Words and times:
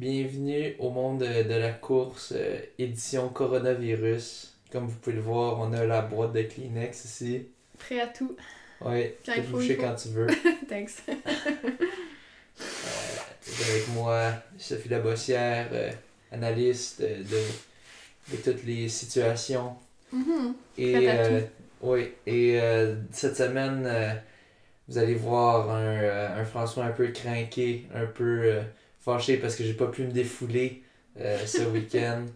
bienvenue 0.00 0.76
au 0.78 0.88
monde 0.88 1.18
de, 1.18 1.42
de 1.42 1.54
la 1.56 1.72
course 1.72 2.32
euh, 2.34 2.58
édition 2.78 3.28
coronavirus. 3.28 4.56
Comme 4.72 4.86
vous 4.86 4.96
pouvez 4.96 5.16
le 5.16 5.20
voir, 5.20 5.60
on 5.60 5.74
a 5.74 5.84
la 5.84 6.00
boîte 6.00 6.32
de 6.32 6.40
Kleenex 6.40 7.04
ici. 7.04 7.42
Prêt 7.78 8.00
à 8.00 8.06
tout. 8.06 8.34
Oui, 8.80 9.10
Quand 9.26 9.32
tu 9.34 9.40
peux 9.42 9.48
boucher 9.48 9.76
quand 9.76 9.94
tu 9.94 10.08
veux. 10.08 10.26
Thanks. 10.68 11.02
Euh, 11.06 11.12
avec 13.68 13.88
moi, 13.88 14.32
Sophie 14.56 14.88
Labossière, 14.88 15.68
euh, 15.72 15.90
analyste 16.32 17.02
euh, 17.02 17.18
de, 17.18 18.34
de 18.34 18.42
toutes 18.42 18.64
les 18.64 18.88
situations. 18.88 19.76
Mhm. 20.14 20.54
Et, 20.78 20.92
Prête 20.94 21.08
à 21.08 21.86
oui, 21.86 22.12
et 22.26 22.58
cette 23.10 23.36
semaine, 23.36 23.88
vous 24.86 24.98
allez 24.98 25.14
voir 25.14 25.70
un, 25.70 26.38
un 26.38 26.44
François 26.44 26.84
un 26.84 26.90
peu 26.90 27.08
craqué, 27.08 27.86
un 27.94 28.04
peu 28.04 28.60
fâché 29.00 29.36
parce 29.38 29.56
que 29.56 29.64
j'ai 29.64 29.74
pas 29.74 29.86
pu 29.88 30.02
me 30.04 30.12
défouler 30.12 30.82
euh, 31.18 31.46
ce 31.46 31.62
week-end. 31.72 32.26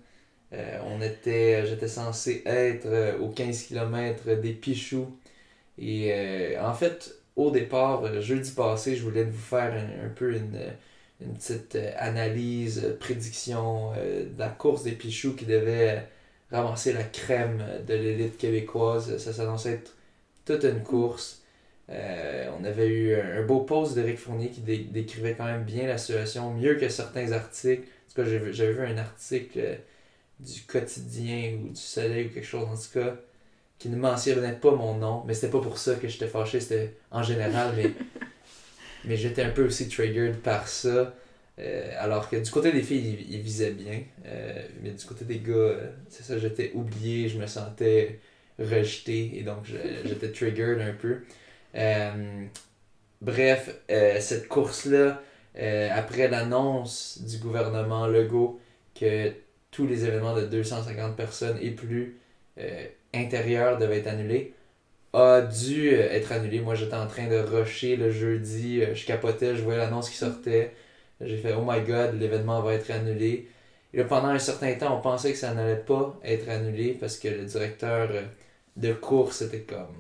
Euh, 0.52 0.78
on 0.86 1.00
était, 1.02 1.66
j'étais 1.66 1.88
censé 1.88 2.42
être 2.46 3.18
aux 3.20 3.30
15 3.30 3.64
km 3.64 4.34
des 4.36 4.52
Pichoux. 4.52 5.19
Et 5.78 6.12
euh, 6.12 6.62
en 6.64 6.74
fait, 6.74 7.14
au 7.36 7.50
départ, 7.50 8.20
jeudi 8.22 8.52
passé, 8.52 8.96
je 8.96 9.02
voulais 9.05 9.24
vous 9.24 9.38
faire 9.38 9.72
un, 9.74 10.06
un 10.06 10.10
peu 10.10 10.34
une, 10.36 10.60
une 11.20 11.34
petite 11.34 11.77
analyse, 11.98 12.96
prédiction 13.00 13.92
de 13.94 14.38
la 14.38 14.48
course 14.50 14.84
des 14.84 14.92
Pichoux 14.92 15.34
qui 15.34 15.46
devait 15.46 16.06
ramasser 16.52 16.92
la 16.92 17.05
crème 17.05 17.64
de 17.86 17.94
l'élite 17.94 18.38
québécoise. 18.38 19.19
Ça 19.19 19.33
s'annonçait 19.33 19.72
être 19.74 19.96
toute 20.46 20.64
une 20.64 20.83
course. 20.83 21.44
Euh, 21.91 22.48
on 22.59 22.65
avait 22.65 22.88
eu 22.88 23.15
un, 23.15 23.43
beau 23.43 23.61
post 23.61 23.95
d'Éric 23.95 24.19
Fournier 24.19 24.48
qui 24.48 24.61
dé- 24.62 24.87
décrivait 24.91 25.34
quand 25.34 25.45
même 25.45 25.65
bien 25.65 25.87
la 25.87 25.98
situation, 25.98 26.51
mieux 26.52 26.77
que 26.77 26.88
certains 26.88 27.33
articles. 27.33 27.83
En 27.83 28.15
tout 28.15 28.23
cas, 28.23 28.51
j'avais 28.52 28.73
vu 28.73 28.80
un 28.87 28.97
article 28.97 29.59
euh, 29.59 29.77
du 30.41 30.62
quotidien 30.62 31.58
ou 31.62 31.69
du 31.69 31.81
soleil 31.81 32.27
ou 32.27 32.31
quelque 32.31 32.47
chose 32.47 32.67
en 32.69 32.77
tout 32.77 32.98
cas 32.98 33.17
qui 33.78 33.89
ne 33.89 33.97
mentionnait 33.97 34.55
pas 34.55 34.70
mon 34.70 34.95
nom, 34.95 35.25
mais 35.27 35.34
c'était 35.34 35.50
pas 35.50 35.61
pour 35.61 35.78
ça 35.78 35.97
que 35.97 36.08
j'étais 36.08 36.28
fâché, 36.28 36.61
c'était 36.61 36.95
en 37.11 37.23
général, 37.23 37.75
mais, 37.77 37.91
mais 39.05 39.17
j'étais 39.17 39.42
un 39.42 39.51
peu 39.51 39.67
aussi 39.67 39.89
triggered 39.89 40.36
par 40.36 40.69
ça. 40.69 41.14
Euh, 41.58 41.92
alors 41.98 42.30
que 42.30 42.36
du 42.36 42.51
côté 42.51 42.73
des 42.73 42.83
filles, 42.83 43.19
ils, 43.28 43.34
ils 43.34 43.41
visaient 43.41 43.73
bien, 43.73 44.01
mais 44.83 44.91
du 44.91 45.05
côté 45.05 45.25
des 45.25 45.41
gars, 45.41 45.77
c'est 46.08 46.23
ça, 46.23 46.39
j'étais 46.39 46.70
oublié, 46.75 47.28
je 47.28 47.39
me 47.39 47.47
sentais 47.47 48.20
rejeté 48.58 49.39
et 49.39 49.42
donc 49.42 49.67
j'étais 50.05 50.30
triggered 50.30 50.80
un 50.80 50.95
peu. 50.95 51.19
Euh, 51.77 52.47
bref, 53.20 53.75
euh, 53.91 54.20
cette 54.20 54.48
course-là, 54.48 55.22
euh, 55.58 55.89
après 55.92 56.28
l'annonce 56.28 57.20
du 57.22 57.39
gouvernement 57.39 58.06
Legault 58.06 58.61
que 58.94 59.33
tous 59.70 59.86
les 59.86 60.05
événements 60.05 60.34
de 60.36 60.42
250 60.47 61.17
personnes 61.17 61.58
et 61.61 61.70
plus 61.70 62.19
intérieurs 63.12 63.78
devaient 63.78 63.98
être 63.98 64.08
annulés, 64.08 64.55
a 65.12 65.42
dû 65.42 65.91
être 65.91 66.33
annulé. 66.33 66.61
Moi, 66.61 66.75
j'étais 66.75 66.95
en 66.95 67.06
train 67.06 67.28
de 67.28 67.39
rusher 67.39 67.97
le 67.97 68.11
jeudi, 68.11 68.83
je 68.95 69.06
capotais, 69.06 69.56
je 69.56 69.62
voyais 69.62 69.78
l'annonce 69.78 70.11
qui 70.11 70.17
sortait. 70.17 70.75
J'ai 71.20 71.36
fait, 71.36 71.55
oh 71.55 71.64
my 71.67 71.80
god, 71.83 72.19
l'événement 72.20 72.61
va 72.62 72.75
être 72.75 72.91
annulé. 72.91 73.48
Et 73.92 73.98
là, 73.98 74.05
pendant 74.05 74.28
un 74.28 74.39
certain 74.39 74.75
temps, 74.75 74.98
on 74.98 75.00
pensait 75.00 75.33
que 75.33 75.39
ça 75.39 75.55
n'allait 75.55 75.77
pas 75.77 76.19
être 76.25 76.48
annulé 76.48 76.97
parce 76.98 77.19
que 77.19 77.28
le 77.28 77.45
directeur 77.45 78.11
de 78.77 78.92
course 78.92 79.42
était 79.42 79.61
comme, 79.61 79.97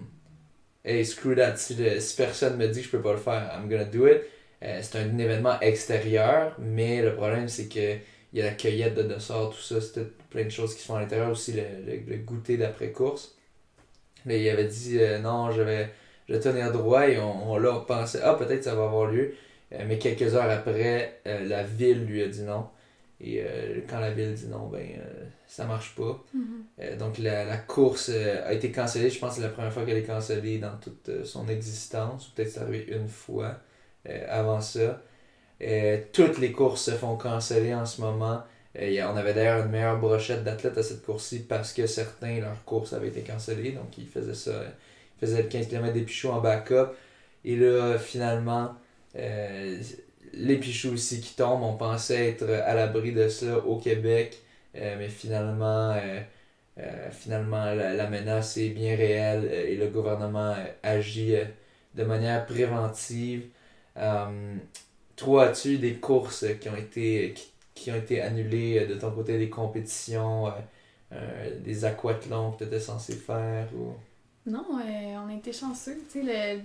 hey, 0.84 1.04
screw 1.04 1.34
that, 1.36 1.56
si, 1.58 1.74
le- 1.76 2.00
si 2.00 2.16
personne 2.16 2.56
me 2.56 2.68
dit 2.68 2.80
que 2.80 2.86
je 2.86 2.90
peux 2.90 3.02
pas 3.02 3.12
le 3.12 3.18
faire, 3.18 3.50
I'm 3.54 3.68
gonna 3.68 3.84
do 3.84 4.06
it. 4.06 4.22
Euh, 4.62 4.80
c'est 4.82 4.98
un 4.98 5.18
événement 5.18 5.60
extérieur, 5.60 6.54
mais 6.58 7.02
le 7.02 7.14
problème, 7.14 7.48
c'est 7.48 7.68
que 7.68 7.98
il 8.32 8.38
y 8.40 8.42
a 8.42 8.46
la 8.46 8.52
cueillette 8.52 8.94
de 8.94 9.02
dessert, 9.02 9.50
tout 9.50 9.60
ça, 9.62 9.80
c'était 9.80 10.06
plein 10.30 10.44
de 10.44 10.48
choses 10.50 10.74
qui 10.74 10.80
se 10.82 10.86
font 10.86 10.96
à 10.96 11.00
l'intérieur, 11.00 11.30
aussi 11.30 11.52
le, 11.52 11.62
le, 11.86 12.16
goûter 12.18 12.56
d'après-course. 12.56 13.36
Mais 14.26 14.40
il 14.42 14.48
avait 14.50 14.66
dit, 14.66 14.98
euh, 15.00 15.18
non, 15.20 15.50
je 15.52 15.62
vais, 15.62 15.90
je 16.28 16.36
tenir 16.36 16.72
droit, 16.72 17.08
et 17.08 17.18
on, 17.18 17.52
on 17.52 17.58
là, 17.58 17.72
on 17.74 17.84
ah, 17.88 18.34
peut-être 18.34 18.64
ça 18.64 18.74
va 18.74 18.84
avoir 18.84 19.06
lieu. 19.10 19.34
Euh, 19.72 19.84
mais 19.86 19.98
quelques 19.98 20.34
heures 20.34 20.50
après, 20.50 21.20
la 21.26 21.62
ville 21.64 22.04
lui 22.06 22.22
a 22.22 22.28
dit 22.28 22.42
non. 22.42 22.68
Et 23.20 23.40
euh, 23.42 23.80
quand 23.88 24.00
la 24.00 24.10
ville 24.12 24.34
dit 24.34 24.46
non, 24.48 24.68
ben, 24.68 24.86
euh, 24.98 25.24
ça 25.46 25.64
marche 25.66 25.94
pas. 25.94 26.22
Mhm. 26.34 26.64
Euh, 26.80 26.96
donc 26.96 27.18
la, 27.18 27.44
la 27.44 27.56
course 27.56 28.10
euh, 28.12 28.42
a 28.46 28.52
été 28.52 28.70
cancellée. 28.72 29.10
Je 29.10 29.18
pense 29.18 29.30
que 29.30 29.36
c'est 29.36 29.42
la 29.42 29.48
première 29.52 29.72
fois 29.72 29.84
qu'elle 29.84 29.96
est 29.98 30.02
cancellée 30.04 30.58
dans 30.58 30.76
toute 30.78 31.24
son 31.24 31.48
existence. 31.48 32.28
Peut-être 32.34 32.50
c'est 32.50 32.60
arrivé 32.60 32.86
une 32.94 33.08
fois 33.08 33.56
avant 34.28 34.60
ça. 34.60 35.00
Toutes 36.12 36.38
les 36.38 36.52
courses 36.52 36.82
se 36.84 36.90
font 36.92 37.16
canceller 37.16 37.74
en 37.74 37.86
ce 37.86 38.00
moment. 38.00 38.42
A- 38.78 39.10
on 39.12 39.16
avait 39.16 39.34
d'ailleurs 39.34 39.64
une 39.64 39.70
meilleure 39.70 39.98
brochette 39.98 40.44
d'athlètes 40.44 40.76
à 40.78 40.82
cette 40.82 41.02
course-ci 41.04 41.40
parce 41.48 41.72
que 41.72 41.86
certains, 41.86 42.40
leurs 42.40 42.64
courses 42.64 42.92
avaient 42.92 43.08
été 43.08 43.22
cancellées. 43.22 43.72
Donc 43.72 43.96
ils 43.98 44.06
faisaient 44.06 44.34
ça. 44.34 44.52
Ils 45.16 45.20
faisaient 45.26 45.42
le 45.42 45.48
15 45.48 45.68
km 45.68 45.92
des 45.94 46.02
Pichoux 46.02 46.30
en 46.30 46.40
backup. 46.40 46.88
Et 47.44 47.56
là, 47.56 47.98
finalement, 47.98 48.74
euh, 49.16 49.78
les 50.36 50.56
Pichoux 50.58 50.92
aussi 50.92 51.20
qui 51.20 51.34
tombent. 51.34 51.62
On 51.62 51.76
pensait 51.76 52.30
être 52.30 52.48
à 52.48 52.74
l'abri 52.74 53.12
de 53.12 53.28
ça 53.28 53.58
au 53.58 53.78
Québec. 53.78 54.38
Euh, 54.76 54.96
mais 54.98 55.08
finalement, 55.08 55.92
euh, 55.92 56.20
euh, 56.78 57.10
finalement 57.12 57.72
la, 57.72 58.08
menace 58.08 58.56
est 58.56 58.70
bien 58.70 58.96
réelle 58.96 59.48
euh, 59.50 59.68
et 59.68 59.76
le 59.76 59.88
gouvernement 59.88 60.52
euh, 60.52 60.64
agit 60.82 61.36
euh, 61.36 61.44
de 61.94 62.04
manière 62.04 62.44
préventive. 62.46 63.48
Euh, 63.96 64.56
toi, 65.16 65.48
as-tu 65.48 65.78
des 65.78 65.94
courses 65.94 66.44
qui 66.60 66.68
ont 66.68 66.76
été, 66.76 67.34
qui, 67.34 67.52
qui 67.74 67.92
ont 67.92 67.96
été 67.96 68.20
annulées 68.20 68.80
euh, 68.80 68.86
de 68.86 68.94
ton 68.94 69.12
côté, 69.12 69.38
des 69.38 69.50
compétitions, 69.50 70.48
euh, 70.48 70.50
euh, 71.12 71.60
des 71.60 71.84
aquathlons 71.84 72.52
que 72.52 72.58
tu 72.58 72.64
étais 72.64 72.80
censé 72.80 73.14
faire 73.14 73.68
ou... 73.74 73.94
Non, 74.46 74.66
euh, 74.78 75.16
on 75.24 75.28
a 75.30 75.34
été 75.34 75.52
chanceux. 75.52 75.96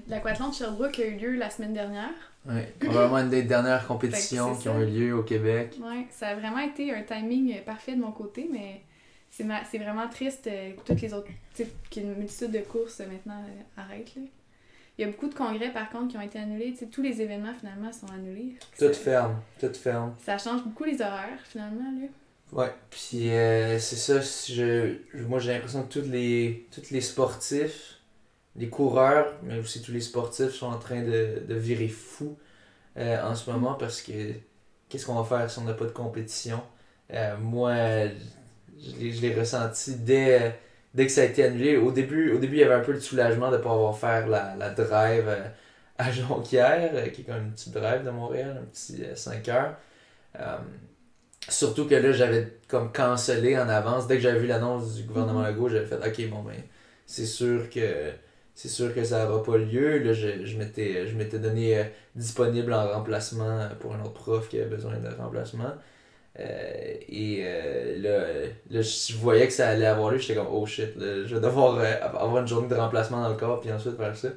L'aquathlon 0.08 0.50
de 0.50 0.54
Sherbrooke 0.56 1.00
a 1.00 1.06
eu 1.06 1.18
lieu 1.18 1.36
la 1.36 1.50
semaine 1.50 1.74
dernière. 1.74 2.29
Ouais, 2.48 2.74
probablement 2.80 3.20
une 3.20 3.30
des 3.30 3.44
dernières 3.44 3.86
compétitions 3.86 4.56
qui 4.56 4.70
ont 4.70 4.80
eu 4.82 4.86
lieu 4.86 5.14
au 5.16 5.24
Québec. 5.24 5.78
Ouais, 5.82 6.08
ça 6.10 6.30
a 6.30 6.36
vraiment 6.36 6.60
été 6.60 6.94
un 6.94 7.04
timing 7.04 7.54
euh, 7.58 7.62
parfait 7.64 7.96
de 7.96 8.02
mon 8.02 8.12
côté, 8.12 8.48
mais 8.52 8.82
c'est 9.30 9.44
ma- 9.44 9.64
c'est 9.66 9.78
vraiment 9.78 10.08
triste 10.08 10.48
euh, 10.48 10.72
que 10.72 10.82
toutes 10.82 11.02
les 11.02 11.14
autres, 11.14 11.28
tu 11.54 11.64
sais, 11.64 11.70
qu'une 11.92 12.16
multitude 12.16 12.52
de 12.52 12.60
courses 12.60 13.02
euh, 13.02 13.06
maintenant 13.12 13.44
euh, 13.44 13.82
arrêtent. 13.82 14.16
Là. 14.16 14.22
Il 14.98 15.02
y 15.02 15.04
a 15.06 15.08
beaucoup 15.12 15.28
de 15.30 15.36
congrès 15.36 15.72
par 15.72 15.90
contre 15.90 16.08
qui 16.10 16.18
ont 16.18 16.22
été 16.22 16.40
annulés. 16.40 16.72
Tu 16.72 16.80
sais, 16.80 16.86
tous 16.88 17.02
les 17.02 17.22
événements 17.22 17.54
finalement 17.54 17.92
sont 17.94 18.08
annulés. 18.12 18.56
Tout 18.78 18.86
ça, 18.86 18.94
ferme, 18.94 19.36
tout 19.60 19.74
ferme. 19.74 20.14
ça 20.24 20.38
change 20.38 20.64
beaucoup 20.64 20.86
les 20.86 21.02
horaires 21.02 21.40
finalement. 21.46 21.92
Là. 22.02 22.08
Ouais, 22.52 22.74
puis 22.90 23.30
euh, 23.32 23.78
c'est 23.80 23.96
ça, 23.96 24.20
je- 24.22 24.96
moi 25.28 25.40
j'ai 25.40 25.54
l'impression 25.54 25.84
que 25.84 25.94
tous 26.00 26.10
les, 26.10 26.68
tous 26.74 26.90
les 26.92 27.02
sportifs, 27.02 27.99
les 28.60 28.70
coureurs, 28.70 29.34
mais 29.44 29.60
aussi 29.60 29.82
tous 29.84 29.94
les 29.94 30.02
sportifs 30.02 30.52
sont 30.54 30.68
en 30.68 30.80
train 30.80 31.04
de, 31.04 31.44
de 31.48 31.56
virer 31.56 31.90
fou 31.90 32.38
euh, 32.98 33.24
en 33.24 33.36
ce 33.36 33.50
moment 33.52 33.76
parce 33.76 34.02
que 34.02 34.34
qu'est-ce 34.90 35.06
qu'on 35.08 35.22
va 35.22 35.26
faire 35.40 35.52
si 35.52 35.60
on 35.60 35.64
n'a 35.66 35.74
pas 35.74 35.86
de 35.86 35.92
compétition? 35.92 36.62
Euh, 37.14 37.38
moi, 37.38 37.74
je 38.78 39.22
l'ai 39.22 39.34
ressenti 39.36 39.96
dès, 39.96 40.60
dès 40.94 41.06
que 41.06 41.12
ça 41.12 41.22
a 41.22 41.26
été 41.26 41.44
annulé. 41.44 41.78
Au 41.78 41.92
début, 41.92 42.32
au 42.34 42.40
début, 42.40 42.58
il 42.58 42.60
y 42.62 42.64
avait 42.64 42.76
un 42.76 42.80
peu 42.82 42.94
de 42.94 43.00
soulagement 43.00 43.52
de 43.52 43.58
ne 43.58 43.62
pas 43.62 43.72
avoir 43.72 43.98
faire 43.98 44.28
la, 44.28 44.56
la 44.56 44.70
drive 44.72 45.28
euh, 45.28 45.48
à 45.98 46.12
Jonquière, 46.12 47.12
qui 47.14 47.22
est 47.22 47.26
comme 47.26 47.38
une 47.46 47.52
petite 47.54 47.74
drive 47.74 48.04
de 48.06 48.10
Montréal, 48.12 48.58
un 48.62 48.66
petit 48.66 49.04
5 49.16 49.48
heures. 49.50 49.76
Surtout 51.48 51.88
que 51.88 51.96
là, 51.96 52.12
j'avais 52.12 52.60
comme 52.68 52.92
cancellé 52.92 53.58
en 53.58 53.68
avance. 53.70 54.08
Dès 54.08 54.16
que 54.16 54.22
j'avais 54.22 54.40
vu 54.40 54.48
l'annonce 54.48 54.96
du 54.96 55.04
gouvernement 55.04 55.42
Mhm. 55.42 55.48
Legault, 55.48 55.70
j'avais 55.70 55.86
fait 55.86 55.96
OK, 55.96 56.30
bon, 56.30 56.44
ben, 56.44 56.62
c'est 57.06 57.26
sûr 57.26 57.70
que 57.70 58.12
c'est 58.60 58.68
sûr 58.70 58.94
que 58.94 59.04
ça 59.04 59.26
n'aura 59.26 59.44
pas 59.44 59.58
lieu. 59.58 60.00
Là, 60.00 60.14
je, 60.14 60.46
je 60.46 60.58
m'étais 60.58 61.08
je 61.08 61.16
m'étais 61.16 61.40
donné 61.40 61.78
euh, 61.80 61.84
disponible 62.16 62.74
en 62.74 62.88
remplacement 62.92 63.70
pour 63.80 63.94
un 63.96 64.02
autre 64.02 64.14
prof 64.14 64.50
qui 64.50 64.58
avait 64.60 64.70
besoin 64.70 64.98
de 65.00 65.08
remplacement. 65.16 65.74
Euh, 66.40 66.96
et 67.10 67.42
euh, 67.44 67.98
là, 68.02 68.10
euh, 68.10 68.48
là, 68.70 68.82
je 68.82 69.16
voyais 69.18 69.48
que 69.48 69.54
ça 69.54 69.70
allait 69.70 69.86
avoir 69.86 70.12
lieu. 70.12 70.18
J'étais 70.20 70.36
comme 70.36 70.48
Oh 70.52 70.66
shit, 70.66 70.96
là, 70.98 71.26
je 71.26 71.36
vais 71.36 71.42
devoir 71.42 71.78
euh, 71.80 71.86
avoir 72.04 72.40
une 72.40 72.48
journée 72.48 72.68
de 72.70 72.76
remplacement 72.76 73.22
dans 73.24 73.30
le 73.30 73.36
corps, 73.38 73.60
puis 73.62 73.72
ensuite 73.72 73.98
faire 73.98 74.16
ça. 74.18 74.30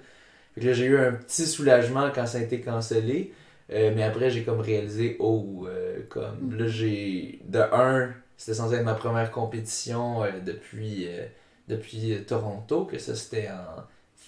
Fait 0.55 0.61
que 0.61 0.67
là, 0.67 0.73
j'ai 0.73 0.87
eu 0.87 0.99
un 0.99 1.13
petit 1.13 1.47
soulagement 1.47 2.11
quand 2.15 2.27
ça 2.27 2.39
a 2.39 2.41
été 2.43 2.61
cancellé. 2.61 3.33
Euh, 3.73 3.93
mais 3.95 4.03
après, 4.05 4.31
j'ai 4.31 4.45
comme 4.45 4.61
réalisé, 4.61 5.17
oh, 5.21 5.67
euh, 5.69 6.01
comme 6.09 6.53
Mhm. 6.53 6.59
là, 6.59 6.67
j'ai. 6.69 7.41
De 7.47 7.61
un, 7.61 8.15
c'était 8.37 8.55
censé 8.55 8.77
être 8.77 8.85
ma 8.85 8.95
première 8.95 9.31
compétition 9.31 10.25
euh, 10.25 10.31
depuis, 10.45 11.07
euh, 11.09 11.27
depuis 11.69 12.13
euh, 12.15 12.25
Toronto, 12.27 12.85
que 12.87 12.99
ça 12.99 13.15
c'était 13.15 13.49
en 13.49 13.83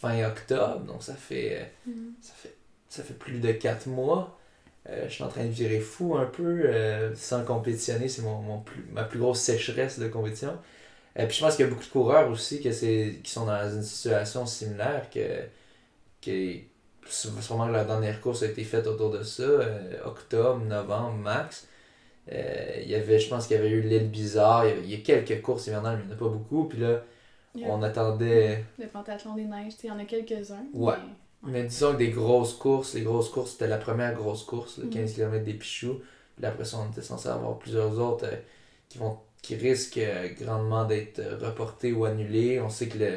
fin 0.09 0.25
octobre, 0.29 0.81
donc 0.85 1.03
ça 1.03 1.15
fait, 1.15 1.59
euh, 1.61 1.65
ça 2.21 2.33
fait, 2.37 2.55
ça 2.89 3.03
fait 3.03 3.15
plus 3.15 3.41
de 3.41 3.53
4 3.53 3.87
mois. 3.89 4.39
Euh, 4.91 5.07
je 5.09 5.15
suis 5.15 5.25
en 5.25 5.29
train 5.29 5.45
de 5.45 5.51
virer 5.51 5.81
fou 5.81 6.17
un 6.17 6.27
peu 6.27 6.63
euh, 6.67 7.15
sans 7.17 7.45
compétitionner, 7.45 8.09
c'est 8.09 8.23
mon, 8.23 8.41
mon 8.43 8.61
plus, 8.61 8.85
ma 8.93 9.05
plus 9.05 9.19
grosse 9.19 9.41
sécheresse 9.41 9.99
de 9.99 10.09
compétition. 10.09 10.59
Euh, 11.19 11.27
puis 11.27 11.37
je 11.39 11.43
pense 11.45 11.57
qu'il 11.57 11.65
y 11.67 11.69
a 11.69 11.71
beaucoup 11.71 11.85
de 11.85 11.91
coureurs 11.91 12.31
aussi 12.31 12.61
que 12.63 12.69
qui 12.71 13.31
sont 13.31 13.47
dans 13.47 13.71
une 13.75 13.83
situation 13.83 14.47
similaire, 14.47 15.11
que, 15.11 15.21
que 16.23 16.57
sûrement 17.09 17.67
que 17.69 17.73
la 17.73 17.85
dernière 17.85 18.21
course 18.21 18.43
a 18.43 18.47
été 18.47 18.65
faite 18.65 18.87
autour 18.87 19.11
de 19.11 19.23
ça, 19.23 19.43
euh, 19.43 19.99
octobre, 20.05 20.61
novembre, 20.65 21.15
max. 21.19 21.67
Il 22.31 22.89
y 22.89 22.95
avait, 22.95 23.19
je 23.19 23.29
pense 23.29 23.47
qu'il 23.47 23.57
y 23.57 23.59
avait 23.61 23.71
eu 23.71 23.83
l'île 23.83 24.09
bizarre. 24.11 24.65
Il 24.67 24.69
y, 24.69 24.73
avait- 24.73 24.83
il 24.85 24.91
y 24.91 24.95
a 24.95 24.99
quelques 24.99 25.43
courses 25.43 25.67
hivernales, 25.67 25.97
mais 25.99 26.03
il 26.05 26.07
n'y 26.09 26.13
en 26.13 26.17
a 26.17 26.19
pas 26.19 26.29
beaucoup. 26.29 26.65
Puis 26.69 26.79
là, 26.79 27.03
On 27.63 27.83
attendait. 27.83 28.65
Le 28.79 28.87
pentathlon 28.87 29.35
des 29.35 29.45
neiges, 29.45 29.75
il 29.83 29.87
y 29.89 29.91
en 29.91 29.99
a 29.99 30.05
quelques-uns. 30.05 30.65
Ouais. 30.73 30.95
mais- 31.43 31.53
Mais 31.53 31.63
disons 31.65 31.93
que 31.93 31.99
des 31.99 32.09
grosses 32.11 32.55
courses, 32.55 32.95
les 32.95 33.03
grosses 33.03 33.29
courses, 33.29 33.53
c'était 33.53 33.67
la 33.69 33.77
première 33.77 34.15
grosse 34.15 34.45
course, 34.45 34.79
le 34.79 34.85
Mhm. 34.85 34.91
15 34.91 35.13
km 35.15 35.45
des 35.45 35.53
Pichoux. 35.55 36.01
Puis 36.37 36.47
après 36.47 36.65
ça, 36.65 36.79
on 36.85 36.91
était 36.91 37.03
censé 37.03 37.29
avoir 37.29 37.59
plusieurs 37.59 37.99
autres 38.01 38.25
euh, 38.27 38.37
qui 38.89 38.99
vont 38.99 39.19
qui 39.43 39.57
risquent 39.57 39.99
euh, 39.99 40.29
grandement 40.41 40.85
d'être 40.87 41.19
euh, 41.19 41.37
reportés 41.39 41.93
ou 41.93 42.07
annulés. 42.07 42.61
On 42.61 42.71
sait 42.71 42.89
que 42.89 42.97
le 42.99 43.13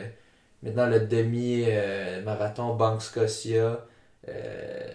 maintenant 0.62 0.88
le 0.88 1.00
demi-marathon 1.00 2.76
Banque 2.76 3.02
Scotia, 3.02 3.86
euh, 4.28 4.92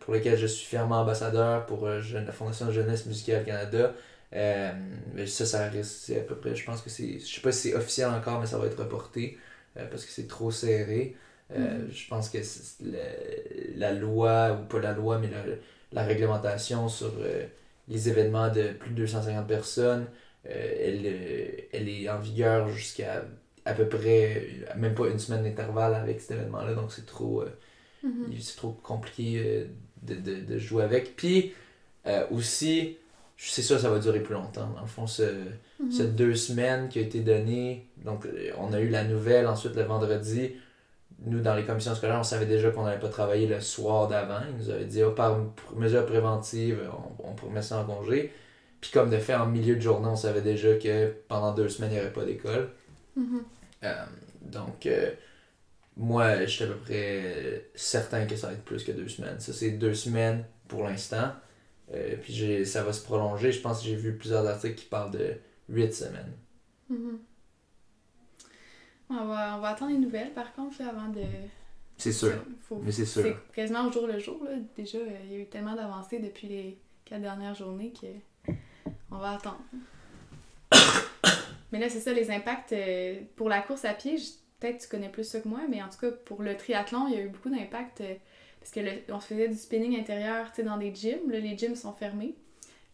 pour 0.00 0.14
lequel 0.14 0.38
je 0.38 0.46
suis 0.46 0.66
fièrement 0.66 1.00
ambassadeur 1.00 1.66
pour 1.66 1.86
la 1.86 2.32
Fondation 2.32 2.70
Jeunesse 2.70 3.04
Musicale 3.06 3.44
Canada, 3.44 3.92
euh, 4.34 4.72
mais 5.14 5.26
ça, 5.26 5.46
ça 5.46 5.70
c'est 5.82 6.20
à 6.20 6.22
peu 6.24 6.36
près, 6.36 6.54
je 6.54 6.64
pense 6.64 6.82
que 6.82 6.90
c'est, 6.90 7.18
je 7.18 7.26
sais 7.26 7.40
pas 7.40 7.52
si 7.52 7.70
c'est 7.70 7.74
officiel 7.74 8.08
encore, 8.08 8.40
mais 8.40 8.46
ça 8.46 8.58
va 8.58 8.66
être 8.66 8.78
reporté 8.78 9.38
euh, 9.76 9.86
parce 9.90 10.04
que 10.04 10.12
c'est 10.12 10.26
trop 10.28 10.50
serré. 10.50 11.16
Euh, 11.52 11.86
Mhm. 11.86 11.90
Je 11.90 12.08
pense 12.08 12.28
que 12.30 12.42
c'est 12.42 12.84
le- 12.84 13.78
la 13.78 13.92
loi, 13.92 14.52
ou 14.62 14.66
pas 14.68 14.78
la 14.80 14.92
loi, 14.92 15.18
mais 15.18 15.28
la, 15.28 15.42
la 15.92 16.02
réglementation 16.04 16.88
sur 16.88 17.12
euh, 17.18 17.46
les 17.88 18.08
événements 18.08 18.50
de 18.50 18.72
plus 18.72 18.90
de 18.90 18.96
250 18.96 19.48
personnes, 19.48 20.06
elle, 20.44 21.06
elle 21.72 21.88
est 21.88 22.08
en 22.08 22.18
vigueur 22.18 22.68
jusqu'à 22.70 23.24
à 23.66 23.74
peu 23.74 23.88
près, 23.88 24.46
même 24.76 24.94
pas 24.94 25.08
une 25.08 25.18
semaine 25.18 25.42
d'intervalle 25.44 25.94
avec 25.94 26.20
cet 26.20 26.30
événement-là, 26.32 26.74
donc 26.74 26.92
c'est 26.92 27.04
trop, 27.06 27.44
Mhm. 28.02 28.40
c'est 28.40 28.56
trop 28.56 28.72
compliqué 28.72 29.66
de, 30.02 30.14
de, 30.14 30.40
de 30.40 30.58
jouer 30.58 30.84
avec. 30.84 31.16
Puis 31.16 31.52
aussi, 32.30 32.96
c'est 33.48 33.62
sûr, 33.62 33.78
ça 33.80 33.88
va 33.90 33.98
durer 33.98 34.20
plus 34.20 34.34
longtemps. 34.34 34.68
Dans 34.74 34.80
le 34.82 34.86
fond, 34.86 35.06
ce, 35.06 35.22
Mhm. 35.80 35.90
ces 35.90 36.06
deux 36.08 36.34
semaines 36.34 36.88
qui 36.88 36.98
a 36.98 37.02
été 37.02 37.20
donnée, 37.20 37.88
donc 38.04 38.26
euh, 38.26 38.50
on 38.58 38.72
a 38.74 38.80
eu 38.80 38.88
la 38.90 39.04
nouvelle 39.04 39.46
ensuite 39.46 39.74
le 39.76 39.82
vendredi. 39.84 40.52
Nous, 41.24 41.40
dans 41.40 41.54
les 41.54 41.64
commissions 41.64 41.94
scolaires, 41.94 42.18
on 42.18 42.22
savait 42.22 42.46
déjà 42.46 42.70
qu'on 42.70 42.84
n'allait 42.84 42.98
pas 42.98 43.08
travailler 43.08 43.46
le 43.46 43.60
soir 43.60 44.08
d'avant. 44.08 44.40
Ils 44.50 44.56
nous 44.64 44.70
avaient 44.70 44.84
dit, 44.84 45.02
oh, 45.02 45.10
par 45.12 45.38
mesure 45.76 46.04
préventive, 46.06 46.78
on, 47.22 47.34
on 47.46 47.50
met 47.50 47.62
ça 47.62 47.78
en 47.78 47.84
congé. 47.84 48.32
Puis 48.80 48.90
comme 48.90 49.10
de 49.10 49.18
fait, 49.18 49.34
en 49.34 49.46
milieu 49.46 49.76
de 49.76 49.80
journée, 49.80 50.08
on 50.08 50.16
savait 50.16 50.40
déjà 50.40 50.74
que 50.76 51.12
pendant 51.28 51.52
deux 51.54 51.68
semaines, 51.68 51.90
il 51.92 51.94
n'y 51.96 52.00
aurait 52.00 52.12
pas 52.12 52.24
d'école. 52.24 52.68
Mhm. 53.16 53.42
Euh, 53.84 54.04
donc, 54.42 54.86
euh, 54.86 55.10
moi, 55.96 56.40
je 56.44 56.50
suis 56.50 56.64
à 56.64 56.68
peu 56.68 56.76
près 56.76 57.66
certain 57.74 58.24
que 58.26 58.36
ça 58.36 58.46
va 58.48 58.52
être 58.54 58.64
plus 58.64 58.82
que 58.84 58.92
deux 58.92 59.08
semaines. 59.08 59.38
Ça, 59.40 59.52
c'est 59.52 59.72
deux 59.72 59.94
semaines 59.94 60.44
pour 60.68 60.84
l'instant. 60.84 61.32
Euh, 61.92 62.16
puis 62.22 62.32
j'ai, 62.32 62.64
ça 62.64 62.82
va 62.84 62.92
se 62.92 63.02
prolonger. 63.02 63.50
Je 63.52 63.60
pense 63.60 63.80
que 63.80 63.86
j'ai 63.86 63.96
vu 63.96 64.16
plusieurs 64.16 64.46
articles 64.46 64.74
qui 64.76 64.84
parlent 64.86 65.10
de 65.10 65.34
huit 65.68 65.92
semaines. 65.92 66.32
Mhm. 66.88 67.18
On 69.10 69.24
va, 69.26 69.56
on 69.56 69.60
va 69.60 69.68
attendre 69.70 69.90
les 69.92 69.98
nouvelles 69.98 70.32
par 70.32 70.52
contre 70.54 70.80
avant 70.82 71.08
de. 71.08 71.22
C'est 71.96 72.12
sûr. 72.12 72.32
Faut- 72.62 72.80
Mais 72.82 72.92
c'est 72.92 73.04
sûr. 73.04 73.22
C'est 73.22 73.52
quasiment 73.54 73.86
au 73.88 73.92
jour 73.92 74.06
le 74.06 74.18
jour. 74.18 74.42
Là. 74.44 74.52
Déjà, 74.76 74.98
euh, 74.98 75.08
il 75.24 75.32
y 75.32 75.34
a 75.36 75.38
eu 75.40 75.46
tellement 75.46 75.74
d'avancées 75.74 76.20
depuis 76.20 76.46
les 76.48 76.78
quatre 77.04 77.22
dernières 77.22 77.54
journées 77.54 77.92
que 78.00 78.52
on 79.10 79.18
va 79.18 79.32
attendre. 79.32 79.60
mais 81.72 81.78
là, 81.80 81.88
c'est 81.88 82.00
ça, 82.00 82.12
les 82.12 82.30
impacts 82.30 82.72
euh, 82.72 83.20
pour 83.36 83.48
la 83.48 83.60
course 83.62 83.84
à 83.84 83.94
pied. 83.94 84.16
je- 84.16 84.30
Peut-être 84.60 84.76
que 84.76 84.82
tu 84.82 84.88
connais 84.90 85.08
plus 85.08 85.24
ça 85.24 85.40
que 85.40 85.48
moi, 85.48 85.60
mais 85.70 85.82
en 85.82 85.88
tout 85.88 85.96
cas, 85.98 86.10
pour 86.10 86.42
le 86.42 86.54
triathlon, 86.54 87.08
il 87.08 87.14
y 87.14 87.16
a 87.16 87.22
eu 87.22 87.28
beaucoup 87.30 87.48
d'impacts 87.48 88.02
parce 88.60 88.70
que 88.72 88.80
le- 88.80 89.14
on 89.14 89.20
faisait 89.20 89.48
du 89.48 89.56
spinning 89.56 89.98
intérieur 89.98 90.46
tu 90.50 90.56
sais, 90.56 90.62
dans 90.62 90.76
des 90.76 90.94
gyms. 90.94 91.30
Là, 91.30 91.38
les 91.38 91.56
gyms 91.56 91.74
sont 91.76 91.92
fermés. 91.92 92.34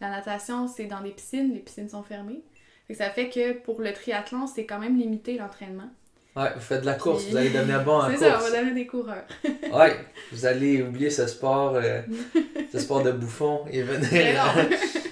La 0.00 0.10
natation, 0.10 0.68
c'est 0.68 0.84
dans 0.86 1.00
des 1.00 1.10
piscines. 1.10 1.52
Les 1.52 1.60
piscines 1.60 1.88
sont 1.88 2.02
fermées. 2.02 2.42
Fait 2.86 2.92
que 2.94 2.98
ça 2.98 3.10
fait 3.10 3.28
que 3.30 3.52
pour 3.52 3.80
le 3.80 3.92
triathlon, 3.92 4.46
c'est 4.46 4.64
quand 4.66 4.78
même 4.78 4.96
limité 4.98 5.36
l'entraînement. 5.38 5.90
Ouais, 6.36 6.50
vous 6.54 6.60
faites 6.60 6.82
de 6.82 6.86
la 6.86 6.94
course, 6.94 7.22
Puis- 7.22 7.30
vous 7.32 7.36
allez 7.38 7.48
devenir 7.50 7.82
bon 7.82 7.92
en 7.96 8.02
C'est 8.10 8.16
course. 8.16 8.20
ça, 8.20 8.38
on 8.38 8.50
va 8.50 8.58
donner 8.60 8.74
des 8.74 8.86
coureurs. 8.86 9.24
Ouais, 9.72 9.96
vous 10.32 10.44
allez 10.46 10.82
oublier 10.82 11.08
ce 11.10 11.26
sport, 11.26 11.74
euh, 11.76 12.02
ce 12.72 12.78
sport 12.78 13.02
de 13.02 13.10
bouffon 13.12 13.64
et 13.70 13.82
venir, 13.82 14.10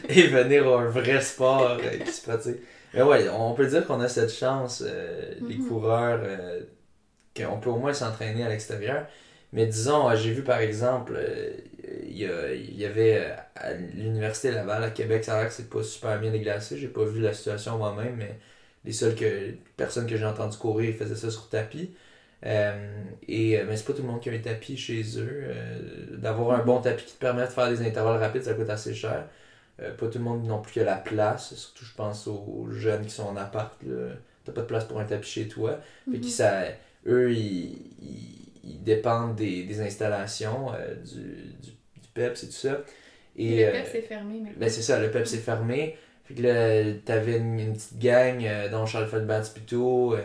et 0.09 0.23
venir 0.27 0.69
à 0.69 0.81
un 0.83 0.89
vrai 0.89 1.21
sport 1.21 1.79
euh, 1.83 1.99
qui 2.05 2.12
se 2.12 2.23
pratique. 2.23 2.57
Mais 2.93 3.03
ouais, 3.03 3.27
on 3.31 3.55
peut 3.55 3.67
dire 3.67 3.87
qu'on 3.87 4.00
a 4.00 4.09
cette 4.09 4.33
chance, 4.33 4.83
euh, 4.87 5.35
les 5.49 5.57
Mhm. 5.57 5.69
coureurs, 5.69 6.21
euh, 6.23 6.61
qu'on 7.37 7.59
peut 7.59 7.71
au 7.71 7.79
moins 7.79 7.93
s'entraîner 7.95 8.45
à 8.45 8.49
l'extérieur. 8.49 9.07
Mais 9.55 9.67
disons, 9.67 10.11
euh, 10.11 10.17
j'ai 10.17 10.33
vu 10.33 10.45
par 10.45 10.61
exemple, 10.61 11.15
euh, 11.17 11.53
il 12.06 12.19
y, 12.79 12.85
avait 12.87 13.19
euh, 13.19 13.37
à 13.56 13.75
l'Université 13.75 14.53
Laval 14.53 14.85
à 14.85 14.91
Québec, 14.91 15.25
ça 15.25 15.37
a 15.37 15.41
l'air 15.41 15.49
que 15.49 15.55
c'est 15.55 15.71
pas 15.71 15.83
super 15.85 16.21
bien 16.21 16.33
déglacé. 16.33 16.79
J'ai 16.79 16.89
pas 16.89 17.05
vu 17.05 17.21
la 17.23 17.35
situation 17.35 17.79
moi-même, 17.79 18.17
mais 18.17 18.39
les 18.85 18.93
seules 18.93 19.17
que, 19.17 19.55
personnes 19.77 20.06
que 20.09 20.17
j'ai 20.17 20.27
entendu 20.27 20.59
courir 20.59 20.95
faisaient 20.97 21.17
ça 21.17 21.31
sur 21.31 21.49
tapis. 21.51 21.95
Euh, 22.47 23.05
et, 23.29 23.62
mais 23.65 23.77
c'est 23.77 23.87
pas 23.87 23.95
tout 23.95 24.03
le 24.03 24.09
monde 24.09 24.21
qui 24.23 24.31
a 24.31 24.35
un 24.35 24.39
tapis 24.41 24.77
chez 24.79 25.03
eux. 25.19 25.45
Euh, 25.45 26.17
D'avoir 26.19 26.61
un 26.61 26.65
bon 26.65 26.81
tapis 26.83 27.05
qui 27.07 27.15
te 27.15 27.21
permet 27.21 27.43
de 27.47 27.49
faire 27.53 27.71
des 27.71 27.83
intervalles 27.87 28.19
rapides, 28.21 28.45
ça 28.45 28.55
coûte 28.55 28.71
assez 28.71 28.95
cher. 28.95 29.29
Euh, 29.81 29.95
pas 29.97 30.09
tout 30.09 30.19
le 30.19 30.25
monde 30.25 30.45
non 30.47 30.61
plus 30.62 30.73
qui 30.73 30.81
a 30.81 30.85
la 30.85 30.97
place. 30.97 31.55
Surtout, 31.55 31.85
je 31.85 31.95
pense 31.95 32.27
aux 32.29 32.69
jeunes 32.71 33.05
qui 33.07 33.12
sont 33.12 33.25
en 33.27 33.37
appart. 33.37 33.73
là. 33.85 34.15
T'as 34.45 34.53
pas 34.53 34.62
de 34.62 34.67
place 34.67 34.85
pour 34.87 35.00
un 35.00 35.05
tapis 35.07 35.29
chez 35.31 35.49
toi. 35.49 35.81
Fait 36.11 36.21
que 36.21 36.27
Mhm. 36.27 36.31
ça, 36.31 36.65
eux, 37.07 37.33
ils, 37.33 37.73
ils, 38.03 38.44
ils 38.66 38.82
dépendent 38.82 39.34
des, 39.37 39.64
des 39.64 39.81
installations, 39.81 40.72
euh, 40.75 40.94
du, 40.96 41.20
du, 41.62 41.70
du 41.70 42.08
PEPS 42.14 42.44
et 42.44 42.46
tout 42.46 42.52
ça. 42.52 42.81
Et 43.37 43.61
Et, 43.61 43.66
le 43.66 43.69
euh, 43.69 43.72
PEP, 43.72 43.88
c'est 43.93 44.02
fermé 44.02 44.34
maintenant. 44.40 44.52
ben 44.56 44.69
c'est 44.70 44.82
ça, 44.82 45.00
le 45.00 45.11
PEP 45.11 45.26
s'est 45.26 45.38
fermé. 45.38 45.96
Fait 46.25 46.34
que 46.34 46.43
là, 46.43 46.94
t'avais 47.05 47.37
une, 47.38 47.58
une 47.61 47.72
petite 47.75 47.99
gang, 47.99 48.44
euh, 48.44 48.69
dont 48.70 48.87
Charles 48.87 49.08
Feldbatz 49.08 49.50
plutôt, 49.50 50.16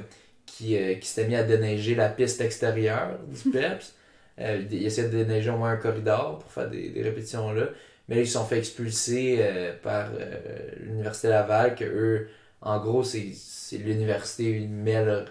qui, 0.46 0.78
qui 1.00 1.08
s'était 1.08 1.28
mis 1.28 1.36
à 1.36 1.44
déneiger 1.44 1.96
la 1.96 2.10
piste 2.10 2.42
extérieure 2.42 3.20
du 3.28 3.50
PEPS. 3.52 3.96
Ils 4.40 4.86
essayaient 4.86 5.10
de 5.10 5.18
déneiger 5.24 5.50
au 5.50 5.58
moins 5.58 5.72
un 5.72 5.78
corridor 5.78 6.40
pour 6.40 6.50
faire 6.52 6.70
des, 6.70 6.90
des 6.90 7.02
répétitions 7.02 7.52
là. 7.52 7.68
Mais 8.08 8.16
là, 8.16 8.22
ils 8.22 8.28
se 8.28 8.34
sont 8.34 8.46
fait 8.46 8.58
expulser 8.58 9.40
par 9.84 10.10
l'Université 10.80 11.28
Laval, 11.28 11.76
que 11.76 11.84
eux, 11.84 12.30
en 12.62 12.80
gros, 12.80 13.04
c'est 13.04 13.78
l'université, 13.78 14.60
met 14.68 15.04
le, 15.06 15.26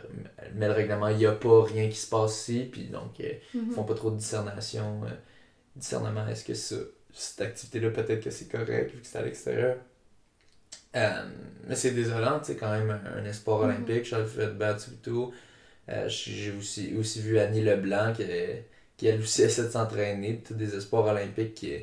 met 0.54 0.66
le 0.68 0.72
règlement, 0.74 1.08
il 1.08 1.18
n'y 1.18 1.26
a 1.26 1.32
pas 1.32 1.64
rien 1.64 1.88
qui 1.88 1.96
se 1.96 2.08
passe 2.08 2.48
ici, 2.48 2.68
puis 2.70 2.84
donc 2.88 3.20
euh, 3.20 3.32
Mhm. 3.54 3.70
ils 3.70 3.74
font 3.74 3.84
pas 3.84 3.94
trop 3.94 4.10
de 4.10 4.16
discernation. 4.16 5.02
euh, 5.04 5.08
discernement, 5.76 6.26
est-ce 6.28 6.44
que 6.44 6.54
ça, 6.54 6.76
cette 7.12 7.40
activité-là, 7.42 7.90
peut-être 7.90 8.22
que 8.24 8.30
c'est 8.30 8.48
correct 8.50 8.92
vu 8.94 9.00
que 9.02 9.06
c'est 9.06 9.18
à 9.18 9.22
l'extérieur? 9.22 9.78
Euh, 10.96 11.24
mais 11.66 11.74
c'est 11.76 11.90
désolant, 11.92 12.40
c'est 12.42 12.56
quand 12.56 12.70
même 12.72 12.90
un, 12.90 13.18
un 13.18 13.24
espoir 13.24 13.60
Mhm. 13.60 13.62
olympique, 13.62 14.04
Charles 14.04 14.26
tout. 15.02 15.32
Euh, 15.90 16.08
J'ai 16.08 16.52
aussi, 16.52 16.94
aussi 16.96 17.20
vu 17.22 17.38
Annie 17.38 17.62
Leblanc 17.62 18.12
qui, 18.14 18.24
qui 18.96 19.06
elle 19.08 19.20
aussi 19.20 19.42
essaie 19.42 19.64
de 19.64 19.70
s'entraîner, 19.70 20.42
tous 20.46 20.54
des 20.54 20.74
espoirs 20.76 21.06
olympiques 21.06 21.54
qui, 21.54 21.74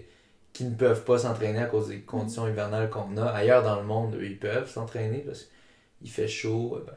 qui 0.56 0.66
ne 0.66 0.76
peuvent 0.76 1.06
pas 1.06 1.20
s'entraîner 1.20 1.60
à 1.60 1.68
cause 1.68 1.90
des 1.90 2.02
conditions 2.02 2.48
hivernales 2.50 2.90
qu'on 2.90 3.18
a. 3.18 3.26
Ailleurs 3.28 3.64
dans 3.64 3.78
le 3.82 3.86
monde, 3.86 4.16
eux, 4.16 4.26
ils 4.26 4.40
peuvent 4.40 4.70
s'entraîner 4.70 5.20
parce 5.20 5.50
qu'il 6.00 6.12
fait 6.12 6.30
chaud. 6.30 6.78
euh, 6.78 6.86
ben, 6.88 6.96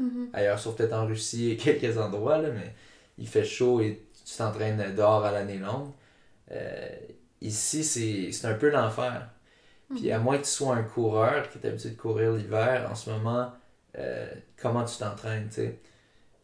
Mhm. 0.00 0.30
ailleurs, 0.34 0.58
sauf 0.60 0.76
peut-être 0.76 0.94
en 0.94 1.06
Russie 1.06 1.52
et 1.52 1.56
quelques 1.58 1.98
endroits, 1.98 2.38
là, 2.38 2.50
mais 2.50 2.74
il 3.18 3.28
fait 3.28 3.44
chaud 3.44 3.80
et 3.82 4.06
tu 4.26 4.36
t'entraînes 4.36 4.94
dehors 4.96 5.24
à 5.26 5.32
l'année 5.32 5.58
longue. 5.58 5.90
Euh, 6.52 6.88
ici, 7.42 7.84
c'est 7.84 8.32
c'est 8.32 8.46
un 8.48 8.54
peu 8.54 8.70
l'enfer. 8.70 9.30
Puis 9.94 10.12
à 10.12 10.18
moins 10.20 10.38
que 10.38 10.44
tu 10.44 10.50
sois 10.50 10.76
un 10.76 10.82
coureur 10.84 11.48
qui 11.50 11.58
est 11.58 11.66
habitué 11.68 11.90
de 11.90 11.96
courir 11.96 12.32
l'hiver, 12.32 12.88
en 12.90 12.94
ce 12.96 13.10
moment, 13.10 13.52
euh, 13.98 14.28
comment 14.58 14.84
tu 14.84 14.98
t'entraînes, 14.98 15.48
tu 15.48 15.56
sais? 15.56 15.80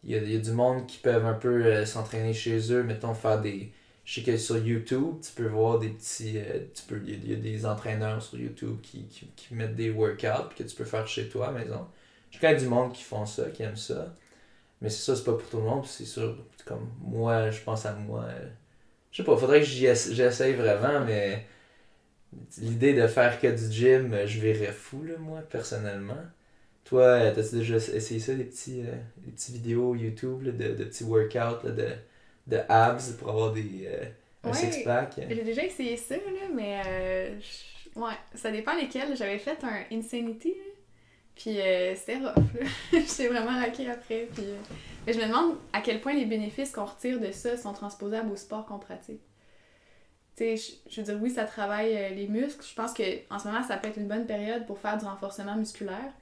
Il 0.04 0.10
y 0.12 0.16
a, 0.16 0.18
il 0.18 0.32
y 0.32 0.36
a 0.36 0.40
du 0.40 0.52
monde 0.52 0.86
qui 0.86 0.98
peuvent 0.98 1.26
un 1.26 1.34
peu 1.34 1.64
euh, 1.66 1.86
s'entraîner 1.86 2.34
chez 2.34 2.72
eux, 2.72 2.82
mettons 2.84 3.14
faire 3.14 3.40
des... 3.40 3.72
Je 4.04 4.14
sais 4.14 4.22
que 4.22 4.36
sur 4.36 4.58
YouTube, 4.58 5.16
tu 5.22 5.32
peux 5.32 5.46
voir 5.48 5.78
des 5.78 5.88
petits... 5.90 6.38
euh, 6.38 6.60
tu 6.74 6.82
peux, 6.88 7.00
il 7.06 7.30
y 7.30 7.32
a- 7.34 7.36
des 7.36 7.66
entraîneurs 7.66 8.22
sur 8.22 8.38
YouTube 8.38 8.78
qui, 8.82 9.04
qui, 9.08 9.26
qui 9.36 9.54
mettent 9.54 9.76
des 9.76 9.90
workouts 9.90 10.54
que 10.56 10.62
tu 10.62 10.76
peux 10.76 10.84
faire 10.84 11.06
chez 11.08 11.28
toi 11.28 11.48
à 11.48 11.52
la 11.52 11.60
maison. 11.64 11.86
Je 12.30 12.38
connais 12.38 12.56
du 12.56 12.66
monde 12.66 12.92
qui 12.92 13.02
font 13.04 13.26
ça, 13.26 13.50
qui 13.50 13.62
aiment 13.62 13.76
ça. 13.76 14.14
Mais 14.82 14.90
c'est 14.90 15.02
ça, 15.02 15.16
c'est 15.16 15.24
pas 15.24 15.32
pour 15.34 15.48
tout 15.48 15.58
le 15.58 15.64
monde, 15.64 15.86
c'est 15.86 16.04
sûr, 16.06 16.36
comme 16.66 16.88
moi, 17.00 17.50
je 17.50 17.60
pense 17.62 17.86
à 17.86 17.94
moi. 17.94 18.24
euh, 18.24 18.48
je 19.12 19.18
sais 19.18 19.24
pas, 19.24 19.36
faudrait 19.36 19.60
que 19.60 19.66
j'essaye 19.66 20.54
vraiment, 20.54 21.00
mais 21.04 21.46
l'idée 22.58 22.94
de 22.94 23.06
faire 23.06 23.40
que 23.40 23.46
du 23.48 23.72
gym, 23.72 24.12
euh, 24.12 24.26
je 24.26 24.40
verrais 24.40 24.72
fou, 24.72 25.02
là, 25.04 25.14
moi, 25.18 25.40
personnellement. 25.42 26.22
Toi, 26.84 27.30
t'as-tu 27.32 27.56
déjà 27.56 27.76
essayé 27.76 28.20
ça, 28.20 28.34
des 28.34 28.44
petits, 28.44 28.82
euh, 28.82 28.94
des 29.18 29.32
petits 29.32 29.52
vidéos 29.52 29.94
YouTube, 29.96 30.42
là, 30.42 30.52
de, 30.52 30.74
de 30.74 30.84
petits 30.84 31.04
workouts, 31.04 31.66
là, 31.66 31.70
de, 31.72 31.88
de 32.46 32.58
abs 32.68 33.12
pour 33.18 33.30
avoir 33.30 33.52
des, 33.52 33.86
euh, 33.86 34.04
un 34.44 34.48
Ouais. 34.50 34.54
six-pack? 34.54 35.20
J'ai 35.28 35.42
déjà 35.42 35.64
essayé 35.64 35.96
ça, 35.96 36.16
là, 36.16 36.48
mais 36.54 36.82
euh, 36.86 37.40
je- 37.40 37.98
ouais, 38.00 38.12
ça 38.34 38.50
dépend 38.50 38.74
lesquels. 38.74 39.16
J'avais 39.16 39.38
fait 39.38 39.58
un 39.64 39.84
Insanity, 39.96 40.50
là, 40.50 40.64
puis 41.34 41.60
euh, 41.60 41.94
c'était 41.96 42.18
rough. 42.18 42.34
J'étais 42.92 43.28
vraiment 43.28 43.58
raquée 43.58 43.88
après. 43.90 44.28
Puis, 44.34 44.44
euh, 44.44 44.56
Mais 45.06 45.12
je 45.14 45.18
me 45.20 45.26
demande 45.26 45.56
à 45.72 45.80
quel 45.80 46.00
point 46.00 46.12
les 46.14 46.26
bénéfices 46.26 46.70
qu'on 46.72 46.84
retire 46.84 47.18
de 47.20 47.30
ça 47.32 47.56
sont 47.56 47.72
transposables 47.72 48.30
au 48.30 48.36
sport 48.36 48.66
qu'on 48.66 48.78
pratique. 48.78 49.20
tu 50.36 50.56
sais, 50.56 50.76
je, 50.90 51.00
veux 51.00 51.04
dire, 51.06 51.18
oui, 51.22 51.30
ça 51.30 51.44
travaille 51.44 51.96
euh, 51.96 52.08
les 52.10 52.26
muscles. 52.28 52.64
Je 52.68 52.74
pense 52.74 52.92
que 52.92 53.02
en 53.32 53.38
ce 53.38 53.48
moment, 53.48 53.62
ça 53.62 53.76
peut 53.78 53.88
être 53.88 53.98
une 53.98 54.08
bonne 54.08 54.26
période 54.26 54.66
pour 54.66 54.78
faire 54.78 54.98
du 54.98 55.04
renforcement 55.04 55.56
musculaire, 55.56 56.12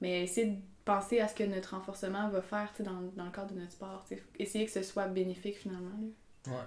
mais 0.00 0.22
essayer 0.24 0.46
de 0.48 0.56
penser 0.88 1.20
à 1.20 1.28
ce 1.28 1.34
que 1.34 1.44
notre 1.44 1.74
renforcement 1.74 2.28
va 2.30 2.40
faire, 2.40 2.72
dans, 2.80 3.02
dans 3.16 3.26
le 3.26 3.30
cadre 3.30 3.52
de 3.54 3.60
notre 3.60 3.72
sport. 3.72 4.04
tu 4.08 4.16
sais. 4.16 4.22
Essayer 4.38 4.64
que 4.64 4.72
ce 4.72 4.82
soit 4.82 5.06
bénéfique, 5.06 5.58
finalement. 5.58 5.90
là. 6.00 6.52
Ouais. 6.52 6.64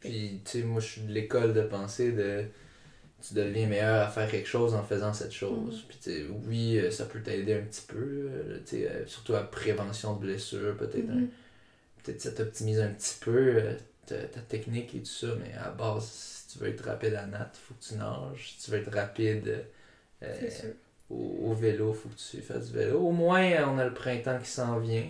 Puis, 0.00 0.40
tu 0.44 0.50
sais, 0.50 0.62
moi, 0.64 0.80
je 0.80 0.86
suis 0.86 1.00
de 1.02 1.12
l'école 1.12 1.52
de 1.52 1.62
pensée 1.62 2.12
de. 2.12 2.44
Tu 3.20 3.34
deviens 3.34 3.66
meilleur 3.66 4.00
à 4.06 4.08
faire 4.08 4.30
quelque 4.30 4.48
chose 4.48 4.74
en 4.74 4.82
faisant 4.82 5.12
cette 5.12 5.32
chose. 5.32 5.84
Puis, 5.86 5.98
tu 6.02 6.10
sais, 6.10 6.26
oui, 6.46 6.78
euh, 6.78 6.90
ça 6.90 7.04
peut 7.04 7.20
t'aider 7.20 7.52
un 7.52 7.60
petit 7.60 7.84
peu, 7.86 7.98
euh, 7.98 8.58
tu 8.64 8.78
sais, 8.78 9.04
surtout 9.06 9.34
à 9.34 9.42
prévention 9.42 10.14
de 10.16 10.20
blessures, 10.20 10.74
peut-être. 10.78 11.06
Mhm. 11.08 11.28
Peut-être 12.02 12.20
ça 12.22 12.32
t'optimise 12.32 12.80
un 12.80 12.88
petit 12.88 13.16
peu 13.20 13.56
euh, 13.56 13.74
ta, 14.06 14.16
ta 14.24 14.40
technique 14.40 14.94
et 14.94 15.00
tout 15.00 15.04
ça, 15.04 15.26
mais 15.38 15.52
à 15.52 15.64
la 15.66 15.70
base, 15.72 16.06
si 16.06 16.48
tu 16.48 16.64
veux 16.64 16.70
être 16.70 16.82
rapide 16.82 17.12
à 17.12 17.26
natte, 17.26 17.58
faut 17.58 17.74
que 17.74 17.84
tu 17.84 17.94
nages. 17.96 18.54
Si 18.56 18.64
tu 18.64 18.70
veux 18.70 18.78
être 18.78 18.90
rapide 18.94 19.66
euh, 20.22 20.36
C'est 20.40 20.50
sûr. 20.50 20.70
Au, 21.10 21.50
au 21.50 21.54
vélo, 21.54 21.92
faut 21.92 22.08
que 22.08 22.14
tu 22.16 22.40
fasses 22.42 22.68
du 22.72 22.78
vélo. 22.78 22.98
Au 23.00 23.10
moins, 23.12 23.42
on 23.68 23.78
a 23.78 23.84
le 23.86 23.94
printemps 23.94 24.38
qui 24.38 24.48
s'en 24.50 24.78
vient. 24.78 25.06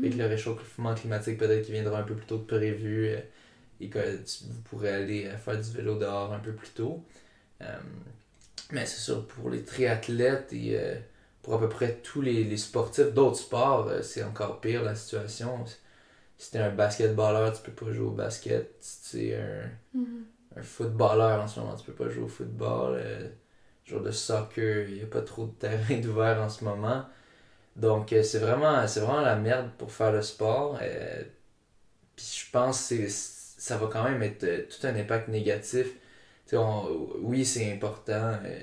Avec 0.00 0.16
le 0.16 0.26
réchauffement 0.26 0.94
climatique, 0.94 1.38
peut-être 1.38 1.64
qu'il 1.64 1.74
viendra 1.74 2.00
un 2.00 2.02
peu 2.04 2.14
plus 2.14 2.26
tôt 2.26 2.38
que 2.40 2.56
prévu 2.56 3.08
euh, 3.08 3.18
et 3.80 3.88
que 3.88 3.98
tu- 4.18 4.44
vous 4.50 4.60
pourrez 4.62 4.90
aller 4.90 5.26
euh, 5.26 5.36
faire 5.36 5.56
du 5.60 5.70
vélo 5.70 5.96
dehors 5.98 6.32
un 6.32 6.38
peu 6.40 6.52
plus 6.52 6.70
tôt. 6.70 7.04
Euh, 7.62 7.66
mais 8.72 8.86
c'est 8.86 9.00
sûr, 9.00 9.26
pour 9.26 9.50
les 9.50 9.62
triathlètes 9.64 10.52
et 10.52 10.78
euh, 10.78 10.94
pour 11.42 11.54
à 11.54 11.60
peu 11.60 11.68
près 11.68 11.98
tous 12.02 12.22
les, 12.22 12.44
les 12.44 12.56
sportifs 12.56 13.12
d'autres 13.12 13.36
sports, 13.38 13.90
c'est 14.02 14.24
encore 14.24 14.60
pire 14.60 14.82
la 14.82 14.94
situation. 14.94 15.64
Si 16.38 16.50
t'es 16.50 16.58
un 16.58 16.70
basketballeur, 16.70 17.52
tu 17.52 17.62
peux 17.70 17.84
pas 17.86 17.92
jouer 17.92 18.06
au 18.06 18.10
basket. 18.12 18.74
Si 18.80 19.12
t'es 19.12 19.34
un, 19.36 19.70
Mhm. 19.94 20.24
un 20.56 20.62
footballeur 20.62 21.42
en 21.42 21.48
ce 21.48 21.60
moment, 21.60 21.76
tu 21.76 21.84
peux 21.84 21.92
pas 21.92 22.08
jouer 22.08 22.24
au 22.24 22.28
football. 22.28 22.98
Joueur 23.84 24.02
de 24.02 24.10
soccer, 24.12 24.88
il 24.88 24.94
n'y 24.96 25.02
a 25.02 25.06
pas 25.06 25.22
trop 25.22 25.46
de 25.46 25.52
terrain 25.52 25.96
d'ouvert 26.02 26.40
en 26.40 26.48
ce 26.48 26.64
moment. 26.64 27.04
Donc 27.76 28.12
euh, 28.12 28.22
c'est 28.22 28.38
vraiment, 28.40 28.84
vraiment 28.86 29.20
la 29.22 29.36
merde 29.36 29.70
pour 29.78 29.92
faire 29.92 30.12
le 30.12 30.22
sport. 30.22 30.78
Euh, 30.82 31.22
Puis 32.16 32.44
je 32.46 32.50
pense 32.50 32.88
que 32.90 33.08
ça 33.08 33.76
va 33.78 33.86
quand 33.88 34.04
même 34.04 34.22
être 34.22 34.44
euh, 34.44 34.62
tout 34.68 34.86
un 34.86 34.96
impact 34.96 35.28
négatif. 35.28 35.88
On- 36.52 37.08
oui, 37.20 37.44
c'est 37.46 37.72
important 37.72 38.34
euh, 38.44 38.60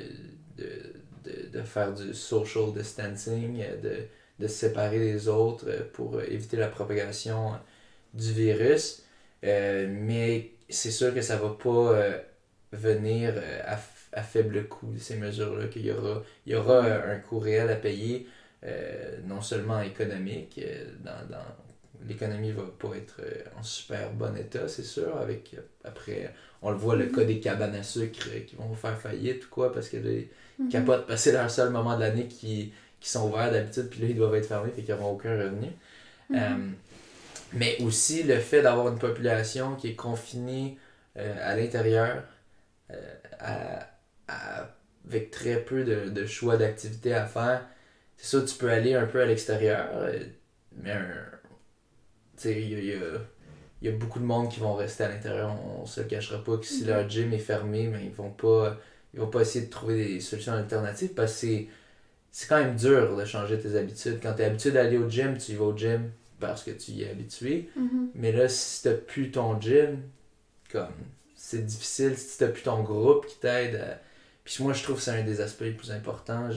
de, 0.57 0.93
de, 1.25 1.47
de 1.59 1.63
faire 1.63 1.93
du 1.93 2.13
social 2.13 2.71
distancing, 2.73 3.63
de, 3.81 4.07
de 4.39 4.47
se 4.47 4.53
séparer 4.55 4.99
des 4.99 5.27
autres 5.27 5.67
pour 5.93 6.21
éviter 6.21 6.57
la 6.57 6.67
propagation 6.67 7.53
du 8.13 8.31
virus. 8.33 9.03
Mais 9.43 10.51
c'est 10.69 10.91
sûr 10.91 11.13
que 11.13 11.21
ça 11.21 11.37
va 11.37 11.49
pas 11.51 12.01
venir 12.71 13.35
à, 13.65 13.77
à 14.13 14.23
faible 14.23 14.67
coût, 14.67 14.93
ces 14.97 15.15
mesures-là, 15.17 15.67
qu'il 15.67 15.85
y 15.85 15.91
aura, 15.91 16.23
il 16.45 16.53
y 16.53 16.55
aura 16.55 16.85
euh, 16.85 17.15
un 17.15 17.19
coût 17.19 17.39
réel 17.39 17.69
à 17.69 17.75
payer, 17.75 18.27
euh, 18.63 19.17
non 19.25 19.41
seulement 19.41 19.81
économique, 19.81 20.59
euh, 20.63 20.85
dans, 21.03 21.27
dans, 21.29 21.45
l'économie 22.07 22.51
va 22.51 22.63
pas 22.79 22.95
être 22.95 23.19
en 23.57 23.63
super 23.63 24.11
bon 24.13 24.35
état, 24.37 24.67
c'est 24.67 24.83
sûr, 24.83 25.17
avec, 25.17 25.55
après, 25.83 26.33
on 26.61 26.71
le 26.71 26.77
voit, 26.77 26.95
le 26.95 27.07
cas 27.07 27.23
des 27.25 27.39
cabanes 27.39 27.75
à 27.75 27.83
sucre 27.83 28.29
qui 28.47 28.55
vont 28.55 28.73
faire 28.73 28.97
faillite 28.97 29.45
ou 29.45 29.49
quoi, 29.49 29.71
parce 29.73 29.89
que 29.89 29.97
là, 29.97 30.09
ils 30.11 30.27
Mhm. 30.59 30.69
capotent, 30.69 31.07
parce 31.07 31.23
que 31.23 31.29
c'est 31.29 31.31
leur 31.33 31.49
seul 31.49 31.69
moment 31.71 31.95
de 31.95 32.01
l'année 32.01 32.27
qui, 32.27 32.73
qui 32.99 33.09
sont 33.09 33.29
ouverts 33.29 33.51
d'habitude, 33.51 33.89
puis 33.89 34.01
là, 34.01 34.07
ils 34.09 34.15
doivent 34.15 34.35
être 34.35 34.47
fermés, 34.47 34.71
fait 34.71 34.83
qu'ils 34.83 34.95
n'auront 34.95 35.13
aucun 35.13 35.37
revenu. 35.37 35.67
Mhm. 36.29 36.37
Euh, 36.37 36.69
mais 37.53 37.77
aussi 37.81 38.23
le 38.23 38.39
fait 38.39 38.61
d'avoir 38.61 38.89
une 38.89 38.99
population 38.99 39.75
qui 39.75 39.89
est 39.89 39.95
confinée 39.95 40.77
euh, 41.17 41.35
à 41.43 41.55
l'intérieur, 41.55 42.23
euh, 42.91 42.95
à- 43.39 43.88
avec 45.07 45.31
très 45.31 45.61
peu 45.63 45.83
de, 45.83 46.09
de 46.09 46.25
choix 46.25 46.57
d'activités 46.57 47.13
à 47.13 47.25
faire. 47.27 47.65
C'est 48.17 48.27
sûr, 48.27 48.45
tu 48.45 48.55
peux 48.55 48.69
aller 48.71 48.95
un 48.95 49.05
peu 49.07 49.21
à 49.21 49.25
l'extérieur, 49.25 49.87
euh, 49.93 50.19
mais 50.77 50.93
tu 52.37 52.49
il 52.51 52.69
y 52.69 52.75
a, 52.75 52.79
y 52.79 52.93
a- 52.93 53.19
il 53.81 53.89
y 53.89 53.93
a 53.93 53.97
beaucoup 53.97 54.19
de 54.19 54.25
monde 54.25 54.49
qui 54.51 54.59
vont 54.59 54.75
rester 54.75 55.03
à 55.05 55.09
l'intérieur. 55.09 55.55
On, 55.65 55.83
on 55.83 55.85
se 55.85 56.01
le 56.01 56.07
cachera 56.07 56.43
pas 56.43 56.57
que 56.57 56.65
si 56.65 56.83
Mhm. 56.83 56.89
leur 56.89 57.09
gym 57.09 57.33
est 57.33 57.37
fermé, 57.39 57.87
mais 57.87 58.05
ils 58.05 58.11
vont 58.11 58.31
pas 58.31 58.77
ils 59.13 59.19
vont 59.19 59.27
pas 59.29 59.41
essayer 59.41 59.65
de 59.65 59.71
trouver 59.71 59.95
des 60.05 60.19
solutions 60.21 60.53
alternatives 60.53 61.13
parce 61.15 61.33
que 61.33 61.37
c'est 61.39 61.67
c'est 62.31 62.47
quand 62.49 62.59
même 62.59 62.75
dur 62.77 63.15
de 63.17 63.25
changer 63.25 63.59
tes 63.59 63.75
habitudes. 63.77 64.19
Quand 64.23 64.35
tu 64.35 64.43
es 64.43 64.45
habitué 64.45 64.71
d'aller 64.71 64.97
au 64.97 65.09
gym, 65.09 65.37
tu 65.37 65.53
y 65.53 65.55
vas 65.55 65.65
au 65.65 65.77
gym 65.77 66.11
parce 66.39 66.63
que 66.63 66.71
tu 66.71 66.91
y 66.93 67.03
es 67.03 67.11
habitué. 67.11 67.69
Mhm. 67.75 68.09
Mais 68.15 68.31
là, 68.33 68.49
si 68.49 68.83
t'as 68.83 68.95
plus 68.95 69.31
ton 69.31 69.59
gym, 69.61 70.01
comme 70.71 70.93
c'est 71.35 71.65
difficile 71.65 72.17
si 72.17 72.37
t'as 72.37 72.49
plus 72.49 72.63
ton 72.63 72.83
groupe 72.83 73.25
qui 73.27 73.39
t'aide. 73.39 73.99
Puis 74.55 74.63
moi, 74.63 74.73
je 74.73 74.81
trouve 74.81 74.95
que 74.95 75.03
c'est 75.03 75.11
un 75.11 75.23
des 75.23 75.41
aspects 75.41 75.61
les 75.61 75.71
plus 75.71 75.91
importants. 75.91 76.49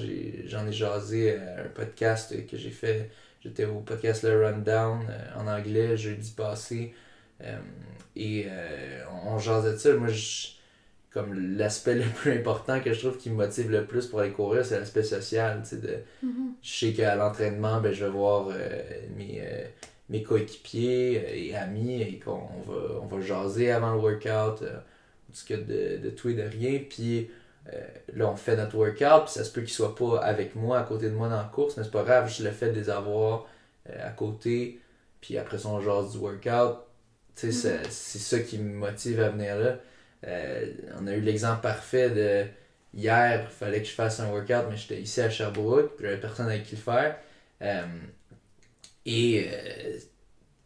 J'en 0.47 0.67
ai, 0.67 0.73
jasé 0.73 1.37
à 1.37 1.61
un 1.65 1.69
podcast 1.75 2.35
que 2.47 2.57
j'ai 2.57 2.71
fait. 2.71 3.11
J'étais 3.43 3.67
au 3.67 3.81
podcast 3.81 4.23
Le 4.23 4.47
Rundown 4.47 5.01
euh, 5.11 5.39
en 5.39 5.47
anglais 5.47 5.95
jeudi 5.99 6.31
passé. 6.31 6.95
Euh, 7.43 7.59
et 8.17 8.47
euh, 8.49 9.03
on, 9.27 9.35
on 9.35 9.39
jasait 9.39 9.73
de 9.73 9.77
ça. 9.77 9.93
Moi, 9.95 10.09
je- 10.09 10.49
comme 11.11 11.59
l'aspect 11.59 11.97
le 11.97 12.05
plus 12.05 12.33
important 12.33 12.81
que 12.81 12.95
je 12.95 12.99
trouve 13.01 13.19
qui 13.19 13.29
me 13.29 13.35
motive 13.35 13.71
le 13.71 13.85
plus 13.85 14.07
pour 14.07 14.21
aller 14.21 14.31
courir, 14.33 14.65
c'est 14.65 14.79
l'aspect 14.79 15.03
social. 15.03 15.63
de, 15.71 15.99
Mhm. 16.23 16.55
je 16.63 16.71
sais 16.73 16.93
qu'à 16.95 17.15
l'entraînement, 17.15 17.79
ben, 17.83 17.93
je 17.93 18.07
vais 18.07 18.11
voir 18.11 18.49
euh, 18.51 18.69
mes, 19.19 19.43
euh, 19.45 19.65
mes 20.09 20.23
coéquipiers 20.23 21.23
euh, 21.27 21.35
et 21.35 21.55
amis 21.55 22.01
et 22.01 22.19
qu'on 22.19 22.49
va, 22.67 23.01
on 23.03 23.07
va 23.07 23.21
jaser 23.21 23.71
avant 23.71 23.93
le 23.93 24.01
workout, 24.01 24.63
euh, 24.63 24.79
on 25.29 25.33
discute 25.33 25.67
de, 25.67 25.99
de 25.99 26.09
tout 26.09 26.31
et 26.31 26.35
de 26.35 26.43
rien. 26.45 26.81
Puis 26.89 27.29
euh, 27.73 27.81
là, 28.15 28.29
on 28.31 28.37
fait 28.37 28.57
notre 28.57 28.77
workout, 28.77 29.25
puis 29.27 29.35
ça 29.35 29.45
se 29.45 29.53
peut 29.53 29.61
qu'ils 29.63 29.71
soient 29.73 29.95
pas 29.95 30.19
avec 30.21 30.55
moi, 30.57 30.79
à 30.81 30.83
côté 30.85 31.09
de 31.11 31.15
moi 31.15 31.29
dans 31.29 31.37
la 31.37 31.45
course, 31.45 31.77
mais 31.77 31.85
c'est 31.85 31.91
pas 31.91 32.03
grave, 32.05 32.29
je 32.33 32.43
le 32.45 32.51
fais 32.51 32.71
de 32.71 32.75
les 32.79 32.91
avoir 32.91 33.47
euh, 33.91 34.09
à 34.09 34.11
côté. 34.11 34.81
Puis 35.21 35.39
après 35.39 35.59
ça, 35.59 35.69
on 35.69 35.81
jase 35.81 36.13
du 36.13 36.19
workout. 36.19 36.79
Tu 37.37 37.53
sais, 37.53 37.83
c'est- 37.83 37.91
c'est 37.91 38.19
ça 38.19 38.41
qui 38.41 38.59
me 38.59 38.75
motive 38.75 39.21
à 39.21 39.31
venir 39.31 39.57
là. 39.59 39.79
Euh, 40.27 40.73
on 41.01 41.07
a 41.07 41.15
eu 41.15 41.21
l'exemple 41.21 41.63
parfait 41.63 42.11
de 42.11 42.47
hier, 42.95 43.43
il 43.51 43.51
fallait 43.55 43.81
que 43.83 43.89
je 43.89 43.93
fasse 43.95 44.21
un 44.21 44.31
workout, 44.31 44.67
mais 44.71 44.77
j'étais 44.77 45.01
ici 45.01 45.21
à 45.21 45.31
Sherbrooke, 45.31 45.97
puis 45.97 46.07
j'avais 46.07 46.21
personne 46.21 46.47
avec 46.49 46.65
qui 46.65 46.77
le 46.77 46.83
faire. 46.83 47.17
Et 49.07 49.49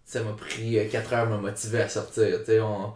ça 0.04 0.22
m'a 0.22 0.32
pris 0.32 0.88
4 0.90 1.12
heures 1.12 1.26
à 1.26 1.26
me 1.26 1.38
motiver 1.38 1.80
à 1.82 1.88
sortir. 1.88 2.38
Tu 2.40 2.46
sais, 2.46 2.60
on. 2.60 2.94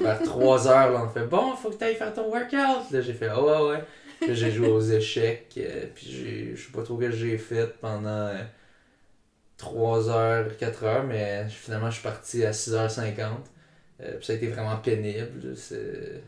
Vers 0.00 0.22
3 0.22 0.68
heures, 0.68 1.02
on 1.04 1.08
fait 1.08 1.26
Bon, 1.26 1.54
faut 1.56 1.70
que 1.70 1.76
tu 1.76 1.84
ailles 1.84 1.94
faire 1.94 2.12
ton 2.12 2.30
workout. 2.30 2.90
Là, 2.90 3.00
j'ai 3.00 3.12
fait 3.12 3.28
Ah 3.28 3.42
ouais, 3.42 3.70
ouais. 3.70 3.84
Puis 4.20 4.34
j'ai 4.34 4.50
joué 4.50 4.68
aux 4.68 4.80
échecs, 4.80 5.54
euh, 5.56 5.86
puis 5.94 6.54
je 6.54 6.62
sais 6.62 6.72
pas 6.72 6.82
trop 6.82 7.00
ce 7.00 7.06
que 7.06 7.10
j'ai 7.12 7.38
fait 7.38 7.78
pendant 7.80 8.30
3 9.56 10.10
heures, 10.10 10.56
4 10.58 10.84
heures, 10.84 11.04
mais 11.04 11.46
finalement, 11.48 11.88
je 11.90 11.94
suis 11.94 12.02
parti 12.02 12.44
à 12.44 12.50
6h50. 12.50 13.22
Euh, 14.02 14.18
ça 14.20 14.32
a 14.32 14.36
été 14.36 14.48
vraiment 14.48 14.76
pénible. 14.76 15.54
C'est 15.56 16.22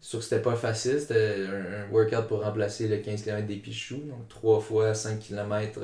sûr 0.00 0.18
que 0.20 0.24
c'était 0.24 0.42
pas 0.42 0.56
facile. 0.56 1.00
C'était 1.00 1.36
un, 1.46 1.92
workout 1.92 2.26
pour 2.26 2.42
remplacer 2.42 2.88
le 2.88 2.98
15 2.98 3.22
km 3.22 3.46
des 3.46 3.56
Pichoux. 3.56 4.02
Donc 4.06 4.28
3 4.28 4.60
fois 4.60 4.94
5 4.94 5.18
km 5.18 5.80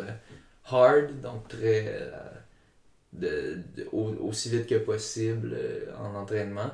hard. 0.71 1.21
Donc 1.21 1.49
très. 1.49 1.85
euh, 1.87 2.11
de, 3.13 3.59
de- 3.77 3.89
au- 3.93 4.15
aussi 4.29 4.51
vite 4.51 4.67
que 4.67 4.77
possible 4.77 5.53
euh, 5.55 5.95
en 5.99 6.15
entraînement. 6.15 6.71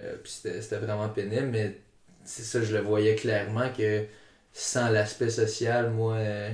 Euh, 0.00 0.16
puis 0.22 0.32
c'était 0.32 0.78
vraiment 0.78 1.08
pénible. 1.10 1.48
Mais 1.48 1.78
c'est 2.24 2.42
ça, 2.44 2.62
je 2.62 2.74
le 2.76 2.82
voyais 2.82 3.14
clairement 3.16 3.70
que 3.72 4.04
sans 4.52 4.90
l'aspect 4.90 5.30
social, 5.30 5.90
moi, 5.90 6.14
euh, 6.16 6.50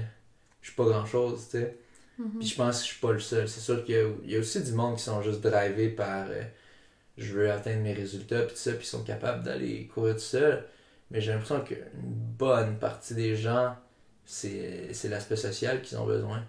je 0.62 0.68
suis 0.68 0.76
pas 0.76 0.84
grand 0.86 1.06
chose. 1.06 1.44
tu 1.50 1.58
sais. 1.58 1.76
Mhm. 2.18 2.38
Puis 2.40 2.48
je 2.48 2.56
pense 2.56 2.78
que 2.80 2.82
je 2.86 2.92
suis 2.92 3.00
pas 3.00 3.12
le 3.12 3.20
seul. 3.20 3.48
C'est 3.48 3.60
sûr 3.60 3.84
qu'il 3.84 3.96
y 4.26 4.32
y 4.32 4.36
a 4.36 4.40
aussi 4.40 4.62
du 4.62 4.72
monde 4.72 4.96
qui 4.98 5.04
sont 5.04 5.22
juste 5.22 5.40
drivés 5.42 5.90
par 5.90 6.26
je 7.16 7.32
veux 7.32 7.50
atteindre 7.50 7.82
mes 7.82 7.92
résultats, 7.94 8.42
puis 8.42 8.56
ça, 8.56 8.72
puis 8.72 8.82
ils 8.86 8.90
sont 8.90 9.02
capables 9.04 9.42
d'aller 9.44 9.86
courir 9.88 10.14
tout 10.14 10.20
seul. 10.20 10.64
Mais 11.10 11.20
j'ai 11.20 11.32
l'impression 11.32 11.60
qu'une 11.62 11.78
bonne 11.94 12.78
partie 12.78 13.14
des 13.14 13.36
gens, 13.36 13.76
c'est 14.24 14.92
c'est 14.92 15.08
l'aspect 15.08 15.36
social 15.36 15.82
qu'ils 15.82 15.98
ont 15.98 16.06
besoin. 16.06 16.44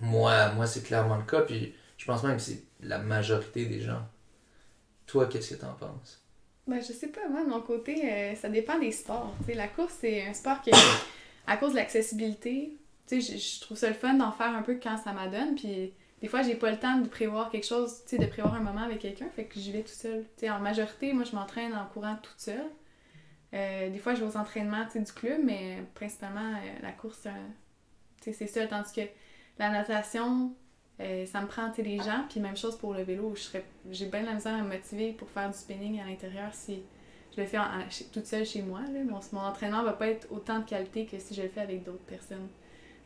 Moi, 0.00 0.52
moi 0.52 0.66
c'est 0.66 0.82
clairement 0.82 1.16
le 1.16 1.24
cas, 1.24 1.42
puis 1.42 1.74
je 1.96 2.04
pense 2.04 2.22
même 2.22 2.36
que 2.36 2.42
c'est 2.42 2.62
la 2.82 2.98
majorité 2.98 3.66
des 3.66 3.80
gens. 3.80 4.02
Toi, 5.06 5.26
qu'est-ce 5.26 5.54
que 5.54 5.60
t'en 5.60 5.74
penses? 5.74 6.22
Ben, 6.66 6.80
je 6.80 6.92
sais 6.92 7.08
pas, 7.08 7.28
moi, 7.28 7.42
de 7.44 7.48
mon 7.48 7.60
côté, 7.60 8.10
euh, 8.10 8.34
ça 8.36 8.48
dépend 8.48 8.78
des 8.78 8.92
sports. 8.92 9.34
Tu 9.40 9.46
sais, 9.46 9.54
la 9.54 9.66
course, 9.66 9.96
c'est 10.00 10.26
un 10.26 10.34
sport 10.34 10.62
que, 10.62 10.70
à 11.46 11.56
cause 11.56 11.72
de 11.72 11.76
l'accessibilité, 11.76 12.78
je, 13.10 13.60
trouve 13.60 13.76
ça 13.76 13.88
le 13.88 13.94
fun 13.94 14.14
d'en 14.14 14.30
faire 14.30 14.54
un 14.54 14.62
peu 14.62 14.78
quand 14.80 14.96
ça 14.96 15.12
m'adonne. 15.12 15.56
Puis 15.56 15.92
des 16.20 16.28
fois, 16.28 16.42
j'ai 16.42 16.54
pas 16.54 16.70
le 16.70 16.78
temps 16.78 16.98
de 16.98 17.08
prévoir 17.08 17.50
quelque 17.50 17.66
chose, 17.66 18.04
de 18.12 18.26
prévoir 18.26 18.54
un 18.54 18.60
moment 18.60 18.82
avec 18.82 19.00
quelqu'un, 19.00 19.28
fait 19.34 19.44
que 19.44 19.58
j'y 19.58 19.72
vais 19.72 19.82
tout 19.82 19.88
seul. 19.88 20.24
Tu 20.36 20.46
sais, 20.46 20.50
en 20.50 20.60
majorité, 20.60 21.12
moi, 21.12 21.24
je 21.24 21.34
m'entraîne 21.34 21.74
en 21.74 21.86
courant 21.86 22.16
toute 22.22 22.38
seule. 22.38 22.70
Euh, 23.52 23.90
des 23.90 23.98
fois, 23.98 24.14
je 24.14 24.20
vais 24.20 24.26
aux 24.26 24.36
entraînements, 24.36 24.86
du 24.94 25.12
club, 25.12 25.40
mais 25.44 25.78
principalement, 25.94 26.52
euh, 26.54 26.82
la 26.82 26.92
course, 26.92 27.26
c'est 28.20 28.46
seul. 28.46 28.68
Tandis 28.68 28.92
que 28.92 29.00
la 29.60 29.70
natation, 29.70 30.52
Euh, 31.00 31.24
ça 31.24 31.40
me 31.40 31.46
prend 31.46 31.72
gens, 31.74 32.24
puis 32.28 32.40
même 32.40 32.58
chose 32.58 32.76
pour 32.76 32.92
le 32.92 33.02
vélo. 33.02 33.32
je 33.34 33.40
serais 33.40 33.64
J'ai 33.90 34.06
bien 34.06 34.22
la 34.22 34.34
misère 34.34 34.54
à 34.54 34.62
me 34.62 34.68
motiver 34.68 35.12
pour 35.12 35.30
faire 35.30 35.48
du 35.48 35.56
spinning 35.56 35.98
à 35.98 36.04
l'intérieur 36.04 36.50
si 36.52 36.82
je 37.34 37.40
le 37.40 37.46
fais 37.46 37.56
toute 38.12 38.26
seule 38.26 38.44
chez 38.44 38.60
moi. 38.60 38.80
Là. 38.80 39.00
Mon, 39.08 39.20
mon 39.32 39.46
entraînement 39.46 39.82
va 39.82 39.94
pas 39.94 40.08
être 40.08 40.26
autant 40.30 40.58
de 40.58 40.64
qualité 40.64 41.06
que 41.06 41.18
si 41.18 41.34
je 41.34 41.40
le 41.40 41.48
fais 41.48 41.62
avec 41.62 41.84
d'autres 41.84 42.04
personnes. 42.06 42.48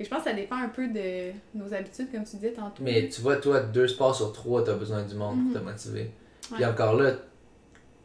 Et 0.01 0.05
je 0.05 0.11
pense 0.11 0.25
que 0.25 0.31
ça 0.31 0.35
dépend 0.35 0.57
un 0.57 0.71
peu 0.71 0.89
de 0.89 1.31
nos 1.55 1.73
habitudes, 1.73 2.11
comme 2.11 2.25
tu 2.25 2.35
disais 2.35 2.53
tantôt. 2.53 2.83
Mais 2.83 3.09
tu 3.09 3.21
vois, 3.21 3.37
toi, 3.37 3.61
deux 3.61 3.87
sports 3.87 4.17
sur 4.17 4.33
trois, 4.33 4.65
tu 4.65 4.71
as 4.71 4.75
besoin 4.75 5.05
du 5.05 5.15
monde 5.15 5.45
pour 5.45 5.53
te 5.53 5.59
mhm. 5.59 5.71
motiver. 5.71 6.11
Puis 6.53 6.65
encore 6.65 6.95
là, 6.95 7.13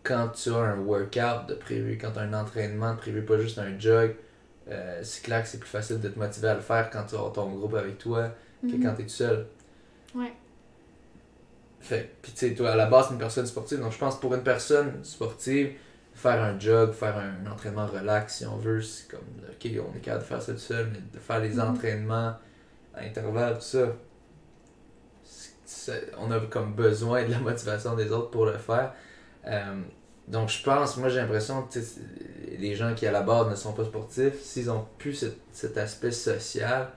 quand 0.03 0.29
tu 0.29 0.49
as 0.49 0.57
un 0.57 0.79
workout 0.81 1.47
de 1.47 1.55
prévu, 1.55 1.97
quand 1.99 2.11
tu 2.11 2.19
as 2.19 2.23
un 2.23 2.33
entraînement 2.33 2.93
de 2.93 2.97
prévu, 2.99 3.25
pas 3.25 3.39
juste 3.39 3.57
un 3.57 3.79
jog, 3.79 4.15
euh, 4.71 4.99
c'est 5.03 5.23
clair 5.23 5.41
que 5.41 5.47
c'est 5.47 5.59
plus 5.59 5.69
facile 5.69 5.99
de 5.99 6.09
te 6.09 6.19
motiver 6.19 6.49
à 6.49 6.55
le 6.55 6.61
faire 6.61 6.89
quand 6.89 7.03
tu 7.05 7.15
as 7.15 7.29
ton 7.33 7.49
groupe 7.49 7.75
avec 7.75 7.97
toi 7.97 8.29
que 8.61 8.67
mhm. 8.75 8.83
quand 8.83 8.95
tu 8.95 9.01
es 9.01 9.05
tout 9.05 9.09
seul. 9.09 9.47
Ouais. 10.15 10.33
Fait, 11.79 12.11
puis 12.21 12.33
tu 12.33 12.39
sais, 12.39 12.53
toi, 12.53 12.71
à 12.71 12.75
la 12.75 12.87
base, 12.87 13.09
une 13.11 13.17
personne 13.17 13.45
sportive, 13.45 13.79
donc 13.79 13.93
je 13.93 13.97
pense 13.97 14.19
pour 14.19 14.35
une 14.35 14.43
personne 14.43 15.03
sportive, 15.03 15.73
faire 16.13 16.41
un 16.41 16.59
jog, 16.59 16.91
faire 16.91 17.17
un, 17.17 17.49
entraînement 17.49 17.87
relax 17.87 18.37
si 18.37 18.45
on 18.45 18.57
veut, 18.57 18.81
c'est 18.81 19.09
comme, 19.09 19.21
ok, 19.49 19.71
on 19.89 19.95
est 19.95 20.01
capable 20.01 20.23
de 20.23 20.27
faire 20.27 20.41
ça 20.41 20.53
tout 20.53 20.59
seul, 20.59 20.89
mais 20.91 20.99
de 21.13 21.19
faire 21.19 21.39
les 21.39 21.53
mhm. 21.53 21.61
entraînements 21.61 22.33
à 22.93 23.01
intervalles, 23.01 23.55
tout 23.55 23.61
ça, 23.63 23.87
on 26.17 26.31
a 26.31 26.39
comme 26.41 26.73
besoin 26.73 27.23
de 27.25 27.31
la 27.31 27.39
motivation 27.39 27.95
des 27.95 28.11
autres 28.11 28.31
pour 28.31 28.45
le 28.45 28.57
faire. 28.57 28.93
Euh, 29.47 29.81
donc 30.29 30.49
je 30.49 30.63
pense, 30.63 30.97
moi 30.97 31.09
j'ai 31.09 31.19
l'impression 31.19 31.63
que 31.63 31.79
les 32.57 32.75
gens 32.75 32.93
qui 32.93 33.07
à 33.07 33.11
la 33.11 33.21
base 33.21 33.49
ne 33.49 33.55
sont 33.55 33.73
pas 33.73 33.85
sportifs, 33.85 34.39
s'ils 34.41 34.69
ont 34.69 34.85
plus 34.97 35.25
cet, 35.51 35.77
aspect 35.77 36.11
social, 36.11 36.89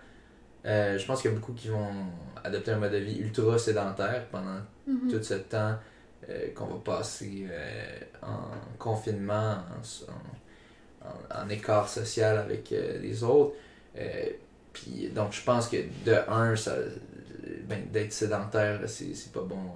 euh, 0.65 0.99
je 0.99 1.07
pense 1.07 1.23
qu'il 1.23 1.31
y 1.31 1.35
a 1.35 1.37
beaucoup 1.37 1.53
qui 1.53 1.69
vont 1.69 1.89
adopter 2.45 2.73
un 2.73 2.79
mode 2.79 2.93
de 2.93 2.99
vie 2.99 3.19
ultra 3.19 3.59
sédentaire 3.59 4.27
pendant 4.31 4.61
mhm. 4.87 5.11
tout 5.11 5.23
ce 5.23 5.35
temps 5.35 5.75
euh, 6.29 6.49
qu'on 6.55 6.67
va 6.67 6.99
passer 6.99 7.49
en 8.23 8.51
confinement, 8.79 9.57
en, 11.35 11.49
écart 11.49 11.89
social 11.89 12.39
avec 12.39 12.71
les 12.71 13.25
autres. 13.25 13.57
puis 14.73 15.11
donc 15.15 15.33
je 15.33 15.43
pense 15.43 15.69
que 15.69 15.79
de 16.05 16.17
un, 16.29 16.55
ça, 16.55 16.77
ben, 17.69 17.87
d'être 17.91 18.13
sédentaire, 18.13 18.81
c'est 18.87 19.33
pas 19.33 19.43
bon. 19.43 19.73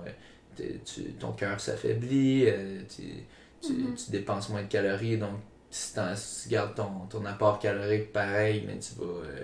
Tu, 0.56 1.02
ton 1.18 1.32
cœur 1.32 1.60
s'affaiblit, 1.60 2.48
euh, 2.48 2.80
tu, 3.60 3.74
tu, 3.74 3.94
tu, 3.94 4.10
dépenses 4.10 4.48
moins 4.48 4.62
de 4.62 4.68
calories, 4.68 5.18
donc 5.18 5.40
si 5.70 5.92
tu 5.94 6.48
gardes 6.48 6.74
ton, 6.74 7.06
ton 7.08 7.24
apport 7.24 7.58
calorique 7.58 8.12
pareil, 8.12 8.64
mais 8.66 8.78
tu 8.78 8.94
vas, 8.98 9.04
euh, 9.04 9.42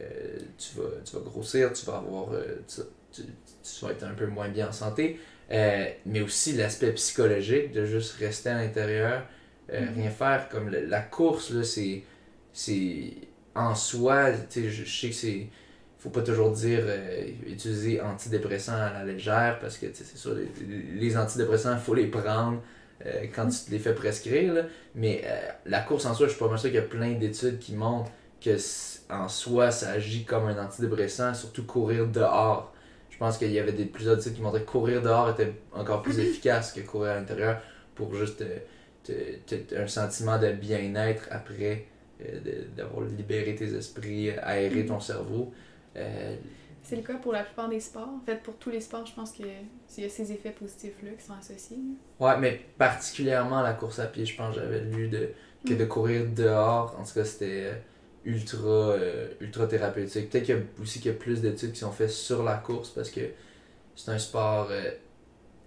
euh, 0.00 0.38
tu, 0.58 0.78
vas, 0.78 0.88
tu 1.04 1.16
vas 1.16 1.22
grossir, 1.22 1.72
tu 1.72 1.84
vas 1.86 1.96
avoir 1.98 2.28
tu, 2.68 3.22
tu, 3.62 3.84
vas 3.84 3.92
être 3.92 4.04
un 4.04 4.14
peu 4.14 4.26
moins 4.26 4.48
bien 4.48 4.68
en 4.68 4.72
santé. 4.72 5.18
mais 5.50 6.20
aussi 6.22 6.52
l'aspect 6.52 6.92
psychologique 6.92 7.72
de 7.72 7.84
juste 7.84 8.16
rester 8.16 8.50
à 8.50 8.62
l'intérieur, 8.62 9.26
mm-hmm. 9.70 9.94
rien 9.94 10.10
faire. 10.10 10.48
Comme 10.48 10.70
la 10.70 11.00
course, 11.00 11.50
là, 11.50 11.62
c'est 11.64 13.12
en 13.54 13.74
soi, 13.74 14.32
je, 14.54 14.68
je 14.68 15.00
sais 15.00 15.08
que 15.08 15.14
c'est 15.14 15.48
faut 16.04 16.10
pas 16.10 16.20
toujours 16.20 16.50
dire 16.50 16.80
euh, 16.82 17.26
utiliser 17.46 17.98
antidépresseurs 17.98 18.74
à 18.74 18.92
la 18.92 19.04
légère 19.04 19.58
parce 19.58 19.78
que 19.78 19.86
c'est 19.94 20.18
sûr, 20.18 20.36
les, 20.66 21.16
antidépressants, 21.16 21.72
il 21.72 21.80
faut 21.80 21.94
les 21.94 22.08
prendre 22.08 22.62
euh, 23.06 23.26
quand 23.34 23.48
tu 23.48 23.66
te 23.66 23.70
les 23.70 23.78
fais 23.78 23.94
prescrire. 23.94 24.66
Mais 24.94 25.22
euh, 25.24 25.48
la 25.66 25.80
course 25.80 26.06
en 26.06 26.14
soi, 26.14 26.26
je 26.26 26.32
suis 26.32 26.38
pas 26.38 26.48
mal 26.48 26.58
sûr 26.58 26.70
qu'il 26.70 26.78
y 26.78 26.82
a 26.82 26.86
plein 26.86 27.12
d'études 27.12 27.58
qui 27.58 27.74
montrent 27.74 28.10
que 28.40 28.56
en 29.10 29.28
soi, 29.28 29.70
ça 29.70 29.90
agit 29.90 30.24
comme 30.24 30.46
un 30.46 30.64
antidépressant, 30.64 31.34
surtout 31.34 31.64
courir 31.64 32.06
dehors. 32.06 32.72
Je 33.10 33.18
pense 33.18 33.38
qu'il 33.38 33.52
y 33.52 33.58
avait 33.58 33.72
des, 33.72 33.84
plusieurs 33.84 34.18
études 34.18 34.34
qui 34.34 34.42
montraient 34.42 34.62
que 34.62 34.70
courir 34.70 35.02
dehors 35.02 35.30
était 35.30 35.52
encore 35.72 36.02
plus 36.02 36.18
efficace 36.18 36.72
que 36.72 36.80
courir 36.80 37.12
à 37.12 37.14
l'intérieur 37.16 37.60
pour 37.94 38.14
juste 38.14 38.44
un 39.76 39.86
sentiment 39.86 40.38
de 40.38 40.50
bien-être 40.50 41.28
après 41.30 41.86
d'avoir 42.76 43.04
libéré 43.06 43.54
tes 43.54 43.72
esprits, 43.74 44.30
aéré 44.30 44.86
ton 44.86 45.00
cerveau. 45.00 45.52
Euh, 45.96 46.36
c'est 46.84 46.96
le 46.96 47.02
cas 47.02 47.14
pour 47.14 47.32
la 47.32 47.42
plupart 47.42 47.68
des 47.68 47.80
sports. 47.80 48.08
En 48.08 48.20
fait, 48.24 48.42
pour 48.42 48.54
tous 48.56 48.70
les 48.70 48.80
sports, 48.80 49.06
je 49.06 49.14
pense 49.14 49.32
qu'il 49.32 49.46
y 49.46 50.04
a 50.04 50.08
ces 50.08 50.32
effets 50.32 50.50
positifs-là 50.50 51.12
qui 51.18 51.24
sont 51.24 51.32
associés. 51.32 51.78
Ouais, 52.20 52.38
mais 52.38 52.60
particulièrement 52.78 53.62
la 53.62 53.72
course 53.72 53.98
à 53.98 54.06
pied, 54.06 54.26
je 54.26 54.36
pense 54.36 54.54
j'avais 54.54 54.80
lu 54.80 55.08
de, 55.08 55.30
que 55.66 55.72
mm. 55.72 55.78
de 55.78 55.84
courir 55.86 56.26
dehors, 56.26 56.94
en 56.98 57.04
tout 57.04 57.14
cas, 57.14 57.24
c'était 57.24 57.64
euh, 57.64 57.74
ultra, 58.26 58.68
euh, 58.68 59.28
ultra 59.40 59.66
thérapeutique. 59.66 60.30
Peut-être 60.30 60.44
qu'il 60.44 60.54
y 60.54 60.58
a 60.58 60.62
aussi 60.80 61.00
qu'il 61.00 61.10
y 61.10 61.14
a 61.14 61.18
plus 61.18 61.40
d'études 61.40 61.72
qui 61.72 61.80
sont 61.80 61.92
faites 61.92 62.10
sur 62.10 62.44
la 62.44 62.56
course 62.56 62.90
parce 62.90 63.10
que 63.10 63.22
c'est 63.96 64.10
un 64.10 64.18
sport 64.18 64.68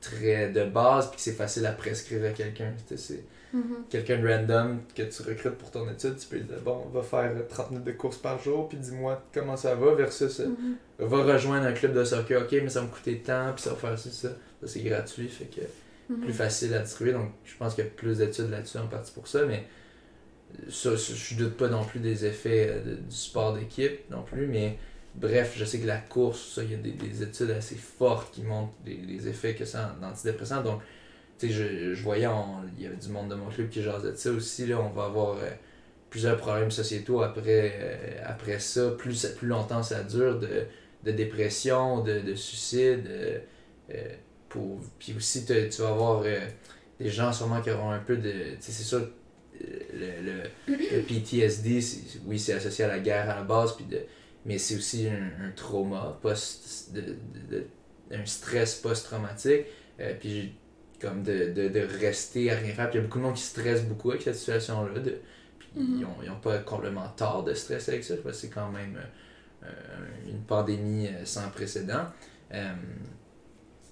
très 0.02 0.50
de 0.50 0.66
base 0.66 1.08
puis 1.08 1.16
que 1.16 1.22
c'est 1.22 1.34
facile 1.34 1.66
à 1.66 1.72
prescrire 1.72 2.24
à 2.26 2.30
quelqu'un. 2.30 2.74
C'est 2.96 3.24
Mm-hmm. 3.56 3.90
Quelqu'un 3.90 4.18
de 4.20 4.28
random 4.28 4.80
que 4.94 5.04
tu 5.04 5.22
recrutes 5.24 5.56
pour 5.56 5.72
ton 5.72 5.90
étude, 5.90 6.18
tu 6.18 6.28
peux 6.28 6.38
lui 6.38 6.44
dire 6.44 6.60
bon, 6.64 6.86
va 6.94 7.02
faire 7.02 7.32
30 7.48 7.72
minutes 7.72 7.86
de 7.86 7.92
course 7.94 8.18
par 8.18 8.42
jour, 8.42 8.68
puis 8.68 8.78
dis-moi 8.78 9.24
comment 9.34 9.56
ça 9.56 9.76
va, 9.76 9.94
versus 9.96 10.40
euh, 10.40 10.48
mm-hmm. 10.48 11.06
va 11.06 11.24
rejoindre 11.24 11.66
un 11.66 11.72
club 11.72 11.94
de 11.94 12.04
soccer, 12.04 12.42
ok, 12.42 12.52
mais 12.52 12.70
ça 12.70 12.82
va 12.82 12.88
me 12.88 12.92
coûter 12.92 13.20
tant, 13.20 13.54
puis 13.54 13.64
ça 13.64 13.70
va 13.72 13.76
faire 13.78 13.98
ça, 13.98 14.10
ça. 14.12 14.30
c'est 14.66 14.82
gratuit, 14.82 15.30
fait 15.30 15.46
que 15.46 15.62
mm-hmm. 15.62 16.20
plus 16.20 16.34
facile 16.34 16.74
à 16.74 16.80
distribuer. 16.80 17.14
Donc, 17.14 17.32
je 17.46 17.56
pense 17.58 17.74
qu'il 17.74 17.86
y 17.86 17.88
a 17.88 17.90
plus 17.90 18.18
d'études 18.18 18.50
là-dessus 18.50 18.78
en 18.78 18.88
partie 18.88 19.14
pour 19.14 19.28
ça, 19.28 19.46
mais 19.46 19.66
ça, 20.70 20.92
je 20.96 21.36
doute 21.36 21.56
pas 21.56 21.70
non 21.70 21.84
plus 21.84 22.00
des 22.00 22.26
effets 22.26 22.70
euh, 22.70 22.96
du 22.96 23.16
sport 23.16 23.54
d'équipe 23.54 24.10
non 24.10 24.24
plus, 24.24 24.48
mais 24.48 24.78
bref, 25.16 25.54
je 25.56 25.66
sais 25.66 25.80
que 25.80 25.88
la 25.88 25.98
course, 25.98 26.60
il 26.64 26.72
y 26.72 26.76
a 26.76 26.78
des, 26.78 27.24
études 27.24 27.52
assez 27.52 27.76
fortes 27.76 28.34
qui 28.34 28.44
montrent 28.44 28.74
les, 28.86 29.28
effets 29.28 29.56
que 29.56 29.66
ça 29.66 29.86
a 29.86 29.96
d'antidepressants. 30.02 30.64
Donc, 30.64 30.82
tu 31.38 31.48
sais, 31.48 31.54
je, 31.54 31.94
je, 31.94 32.04
voyais, 32.04 32.28
il 32.78 32.84
y 32.84 32.88
avait 32.88 32.96
du 32.96 33.10
monde 33.10 33.30
de 33.30 33.36
mon 33.36 33.48
club 33.48 33.70
qui 33.70 33.84
jasait 33.84 34.12
de 34.12 34.16
ça 34.16 34.32
aussi. 34.32 34.66
Là, 34.66 34.80
on 34.80 34.90
va 34.90 35.06
avoir 35.06 35.38
euh, 35.38 35.50
plusieurs 36.10 36.38
problèmes 36.38 36.72
sociétaux 36.72 37.22
après, 37.22 37.76
euh, 37.80 38.22
après 38.26 38.60
ça. 38.60 38.92
Plus, 38.92 39.26
plus 39.38 39.48
longtemps 39.48 39.84
ça 39.84 40.04
dure, 40.04 40.40
de, 40.40 40.66
de 41.04 41.12
dépression, 41.12 42.02
de, 42.02 42.20
de 42.20 42.34
suicide. 42.34 43.08
Euh, 43.08 43.40
pour, 44.50 44.80
puis 44.98 45.14
aussi, 45.16 45.46
tu 45.46 45.82
vas 45.82 45.90
avoir 45.90 46.24
des 47.00 47.10
gens 47.10 47.32
sûrement 47.32 47.62
qui 47.62 47.70
auront 47.70 47.92
un 47.92 48.00
peu 48.00 48.18
de. 48.18 48.32
Tu 48.32 48.58
sais, 48.60 48.72
c'est 48.72 48.84
sûr, 48.84 49.08
le, 49.60 50.44
le, 50.70 51.02
PTSD, 51.02 51.80
oui, 52.26 52.40
c'est 52.40 52.54
associé 52.54 52.86
à 52.86 52.88
la 52.88 53.00
guerre 53.00 53.30
à 53.30 53.36
la 53.36 53.44
base, 53.44 53.76
puis 53.76 53.86
de, 53.86 54.00
mais 54.46 54.58
c'est 54.58 54.76
aussi 54.76 55.08
un, 55.08 55.46
un, 55.46 55.52
trauma, 55.52 56.18
post, 56.22 56.94
de, 56.94 57.16
de, 57.50 57.66
un 58.12 58.26
stress 58.26 58.76
post-traumatique. 58.76 59.66
puis 60.20 60.54
comme 61.00 61.24
de, 61.24 61.52
de, 61.52 61.68
de, 61.68 61.80
rester 62.00 62.52
à 62.52 62.56
rien 62.56 62.74
faire. 62.74 62.90
Puis 62.90 62.98
il 62.98 63.02
y 63.02 63.04
a 63.04 63.08
beaucoup 63.08 63.20
de 63.20 63.24
monde 63.24 63.36
qui 63.36 63.44
stresse 63.44 63.84
beaucoup 63.84 64.12
avec 64.12 64.24
cette 64.24 64.36
situation-là. 64.36 65.00
De, 65.00 65.22
puis 65.60 65.70
ils 65.76 66.00
n'ont 66.00 66.10
ont 66.10 66.40
pas 66.42 66.58
complètement 66.60 67.08
tort 67.16 67.44
de 67.44 67.54
stresser 67.54 67.94
avec 67.94 68.04
ça, 68.04 68.16
parce 68.24 68.38
que 68.38 68.42
c'est 68.48 68.50
quand 68.50 68.72
même 68.72 69.00
euh, 69.64 69.70
une 70.30 70.42
pandémie 70.42 71.08
euh, 71.08 71.26
sans 71.26 71.50
précédent. 71.50 72.06
Euh, 72.54 72.74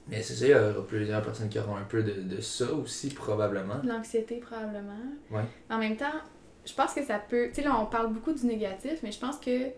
mais 0.08 0.22
c'est 0.22 0.36
ça, 0.36 0.46
il 0.46 0.52
y 0.52 0.56
aura 0.56 0.86
plusieurs 0.86 1.22
personnes 1.24 1.50
qui 1.50 1.60
auront 1.60 1.76
un 1.76 1.84
peu 1.84 2.04
de, 2.04 2.22
de 2.22 2.41
ça 2.41 2.72
aussi, 2.72 3.10
probablement. 3.10 3.82
L'anxiété, 3.84 4.38
probablement. 4.38 5.00
Ouais. 5.32 5.46
En 5.70 5.80
même 5.80 5.98
temps, 5.98 6.22
je 6.65 6.74
pense 6.74 6.94
que 6.94 7.04
ça 7.04 7.20
peut. 7.20 7.48
Tu 7.50 7.56
sais, 7.56 7.62
là, 7.63 7.80
on 7.80 7.86
parle 7.88 8.13
beaucoup 8.13 8.34
du 8.34 8.46
négatif, 8.46 9.00
mais 9.02 9.12
je 9.12 9.20
pense 9.20 9.39
que 9.39 9.72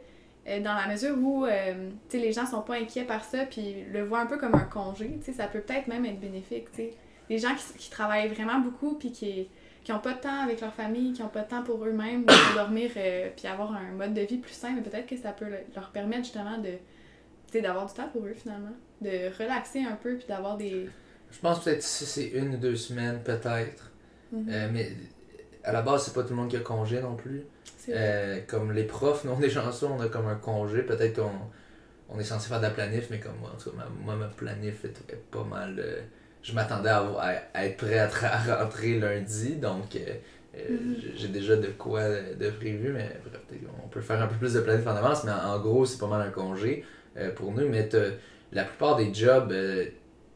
dans 0.64 0.76
la 0.76 0.88
mesure 0.88 1.18
où 1.18 1.46
euh, 1.46 1.90
les 2.14 2.32
gens 2.32 2.46
sont 2.46 2.62
pas 2.62 2.76
inquiets 2.76 3.04
par 3.04 3.24
ça, 3.24 3.46
puis 3.46 3.84
le 3.92 4.04
voient 4.04 4.20
un 4.22 4.26
peu 4.26 4.38
comme 4.38 4.56
un 4.56 4.66
congé, 4.66 5.20
ça 5.36 5.48
peut 5.48 5.60
peut-être 5.60 5.88
même 5.88 6.06
être 6.06 6.20
bénéfique. 6.20 6.68
sais 6.74 6.94
les 7.30 7.38
gens 7.40 7.56
qui, 7.56 7.78
qui, 7.78 7.90
travaillent 7.90 8.30
vraiment 8.30 8.60
beaucoup 8.60 8.96
puis 8.96 9.12
qui 9.12 9.48
qui 9.84 9.94
n'ont 9.94 10.00
pas 10.00 10.16
de 10.16 10.20
temps 10.20 10.44
avec 10.44 10.60
leur 10.60 10.74
famille, 10.74 11.14
qui 11.14 11.22
n'ont 11.22 11.30
pas 11.30 11.44
de 11.44 11.50
temps 11.50 11.64
pour 11.64 11.86
eux-mêmes, 11.86 12.26
pour 12.26 12.36
dormir 12.56 12.92
euh, 12.98 13.30
puis 13.34 13.48
avoir 13.48 13.72
un 13.72 13.92
mode 13.92 14.14
de 14.14 14.20
vie 14.20 14.38
plus 14.38 14.52
sain, 14.52 14.74
mais 14.76 14.82
peut-être 14.82 15.08
que 15.08 15.16
ça 15.16 15.32
peut 15.32 15.46
leur 15.74 15.92
permettre 15.92 16.26
justement 16.26 16.58
de 16.58 16.74
d'avoir 17.62 17.86
du 17.88 17.94
temps 17.94 18.10
pour 18.10 18.26
eux 18.26 18.36
finalement, 18.36 18.76
de 19.02 19.32
relaxer 19.40 19.86
un 19.86 19.96
peu 19.96 20.16
puis 20.18 20.28
d'avoir 20.28 20.58
des 20.58 20.90
je 21.32 21.40
pense 21.40 21.64
peut-être 21.64 21.82
si 21.84 22.06
c'est 22.06 22.28
une 22.28 22.56
ou 22.56 22.58
deux 22.58 22.76
semaines 22.76 23.22
peut-être. 23.24 23.92
Mm-hmm. 24.34 24.50
Euh, 24.50 24.70
mais 24.72 24.92
à 25.64 25.72
la 25.72 25.82
base, 25.82 26.06
c'est 26.06 26.14
pas 26.14 26.24
tout 26.24 26.30
le 26.30 26.36
monde 26.36 26.50
qui 26.50 26.58
a 26.58 26.62
congé 26.62 27.02
non 27.02 27.16
plus. 27.16 27.44
Euh, 27.90 28.42
comme 28.48 28.74
les 28.74 28.84
profs, 28.84 29.24
nous 29.24 29.32
on 29.32 29.42
est 29.42 29.50
chanceux, 29.50 29.86
on 29.86 30.02
a 30.02 30.10
comme 30.10 30.28
un 30.28 30.36
congé, 30.36 30.84
peut-être 30.84 31.22
qu'on 31.22 31.32
on 32.10 32.20
est 32.20 32.24
censé 32.24 32.50
faire 32.50 32.60
de 32.60 32.64
la 32.64 32.72
planif, 32.72 33.08
mais 33.10 33.20
comme 33.20 33.38
moi, 33.40 33.52
en 33.54 33.58
tout 33.58 33.72
cas, 33.72 33.86
moi 34.04 34.16
ma 34.16 34.28
planif 34.28 34.84
est, 34.84 35.16
pas 35.32 35.44
mal 35.44 35.82
je 36.44 36.54
m'attendais 36.54 36.90
à, 36.90 37.66
être 37.66 37.78
prêt 37.78 38.00
à, 38.00 38.08
rentrer 38.64 39.00
lundi, 39.00 39.56
donc 39.56 39.96
euh, 39.96 40.00
euh, 40.56 40.60
mm-hmm. 40.72 41.18
j'ai 41.18 41.28
déjà 41.28 41.56
de 41.56 41.68
quoi 41.68 42.04
de 42.10 42.50
prévu, 42.52 42.92
mais 42.94 43.20
bref, 43.26 43.42
on 43.84 43.88
peut 43.88 44.02
faire 44.02 44.22
un 44.22 44.28
peu 44.28 44.36
plus 44.36 44.54
de 44.54 44.62
planning 44.62 44.88
en 44.88 44.96
avance, 44.96 45.24
mais 45.24 45.32
en, 45.32 45.60
gros, 45.60 45.86
c'est 45.86 46.00
pas 46.00 46.08
mal 46.08 46.22
un 46.22 46.32
congé 46.32 46.86
euh, 47.18 47.32
pour 47.32 47.52
nous. 47.52 47.68
Mais 47.68 47.90
la 48.52 48.64
plupart 48.64 48.96
des 48.96 49.14
jobs, 49.14 49.54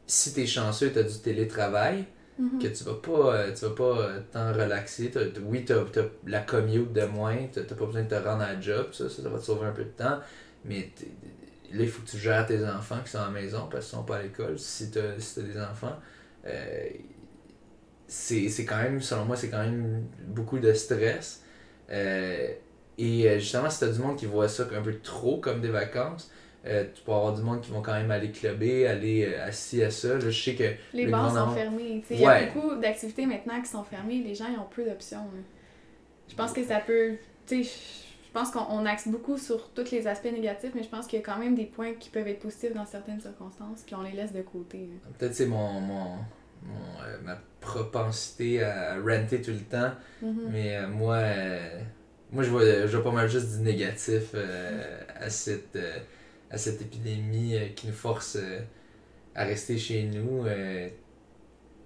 si 0.06 0.34
tu 0.34 0.40
es 0.42 0.46
chanceux, 0.46 0.92
tu 0.92 0.98
as 0.98 1.02
du 1.02 1.18
télétravail, 1.18 2.04
mm-hmm. 2.40 2.62
que 2.62 2.68
tu 2.68 2.84
vas 2.84 2.94
pas 2.94 3.50
tu 3.52 3.64
vas 3.64 3.74
pas 3.74 4.08
t'en 4.32 4.52
relaxer. 4.52 5.10
oui, 5.44 5.64
tu 5.64 5.72
as, 5.72 5.84
la 6.26 6.40
commute 6.40 6.92
de 6.92 7.04
moins, 7.06 7.38
tu 7.52 7.60
pas 7.62 7.86
besoin 7.86 8.02
de 8.02 8.08
te 8.08 8.14
rendre 8.14 8.42
à 8.42 8.52
la 8.52 8.60
job, 8.60 8.88
ça, 8.92 9.08
ça, 9.08 9.28
va 9.28 9.38
te 9.38 9.44
sauver 9.44 9.66
un 9.66 9.72
peu 9.72 9.84
de 9.84 9.90
temps, 9.90 10.18
mais 10.64 10.90
là, 11.72 11.82
il 11.82 11.88
faut 11.88 12.02
que 12.02 12.08
tu 12.10 12.18
gères 12.18 12.46
tes 12.46 12.64
enfants 12.64 12.98
qui 13.04 13.10
sont 13.10 13.18
à 13.18 13.24
la 13.26 13.30
maison 13.30 13.68
parce 13.70 13.86
qu'ils 13.86 13.96
sont 13.96 14.04
pas 14.04 14.16
à 14.16 14.22
l'école. 14.22 14.58
Si 14.58 14.90
tu 14.90 14.98
as, 14.98 15.18
si 15.18 15.42
des 15.42 15.60
enfants, 15.60 15.96
euh, 16.46 16.88
c'est 18.06 18.64
quand 18.66 18.76
même, 18.82 19.00
selon 19.00 19.24
moi, 19.24 19.36
c'est 19.36 19.48
quand 19.48 19.62
même 19.62 20.04
beaucoup 20.26 20.58
de 20.58 20.72
stress. 20.72 21.42
Euh, 21.90 22.48
et 22.98 23.28
euh, 23.28 23.38
justement, 23.38 23.70
si 23.70 23.78
tu 23.78 23.84
as 23.84 23.88
du 23.88 23.98
monde 24.00 24.16
qui 24.16 24.26
voit 24.26 24.48
ça 24.48 24.64
un 24.74 24.82
peu 24.82 24.98
trop 25.00 25.38
comme 25.38 25.60
des 25.60 25.70
vacances, 25.70 26.30
euh, 26.64 26.84
tu 26.94 27.02
peux 27.02 27.12
avoir 27.12 27.34
du 27.34 27.42
monde 27.42 27.60
qui 27.60 27.70
vont 27.70 27.82
quand 27.82 27.94
même 27.94 28.10
aller 28.10 28.30
clubber, 28.30 28.86
aller 28.86 29.24
euh, 29.24 29.46
assis 29.46 29.82
à 29.82 29.90
ça. 29.90 30.14
Là, 30.14 30.20
je 30.20 30.30
sais 30.30 30.54
que 30.54 30.64
Les 30.94 31.06
le 31.06 31.10
bars 31.10 31.34
sont 31.34 31.54
fermés. 31.54 32.04
Il 32.10 32.20
y 32.20 32.26
a 32.26 32.46
beaucoup 32.46 32.76
d'activités 32.76 33.26
maintenant 33.26 33.60
qui 33.60 33.68
sont 33.68 33.82
fermées. 33.82 34.22
Les 34.22 34.34
gens, 34.34 34.46
ils 34.52 34.58
ont 34.58 34.68
peu 34.72 34.84
d'options. 34.84 35.18
là. 35.18 35.40
Je 36.28 36.34
pense 36.34 36.52
que 36.52 36.64
ça 36.64 36.78
peut. 36.78 37.12
Tu 37.46 37.64
sais, 37.64 37.70
je 37.70 38.11
pense 38.32 38.50
qu'on 38.50 38.66
on 38.70 38.86
axe 38.86 39.08
beaucoup 39.08 39.36
sur 39.36 39.70
tous 39.70 39.90
les 39.90 40.06
aspects 40.06 40.32
négatifs, 40.32 40.72
mais 40.74 40.82
je 40.82 40.88
pense 40.88 41.06
qu'il 41.06 41.18
y 41.18 41.22
a 41.22 41.24
quand 41.24 41.38
même 41.38 41.54
des 41.54 41.66
points 41.66 41.94
qui 41.94 42.08
peuvent 42.08 42.26
être 42.28 42.40
positifs 42.40 42.74
dans 42.74 42.86
certaines 42.86 43.20
circonstances, 43.20 43.82
puis 43.84 43.94
on 43.94 44.02
les 44.02 44.12
laisse 44.12 44.32
de 44.32 44.42
côté. 44.42 44.78
là. 44.78 45.10
peut-être 45.18 45.34
c'est 45.34 45.46
mon, 45.46 45.80
mon, 45.80 46.16
mon, 46.62 47.02
euh, 47.04 47.18
ma 47.24 47.38
propensité 47.60 48.62
à 48.62 48.96
renter 49.00 49.42
tout 49.42 49.50
le 49.50 49.60
temps. 49.60 49.92
Mhm. 50.22 50.48
Mais 50.50 50.76
euh, 50.76 50.88
moi, 50.88 51.16
euh, 51.16 51.80
moi 52.30 52.42
je, 52.42 52.50
vois, 52.50 52.62
je 52.64 52.96
vois 52.96 53.04
pas 53.04 53.12
mal 53.12 53.28
juste 53.28 53.56
du 53.56 53.62
négatif 53.62 54.34
à, 55.20 55.28
cette, 55.28 55.78
à 56.50 56.56
cette 56.56 56.80
épidémie 56.80 57.56
qui 57.76 57.86
nous 57.86 57.92
force 57.92 58.38
à 59.34 59.44
rester 59.44 59.76
chez 59.78 60.04
nous. 60.04 60.44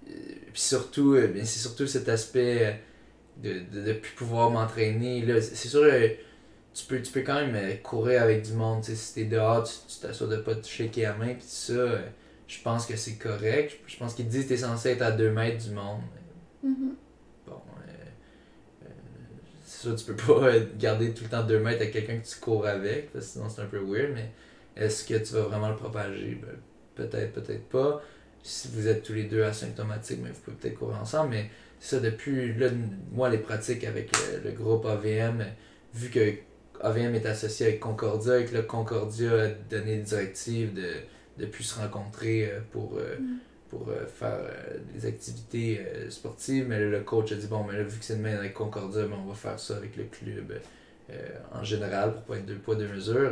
Puis 0.05 0.61
surtout, 0.61 1.17
c'est 1.35 1.45
surtout 1.45 1.87
cet 1.87 2.07
aspect 2.09 2.79
de 3.43 3.61
de 3.71 3.81
ne 3.81 3.93
plus 3.93 4.13
pouvoir 4.15 4.49
m'entraîner. 4.49 5.25
C'est 5.41 5.67
sûr, 5.67 5.83
tu 6.77 6.85
peux, 6.85 7.01
tu 7.01 7.11
peux 7.11 7.21
quand 7.21 7.35
même 7.35 7.55
euh, 7.55 7.73
courir 7.81 8.21
avec 8.21 8.43
du 8.43 8.53
monde. 8.53 8.83
Si 8.83 9.13
t'es 9.15 9.25
dehors, 9.25 9.63
tu 9.63 9.99
t'assures 9.99 10.27
de 10.27 10.37
pas 10.37 10.53
te 10.53 10.67
shaker 10.67 11.11
la 11.11 11.17
main. 11.17 11.33
Puis 11.33 11.45
ça, 11.47 11.73
euh, 11.73 11.99
je 12.47 12.61
pense 12.61 12.85
que 12.85 12.95
c'est 12.95 13.15
correct. 13.15 13.79
Je, 13.87 13.97
pense 13.97 14.13
qu'ils 14.13 14.27
disent 14.27 14.43
que 14.43 14.49
t'es 14.49 14.57
censé 14.57 14.91
être 14.91 15.01
à 15.01 15.11
2 15.11 15.31
mètres 15.31 15.65
du 15.65 15.71
monde. 15.71 16.01
Mhm. 16.63 16.95
Bon, 17.47 17.53
euh, 17.53 18.85
euh, 18.85 18.87
c'est 19.65 19.87
sûr, 19.87 19.95
tu 19.95 20.05
peux 20.05 20.15
pas 20.15 20.59
garder 20.77 21.13
tout 21.13 21.23
le 21.23 21.29
temps 21.31 21.43
2 21.43 21.59
mètres 21.59 21.81
avec 21.81 21.93
quelqu'un 21.93 22.19
que 22.19 22.27
tu 22.27 22.39
cours 22.39 22.67
avec, 22.67 23.11
parce 23.11 23.25
que 23.25 23.31
sinon 23.31 23.49
c'est 23.49 23.61
un 23.61 23.65
peu 23.65 23.79
weird, 23.79 24.13
mais 24.13 24.31
est-ce 24.75 25.03
que 25.03 25.15
tu 25.15 25.33
vas 25.33 25.41
vraiment 25.41 25.69
le 25.69 25.75
propager? 25.75 26.39
Ben, 26.41 26.57
Peut-être, 26.95 27.33
peut-être 27.33 27.69
pas. 27.69 28.01
Si 28.41 28.69
vous 28.69 28.87
êtes 28.87 29.03
tous 29.03 29.13
les 29.13 29.25
deux 29.25 29.43
asymptomatiques, 29.43 30.19
mais 30.23 30.29
vous 30.29 30.39
pouvez 30.41 30.57
peut-être 30.57 30.79
courir 30.79 30.99
ensemble, 30.99 31.29
mais 31.29 31.49
ça, 31.79 31.99
depuis 31.99 32.55
là, 32.55 32.69
moi, 33.11 33.29
les 33.29 33.37
pratiques 33.37 33.83
avec 33.83 34.09
le, 34.17 34.49
le 34.49 34.51
groupe 34.55 34.83
AVM, 34.85 35.45
vu 35.93 36.09
que 36.09 36.33
AVM 36.81 37.15
est 37.15 37.25
associé 37.25 37.67
avec 37.67 37.79
Concordia 37.79 38.39
et 38.39 38.45
que 38.45 38.53
là, 38.55 38.61
Concordia 38.63 39.31
a 39.43 39.47
donné 39.69 39.97
des 39.97 40.03
directives 40.03 40.73
de 40.73 40.89
de 41.37 41.45
plus 41.45 41.63
se 41.65 41.79
rencontrer 41.79 42.49
euh, 42.49 42.59
pour, 42.71 42.97
euh, 42.97 43.15
Mm. 43.19 43.37
pour 43.69 43.89
euh, 43.89 44.07
faire 44.07 44.39
des 44.91 45.05
activités 45.05 45.79
sportives. 46.09 46.65
Mais 46.67 46.79
là, 46.79 46.85
le 46.89 47.01
coach 47.01 47.31
a 47.31 47.35
dit 47.35 47.45
bon, 47.45 47.63
mais 47.63 47.77
là, 47.77 47.83
vu 47.83 47.99
que 47.99 48.03
c'est 48.03 48.15
une 48.15 48.21
main 48.23 48.35
avec 48.35 48.55
Concordia, 48.55 49.03
ben, 49.05 49.17
on 49.23 49.29
va 49.29 49.35
faire 49.35 49.59
ça 49.59 49.75
avec 49.77 49.95
le 49.97 50.05
club 50.05 50.53
en 51.53 51.63
général 51.63 52.13
pour 52.13 52.21
pas 52.23 52.37
être 52.37 52.45
deux 52.47 52.55
poids, 52.57 52.73
deux 52.75 52.87
mesures. 52.87 53.31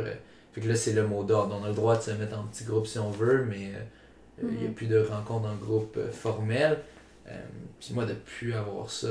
Fait 0.52 0.60
que 0.60 0.68
là, 0.68 0.76
c'est 0.76 0.92
le 0.92 1.04
mot 1.06 1.24
d'ordre. 1.24 1.58
On 1.60 1.64
a 1.64 1.68
le 1.68 1.74
droit 1.74 1.96
de 1.96 2.02
se 2.02 2.12
mettre 2.12 2.38
en 2.38 2.44
petit 2.44 2.62
groupe 2.64 2.86
si 2.86 2.98
on 3.00 3.10
veut, 3.10 3.44
mais 3.44 3.72
il 4.42 4.48
n'y 4.56 4.64
a 4.66 4.68
Mhm. 4.68 4.74
plus 4.74 4.86
de 4.86 4.98
rencontres 5.00 5.48
en 5.48 5.56
groupe 5.56 5.98
formel. 6.12 6.78
Puis 7.80 7.92
moi, 7.92 8.06
de 8.06 8.14
plus 8.14 8.54
avoir 8.54 8.88
ça, 8.88 9.08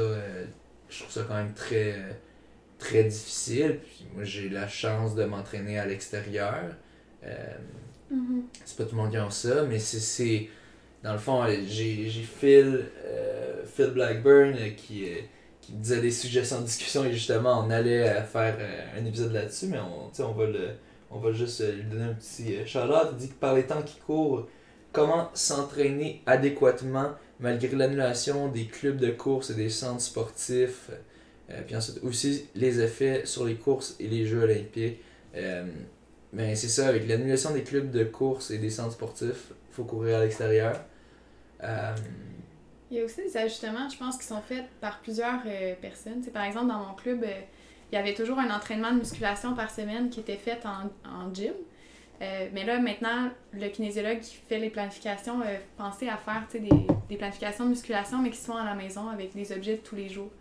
je 0.89 0.99
trouve 0.99 1.11
ça 1.11 1.25
quand 1.27 1.35
même 1.35 1.53
très, 1.53 1.95
très 2.77 3.03
difficile. 3.03 3.79
Puis 3.83 4.05
moi, 4.13 4.23
j'ai 4.23 4.49
la 4.49 4.67
chance 4.67 5.15
de 5.15 5.23
m'entraîner 5.25 5.79
à 5.79 5.85
l'extérieur. 5.85 6.75
Euh, 7.23 7.35
Mhm. 8.11 8.43
c'est 8.63 8.77
pas 8.77 8.83
tout 8.83 8.95
le 8.95 9.01
monde 9.01 9.11
qui 9.11 9.17
a 9.17 9.29
ça, 9.31 9.63
mais 9.63 9.79
c'est-. 9.79 10.47
Dans 11.03 11.13
le 11.13 11.19
fond, 11.19 11.43
j'ai 11.67 12.09
Phil, 12.09 12.85
euh, 13.05 13.63
Phil 13.65 13.87
Blackburn 13.87 14.53
euh, 14.57 14.69
qui, 14.75 15.05
qui 15.61 15.73
me 15.73 15.81
disait 15.81 16.01
des 16.01 16.11
suggestions 16.11 16.61
de 16.61 16.65
discussion 16.65 17.03
et 17.05 17.11
justement 17.13 17.63
on 17.65 17.69
allait 17.69 18.23
faire 18.23 18.57
un 18.97 19.05
épisode 19.05 19.31
là-dessus, 19.33 19.67
mais 19.67 19.79
on, 19.79 20.11
on 20.23 20.31
va 20.31 20.45
le. 20.47 20.69
On 21.11 21.19
va 21.19 21.31
juste 21.31 21.63
lui 21.75 21.83
donner 21.83 22.05
un 22.05 22.13
petit 22.13 22.57
shout-out. 22.65 23.09
Il 23.11 23.17
dit 23.17 23.29
que 23.29 23.35
par 23.35 23.53
les 23.55 23.63
temps 23.63 23.81
qui 23.83 23.97
courent, 23.99 24.47
comment 24.91 25.29
s'entraîner 25.33 26.21
adéquatement 26.25 27.11
malgré 27.39 27.75
l'annulation 27.75 28.47
des 28.49 28.65
clubs 28.65 28.97
de 28.97 29.11
course 29.11 29.49
et 29.51 29.53
des 29.55 29.69
centres 29.69 30.01
sportifs. 30.01 30.89
Euh, 31.51 31.61
puis 31.65 31.75
ensuite 31.75 32.03
aussi 32.03 32.45
les 32.55 32.81
effets 32.81 33.25
sur 33.25 33.45
les 33.45 33.55
courses 33.55 33.95
et 33.99 34.07
les 34.07 34.25
Jeux 34.25 34.43
olympiques. 34.43 34.97
Euh, 35.35 35.65
mais 36.33 36.55
c'est 36.55 36.69
ça, 36.69 36.87
avec 36.87 37.07
l'annulation 37.07 37.51
des 37.51 37.63
clubs 37.63 37.91
de 37.91 38.03
course 38.03 38.51
et 38.51 38.57
des 38.57 38.69
centres 38.69 38.93
sportifs, 38.93 39.51
il 39.69 39.73
faut 39.75 39.83
courir 39.83 40.17
à 40.17 40.21
l'extérieur. 40.21 40.83
Euh, 41.63 41.95
Il 42.89 42.97
y 42.97 42.99
a 42.99 43.05
aussi 43.05 43.21
des 43.23 43.37
ajustements, 43.37 43.87
je 43.89 43.97
pense, 43.97 44.17
qui 44.17 44.25
sont 44.25 44.41
faits 44.41 44.65
par 44.81 45.01
plusieurs 45.01 45.43
personnes. 45.81 46.21
Par 46.33 46.43
exemple, 46.43 46.67
dans 46.67 46.79
mon 46.79 46.93
club, 46.93 47.25
il 47.91 47.95
y 47.95 47.97
avait 47.97 48.13
toujours 48.13 48.39
un 48.39 48.49
entraînement 48.53 48.91
de 48.91 48.97
musculation 48.99 49.55
par 49.55 49.69
semaine 49.71 50.09
qui 50.09 50.19
était 50.19 50.37
fait 50.37 50.59
en, 50.65 50.89
en 51.09 51.33
gym. 51.33 51.53
Mais 52.19 52.65
là, 52.65 52.79
maintenant, 52.79 53.29
le 53.53 53.69
kinésiologue 53.69 54.19
qui 54.19 54.35
fait 54.35 54.59
les 54.59 54.69
planifications 54.69 55.39
pensait 55.77 56.09
à 56.09 56.17
faire 56.17 56.45
des, 56.51 56.69
des 57.09 57.15
planifications 57.17 57.65
de 57.65 57.69
musculation, 57.69 58.21
mais 58.21 58.29
qui 58.29 58.37
se 58.37 58.45
font 58.45 58.57
à 58.57 58.65
la 58.65 58.75
maison 58.75 59.07
avec 59.09 59.33
des 59.33 59.51
objets 59.53 59.77
de 59.77 59.81
tous 59.81 59.95
les 59.95 60.09
jours. 60.09 60.31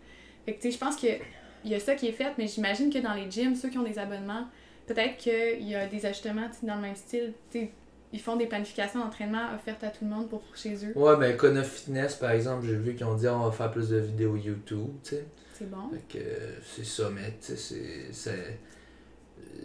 Fait 0.45 0.53
que, 0.53 0.61
tu 0.61 0.67
sais, 0.69 0.71
je 0.71 0.77
pense 0.79 0.95
qu'il 0.95 1.19
y 1.65 1.75
a 1.75 1.79
ça 1.79 1.95
qui 1.95 2.07
est 2.07 2.11
fait, 2.11 2.33
mais 2.37 2.47
j'imagine 2.47 2.91
que 2.91 2.99
dans 2.99 3.13
les 3.13 3.29
gyms, 3.29 3.55
ceux 3.55 3.69
qui 3.69 3.77
ont 3.77 3.83
des 3.83 3.97
abonnements, 3.99 4.47
peut-être 4.87 5.17
qu'il 5.17 5.63
y 5.67 5.75
a 5.75 5.87
des 5.87 6.05
ajustements 6.05 6.49
dans 6.63 6.75
le 6.75 6.81
même 6.81 6.95
style. 6.95 7.33
Tu 7.51 7.59
sais, 7.59 7.71
ils 8.13 8.21
font 8.21 8.35
des 8.37 8.45
planifications 8.45 8.99
d'entraînement 8.99 9.53
offertes 9.55 9.83
à 9.83 9.89
tout 9.89 10.05
le 10.05 10.11
monde 10.11 10.29
pour 10.29 10.41
chez 10.55 10.75
eux. 10.85 10.93
ouais, 10.95 11.17
ben 11.17 11.35
Kona 11.35 11.63
Fitness, 11.63 12.15
par 12.15 12.31
exemple, 12.31 12.65
j'ai 12.65 12.75
vu 12.75 12.95
qu'ils 12.95 13.05
ont 13.05 13.15
dit 13.15 13.27
on 13.27 13.45
va 13.45 13.51
faire 13.51 13.71
plus 13.71 13.89
de 13.89 13.97
vidéos 13.97 14.35
YouTube, 14.37 14.89
tu 15.03 15.09
sais. 15.15 15.25
C'est 15.53 15.69
bon. 15.69 15.89
Fait 15.89 16.19
que 16.19 16.23
euh, 16.23 16.51
c'est 16.75 16.85
ça, 16.85 17.09
mais 17.09 17.33
tu 17.45 17.55
sais, 17.57 18.07
c'est- 18.11 18.59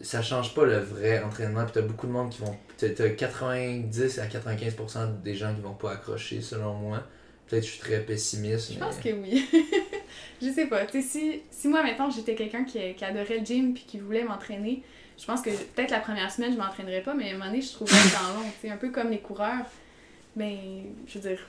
ça 0.02 0.22
change 0.22 0.54
pas 0.54 0.64
le 0.64 0.78
vrai 0.78 1.22
entraînement. 1.22 1.64
Puis 1.64 1.72
t'as 1.74 1.82
beaucoup 1.82 2.06
de 2.06 2.12
monde 2.12 2.30
qui 2.30 2.40
vont. 2.40 2.56
T'as 2.78 3.10
90 3.10 4.18
à 4.18 4.26
95% 4.26 5.20
des 5.22 5.34
gens 5.34 5.54
qui 5.54 5.60
vont 5.60 5.74
pas 5.74 5.92
accrocher, 5.92 6.40
selon 6.40 6.74
moi. 6.74 7.02
Peut-être 7.50 7.62
que 7.62 7.66
je 7.66 7.72
suis 7.72 7.80
très 7.80 8.00
pessimiste. 8.00 8.68
Je 8.72 8.74
mais... 8.78 8.80
pense 8.86 8.96
que 8.98 9.08
oui. 9.08 9.44
je 10.42 10.50
sais 10.50 10.66
pas. 10.66 10.86
Si, 10.88 11.42
si 11.50 11.68
moi, 11.68 11.82
maintenant, 11.82 12.08
j'étais 12.08 12.36
quelqu'un 12.36 12.62
qui, 12.64 12.94
qui 12.94 13.04
adorait 13.04 13.38
le 13.40 13.44
gym 13.44 13.74
puis 13.74 13.84
qui 13.86 13.98
voulait 13.98 14.22
m'entraîner, 14.22 14.82
je 15.18 15.24
pense 15.26 15.42
que 15.42 15.50
peut-être 15.50 15.90
la 15.90 15.98
première 16.00 16.30
semaine, 16.30 16.52
je 16.52 16.56
m'entraînerais 16.58 17.02
pas, 17.02 17.12
mais 17.14 17.26
à 17.26 17.30
un 17.30 17.32
moment 17.38 17.46
donné, 17.46 17.60
je 17.60 17.72
trouverais 17.72 17.96
le 18.04 18.10
temps 18.10 18.40
long. 18.40 18.70
Un 18.72 18.76
peu 18.76 18.90
comme 18.90 19.10
les 19.10 19.18
coureurs. 19.18 19.66
Ben, 20.36 20.56
je 21.08 21.18
veux 21.18 21.28
dire, 21.28 21.40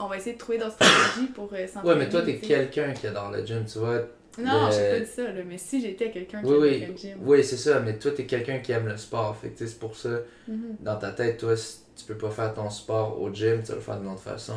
on 0.00 0.08
va 0.08 0.16
essayer 0.16 0.32
de 0.34 0.38
trouver 0.38 0.58
d'autres 0.58 0.74
stratégies 0.74 1.28
pour 1.32 1.48
euh, 1.52 1.66
s'entraîner. 1.68 1.88
Ouais, 1.88 1.96
mais 2.04 2.08
toi, 2.10 2.22
t'es 2.22 2.36
quelqu'un 2.38 2.92
qui 2.92 3.06
adore 3.06 3.30
le 3.30 3.46
gym, 3.46 3.64
tu 3.64 3.78
vois. 3.78 4.00
Non, 4.38 4.66
le- 4.66 4.72
j'ai 4.72 4.90
pas 4.90 5.00
dit 5.00 5.10
ça, 5.10 5.22
là, 5.30 5.42
mais 5.46 5.58
si 5.58 5.80
j'étais 5.80 6.10
quelqu'un 6.10 6.40
qui 6.42 6.48
Oui, 6.48 6.56
oui. 6.60 6.86
le 6.86 6.96
gym. 6.96 7.18
Oui, 7.22 7.44
c'est 7.44 7.56
ça, 7.58 7.78
mais 7.80 7.96
toi, 7.98 8.10
t'es 8.10 8.24
quelqu'un 8.26 8.58
qui 8.58 8.72
aime 8.72 8.88
le 8.88 8.96
sport. 8.96 9.36
Fait 9.36 9.50
que 9.50 9.64
c'est 9.66 9.78
pour 9.78 9.94
ça, 9.96 10.20
Mhm. 10.48 10.76
dans 10.80 10.96
ta 10.98 11.12
tête, 11.12 11.38
toi, 11.38 11.56
si 11.56 11.78
tu 11.94 12.04
peux 12.06 12.16
pas 12.18 12.30
faire 12.30 12.52
ton 12.54 12.68
sport 12.70 13.20
au 13.22 13.32
gym, 13.32 13.60
tu 13.62 13.68
vas 13.68 13.74
le 13.76 13.80
faire 13.80 14.00
d'une 14.00 14.10
autre 14.10 14.22
façon. 14.22 14.54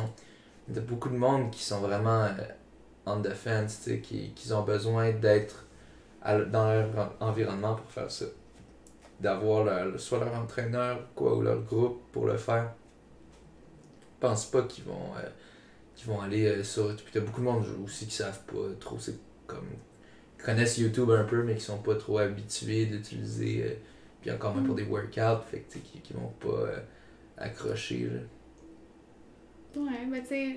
T'as 0.72 0.80
beaucoup 0.80 1.08
de 1.08 1.16
monde 1.16 1.50
qui 1.50 1.62
sont 1.62 1.80
vraiment 1.80 2.24
euh, 2.24 2.30
on 3.06 3.20
the 3.22 3.30
fence, 3.32 3.80
tu 3.84 3.90
sais, 3.90 4.00
qui, 4.00 4.30
qui 4.32 4.52
ont 4.52 4.62
besoin 4.64 5.12
d'être 5.12 5.64
dans 6.24 6.70
leur 6.72 7.12
en- 7.20 7.26
environnement 7.28 7.76
pour 7.76 7.88
faire 7.90 8.10
ça. 8.10 8.26
D'avoir 9.20 9.64
leur, 9.64 9.98
soit 10.00 10.18
leur 10.18 10.34
entraîneur 10.34 10.98
quoi, 11.14 11.36
ou 11.36 11.42
leur 11.42 11.62
groupe 11.62 12.02
pour 12.12 12.26
le 12.26 12.36
faire. 12.36 12.72
Je 14.16 14.26
pense 14.26 14.46
pas 14.46 14.62
qu'ils 14.62 14.84
vont, 14.84 15.12
euh, 15.18 15.28
vont 16.06 16.20
aller 16.20 16.46
euh, 16.46 16.64
sur. 16.64 16.94
Puis 16.96 17.06
t'as 17.12 17.20
beaucoup 17.20 17.40
de 17.40 17.46
monde 17.46 17.64
aussi 17.84 18.06
qui 18.06 18.14
savent 18.14 18.42
pas 18.46 18.74
trop. 18.80 18.98
C'est 18.98 19.18
comme. 19.46 19.68
Qui 20.38 20.44
connaissent 20.44 20.78
YouTube 20.78 21.10
un 21.10 21.24
peu, 21.24 21.42
mais 21.42 21.54
qui 21.54 21.62
sont 21.62 21.78
pas 21.78 21.94
trop 21.94 22.18
habitués 22.18 22.86
d'utiliser. 22.86 23.64
euh, 23.64 23.74
puis 24.20 24.30
encore 24.32 24.54
même 24.54 24.64
pour 24.66 24.74
des 24.74 24.82
workouts, 24.84 25.42
fait 25.50 25.60
que 25.60 25.74
qui, 25.78 26.00
qui 26.00 26.12
vont 26.12 26.32
pas 26.40 26.48
euh, 26.48 26.80
accrocher. 27.38 28.10
Là. 28.12 28.20
Ouais, 29.76 30.06
ben 30.06 30.22
tu 30.22 30.28
sais, 30.28 30.56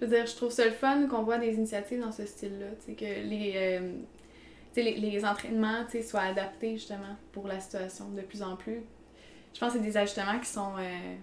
je, 0.00 0.04
veux 0.04 0.10
dire, 0.16 0.26
je 0.26 0.34
trouve 0.36 0.50
ça 0.50 0.64
le 0.64 0.70
fun 0.72 1.06
qu'on 1.08 1.22
voit 1.22 1.38
des 1.38 1.54
initiatives 1.54 2.00
dans 2.00 2.12
ce 2.12 2.24
style-là. 2.26 2.66
Tu 2.80 2.86
sais, 2.86 2.94
que 2.94 3.04
les, 3.04 3.52
euh, 3.56 3.92
les, 4.76 4.94
les 4.96 5.24
entraînements 5.24 5.84
soient 6.02 6.22
adaptés 6.22 6.72
justement 6.76 7.16
pour 7.32 7.46
la 7.48 7.60
situation 7.60 8.08
de 8.10 8.22
plus 8.22 8.42
en 8.42 8.56
plus. 8.56 8.80
Je 9.54 9.60
pense 9.60 9.72
que 9.74 9.78
c'est 9.78 9.84
des 9.84 9.96
ajustements 9.96 10.38
qui 10.40 10.48
sont. 10.48 10.74
euh, 10.78 11.16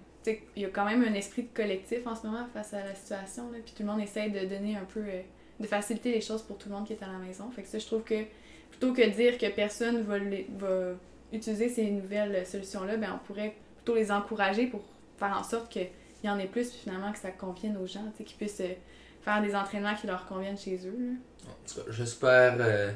il 0.55 0.61
y 0.61 0.65
a 0.65 0.69
quand 0.69 0.85
même 0.85 1.03
un 1.03 1.13
esprit 1.15 1.43
de 1.43 1.49
collectif 1.53 2.05
en 2.05 2.15
ce 2.15 2.27
moment 2.27 2.45
face 2.53 2.73
à 2.75 2.83
la 2.85 2.93
situation, 2.95 3.51
là, 3.51 3.57
puis 3.65 3.73
tout 3.75 3.83
le 3.83 3.89
monde 3.89 4.01
essaye 4.01 4.31
de 4.31 4.45
donner 4.45 4.75
un 4.77 4.85
peu. 4.85 5.01
euh, 5.01 5.21
de 5.59 5.67
faciliter 5.67 6.11
les 6.11 6.21
choses 6.21 6.41
pour 6.41 6.57
tout 6.57 6.69
le 6.69 6.75
monde 6.75 6.87
qui 6.87 6.93
est 6.93 7.03
à 7.03 7.07
la 7.07 7.19
maison. 7.19 7.49
Fait 7.51 7.61
que 7.63 7.67
ça, 7.67 7.77
je 7.79 7.85
trouve 7.85 8.03
que 8.03 8.23
plutôt 8.71 8.93
que 8.93 9.07
dire 9.09 9.37
que 9.37 9.47
personne 9.51 10.01
va, 10.03 10.17
va 10.57 10.93
utiliser 11.31 11.69
ces 11.69 11.91
nouvelles 11.91 12.45
solutions-là, 12.47 12.97
ben 12.97 13.11
on 13.15 13.25
pourrait 13.27 13.55
plutôt 13.77 13.95
les 13.95 14.11
encourager 14.11 14.67
pour 14.67 14.81
faire 15.17 15.37
en 15.39 15.43
sorte 15.43 15.71
qu'il 16.21 16.29
y 16.29 16.33
en 16.33 16.39
ait 16.39 16.47
plus, 16.47 16.69
puis 16.69 16.79
finalement 16.83 17.11
que 17.11 17.19
ça 17.19 17.31
convienne 17.31 17.75
aux 17.77 17.87
gens, 17.87 18.11
qu'ils 18.17 18.37
puissent 18.37 18.61
euh, 18.61 18.73
faire 19.21 19.41
des 19.41 19.53
entraînements 19.55 19.95
qui 19.95 20.07
leur 20.07 20.25
conviennent 20.27 20.57
chez 20.57 20.79
eux. 20.87 21.15
j'espère, 21.89 22.55
euh, 22.59 22.91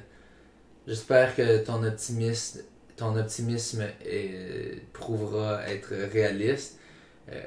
j'espère 0.88 1.36
que 1.36 1.64
ton 1.64 1.84
optimisme 1.84 2.62
ton 2.96 3.18
optimisme 3.18 3.84
est- 4.06 4.82
prouvera 4.94 5.68
être 5.68 5.94
réaliste. 6.14 6.80
Euh, 7.30 7.42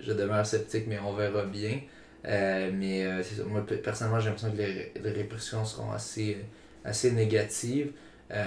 je 0.00 0.12
demeure 0.14 0.46
sceptique, 0.46 0.86
mais 0.86 0.98
on 0.98 1.12
verra 1.12 1.44
bien. 1.44 1.80
Euh, 2.24 2.70
mais 2.72 3.04
euh, 3.04 3.22
moi, 3.48 3.66
pe- 3.66 3.74
personnellement, 3.76 4.18
j'ai 4.20 4.30
l'impression 4.30 4.50
que 4.50 4.56
les, 4.56 4.92
les 4.98 5.10
répercussions 5.10 5.64
seront 5.66 5.92
assez, 5.92 6.36
euh, 6.36 6.88
assez 6.88 7.10
négatives. 7.12 7.92
Euh, 8.30 8.44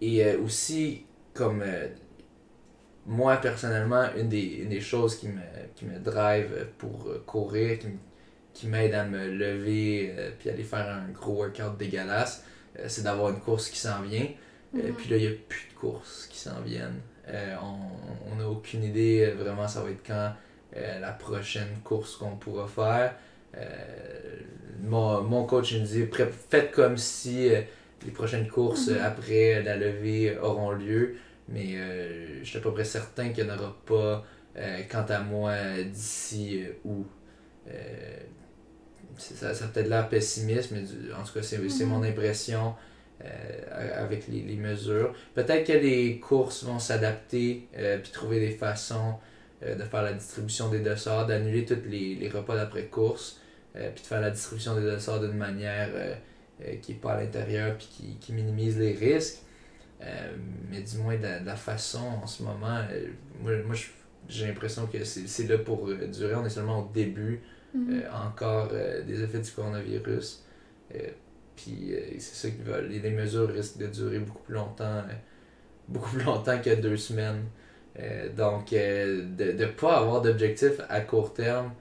et 0.00 0.24
euh, 0.24 0.40
aussi, 0.40 1.04
comme 1.32 1.62
euh, 1.62 1.86
moi, 3.08 3.36
personnellement, 3.38 4.04
une 4.16 4.28
des, 4.28 4.42
une 4.62 4.68
des 4.68 4.80
choses 4.80 5.16
qui 5.18 5.28
me, 5.28 5.40
qui 5.74 5.86
me 5.86 5.98
drive 5.98 6.68
pour 6.78 7.08
euh, 7.08 7.22
courir, 7.26 7.78
qui, 8.54 8.66
m'aide 8.66 8.94
à 8.94 9.04
me 9.04 9.28
lever 9.28 10.14
euh, 10.18 10.30
puis 10.38 10.50
aller 10.50 10.64
faire 10.64 10.88
un 10.88 11.10
gros 11.12 11.34
workout 11.34 11.76
dégueulasse, 11.78 12.44
euh, 12.78 12.84
c'est 12.88 13.02
d'avoir 13.04 13.30
une 13.30 13.40
course 13.40 13.68
qui 13.70 13.78
s'en 13.78 14.02
vient. 14.02 14.26
Euh, 14.76 14.88
Mhm. 14.88 14.94
puis 14.94 15.10
là, 15.10 15.16
il 15.16 15.22
n'y 15.28 15.34
a 15.34 15.36
plus 15.48 15.68
de 15.70 15.74
courses 15.74 16.26
qui 16.30 16.38
s'en 16.38 16.60
viennent. 16.62 17.00
On 17.62 18.36
n'a 18.36 18.48
aucune 18.48 18.82
idée 18.84 19.26
vraiment 19.32 19.68
ça 19.68 19.82
va 19.82 19.90
être 19.90 20.06
quand 20.06 20.32
la 20.74 21.12
prochaine 21.12 21.68
course 21.84 22.16
qu'on 22.16 22.36
pourra 22.36 22.66
faire. 22.66 23.14
Mon, 24.82 25.22
mon 25.22 25.44
coach 25.44 25.72
il 25.72 25.82
me 25.82 25.86
dit 25.86 26.04
faites 26.48 26.70
comme 26.70 26.96
si 26.96 27.50
les 28.04 28.10
prochaines 28.12 28.48
courses 28.48 28.88
Mhm. 28.88 28.98
après 29.04 29.62
la 29.62 29.76
levée 29.76 30.38
auront 30.38 30.70
lieu. 30.70 31.16
Mais 31.48 31.76
euh, 31.76 32.40
je 32.42 32.48
suis 32.48 32.58
à 32.58 32.60
peu 32.60 32.72
près 32.72 32.84
certain 32.84 33.30
qu'il 33.30 33.44
n'y 33.46 33.50
en 33.50 33.54
aura 33.58 33.76
pas 33.86 34.24
euh, 34.56 34.82
quant 34.90 35.06
à 35.08 35.20
moi 35.20 35.54
d'ici 35.84 36.62
euh, 36.64 36.72
août. 36.84 37.06
Euh, 37.68 38.16
ça, 39.16 39.54
ça 39.54 39.64
a 39.64 39.68
peut-être 39.68 39.88
l'air 39.88 40.08
pessimiste, 40.08 40.70
mais 40.72 40.82
du- 40.82 41.12
en 41.12 41.22
tout 41.24 41.32
cas, 41.34 41.42
c'est 41.42 41.68
c'est 41.68 41.84
Mhm. 41.84 41.90
mon 41.90 42.02
impression 42.02 42.74
avec 43.96 44.28
les, 44.28 44.42
les 44.42 44.54
mesures. 44.56 45.12
Peut-être 45.34 45.66
que 45.66 45.72
les 45.72 46.20
courses 46.20 46.62
vont 46.64 46.78
s'adapter 46.78 47.66
puis 48.02 48.12
trouver 48.12 48.38
des 48.38 48.50
façons 48.52 49.14
de 49.62 49.82
faire 49.82 50.02
la 50.02 50.12
distribution 50.12 50.68
des 50.68 50.78
dossards, 50.80 51.26
d'annuler 51.26 51.64
tous 51.64 51.78
les, 51.88 52.14
les 52.14 52.28
repas 52.28 52.54
d'après-course, 52.54 53.40
puis 53.74 54.02
de 54.02 54.06
faire 54.06 54.20
la 54.20 54.30
distribution 54.30 54.76
des 54.76 54.82
dossards 54.82 55.20
d'une 55.20 55.32
manière 55.36 55.88
qui 56.82 56.92
n'est 56.92 56.98
pas 56.98 57.14
à 57.14 57.20
l'intérieur 57.20 57.76
puis 57.76 57.88
qui, 57.90 58.16
qui 58.20 58.32
minimise 58.32 58.78
les 58.78 58.92
risques. 58.92 59.38
Euh, 60.02 60.36
mais 60.70 60.82
du 60.82 60.96
moins, 60.98 61.16
de, 61.16 61.22
la- 61.22 61.40
de 61.40 61.46
la 61.46 61.56
façon 61.56 61.98
en 62.22 62.26
ce 62.26 62.42
moment, 62.42 62.78
euh, 62.92 63.08
moi, 63.42 63.52
moi 63.66 63.74
j'ai 64.28 64.46
l'impression 64.46 64.86
que 64.86 65.02
c'est 65.04 65.48
là 65.48 65.58
pour 65.58 65.88
euh, 65.88 66.06
durer. 66.06 66.34
On 66.34 66.44
est 66.46 66.50
seulement 66.50 66.80
au 66.84 66.90
début 66.92 67.40
Mhm. 67.74 68.00
euh, 68.02 68.10
encore 68.12 68.70
des 69.06 69.22
effets 69.22 69.40
du 69.40 69.50
coronavirus. 69.50 70.44
Puis 71.56 71.92
c'est 72.18 72.34
ça 72.34 72.50
qu'ils 72.50 72.64
veulent. 72.64 72.88
Les, 72.88 73.00
les 73.00 73.10
mesures 73.10 73.48
risquent 73.48 73.78
de 73.78 73.86
durer 73.88 74.18
beaucoup 74.20 74.42
plus 74.42 74.54
longtemps, 74.54 75.02
beaucoup 75.88 76.10
plus 76.16 76.24
longtemps 76.24 76.60
que 76.60 76.74
deux 76.74 76.96
semaines. 76.96 77.44
Donc, 78.36 78.70
de 78.70 79.52
ne 79.52 79.66
pas 79.66 79.98
avoir 79.98 80.22
d'objectif 80.22 80.80
à 80.88 81.00
court 81.00 81.34
terme 81.34 81.72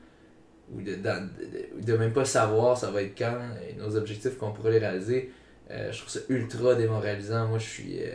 ou 0.74 0.82
de, 0.82 0.96
de, 0.96 1.82
de 1.86 1.98
même 1.98 2.12
pas 2.14 2.26
savoir 2.26 2.78
ça 2.78 2.92
va 2.92 3.04
être 3.04 3.18
quand 3.18 3.40
et 3.70 3.74
nos 3.76 3.96
objectifs 3.96 4.38
qu'on 4.38 4.52
pourra 4.52 4.72
les 4.72 4.80
réaliser, 4.80 5.32
euh, 5.72 5.92
je 5.92 5.98
trouve 6.00 6.10
ça 6.10 6.20
ultra 6.30 6.76
démoralisant. 6.76 7.48
Moi, 7.48 7.60
je 7.60 7.66
suis, 7.66 8.00
euh, 8.04 8.10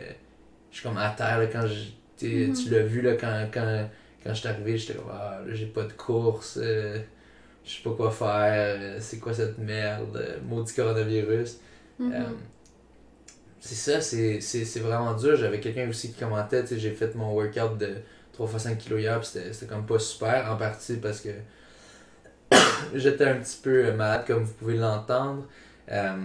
je 0.71 0.77
suis 0.79 0.83
comme 0.87 0.97
à 0.97 1.09
terre 1.11 1.39
là, 1.39 1.47
quand 1.47 1.65
je, 1.67 1.91
Mhm. 2.25 2.53
tu 2.53 2.69
l'as 2.69 2.83
vu 2.83 3.01
là, 3.01 3.13
quand, 3.15 3.47
quand, 3.53 3.89
quand 4.23 4.33
je 4.33 4.39
suis 4.39 4.47
arrivé, 4.47 4.77
j'étais 4.77 4.93
comme 4.95 5.11
ah, 5.11 5.41
j'ai 5.49 5.65
pas 5.65 5.83
de 5.83 5.91
course, 5.93 6.57
euh, 6.61 6.99
je 7.65 7.71
sais 7.71 7.83
pas 7.83 7.91
quoi 7.91 8.11
faire, 8.11 9.01
c'est 9.01 9.19
quoi 9.19 9.33
cette 9.33 9.57
merde, 9.57 10.39
maudit 10.47 10.73
coronavirus. 10.73 11.57
Mhm. 11.99 12.13
C'est 13.59 13.75
ça, 13.75 14.01
c'est 14.01 14.79
vraiment 14.79 15.13
dur. 15.15 15.35
J'avais 15.37 15.59
quelqu'un 15.59 15.87
aussi 15.89 16.11
qui 16.11 16.19
commentait, 16.19 16.65
j'ai 16.77 16.91
fait 16.91 17.15
mon 17.15 17.33
workout 17.33 17.77
de 17.77 17.95
3 18.33 18.47
x 18.51 18.63
5 18.63 18.77
kg 18.77 18.99
hier, 18.99 19.25
c'était 19.25 19.65
comme 19.67 19.85
pas 19.85 19.99
super, 19.99 20.51
en 20.51 20.57
partie 20.57 20.97
parce 20.97 21.21
que 21.21 21.29
j'étais 22.93 23.25
un 23.25 23.35
petit 23.35 23.59
peu 23.61 23.91
malade, 23.93 24.25
comme 24.27 24.43
vous 24.43 24.53
pouvez 24.53 24.75
l'entendre. 24.75 25.45
Euh, 25.91 26.15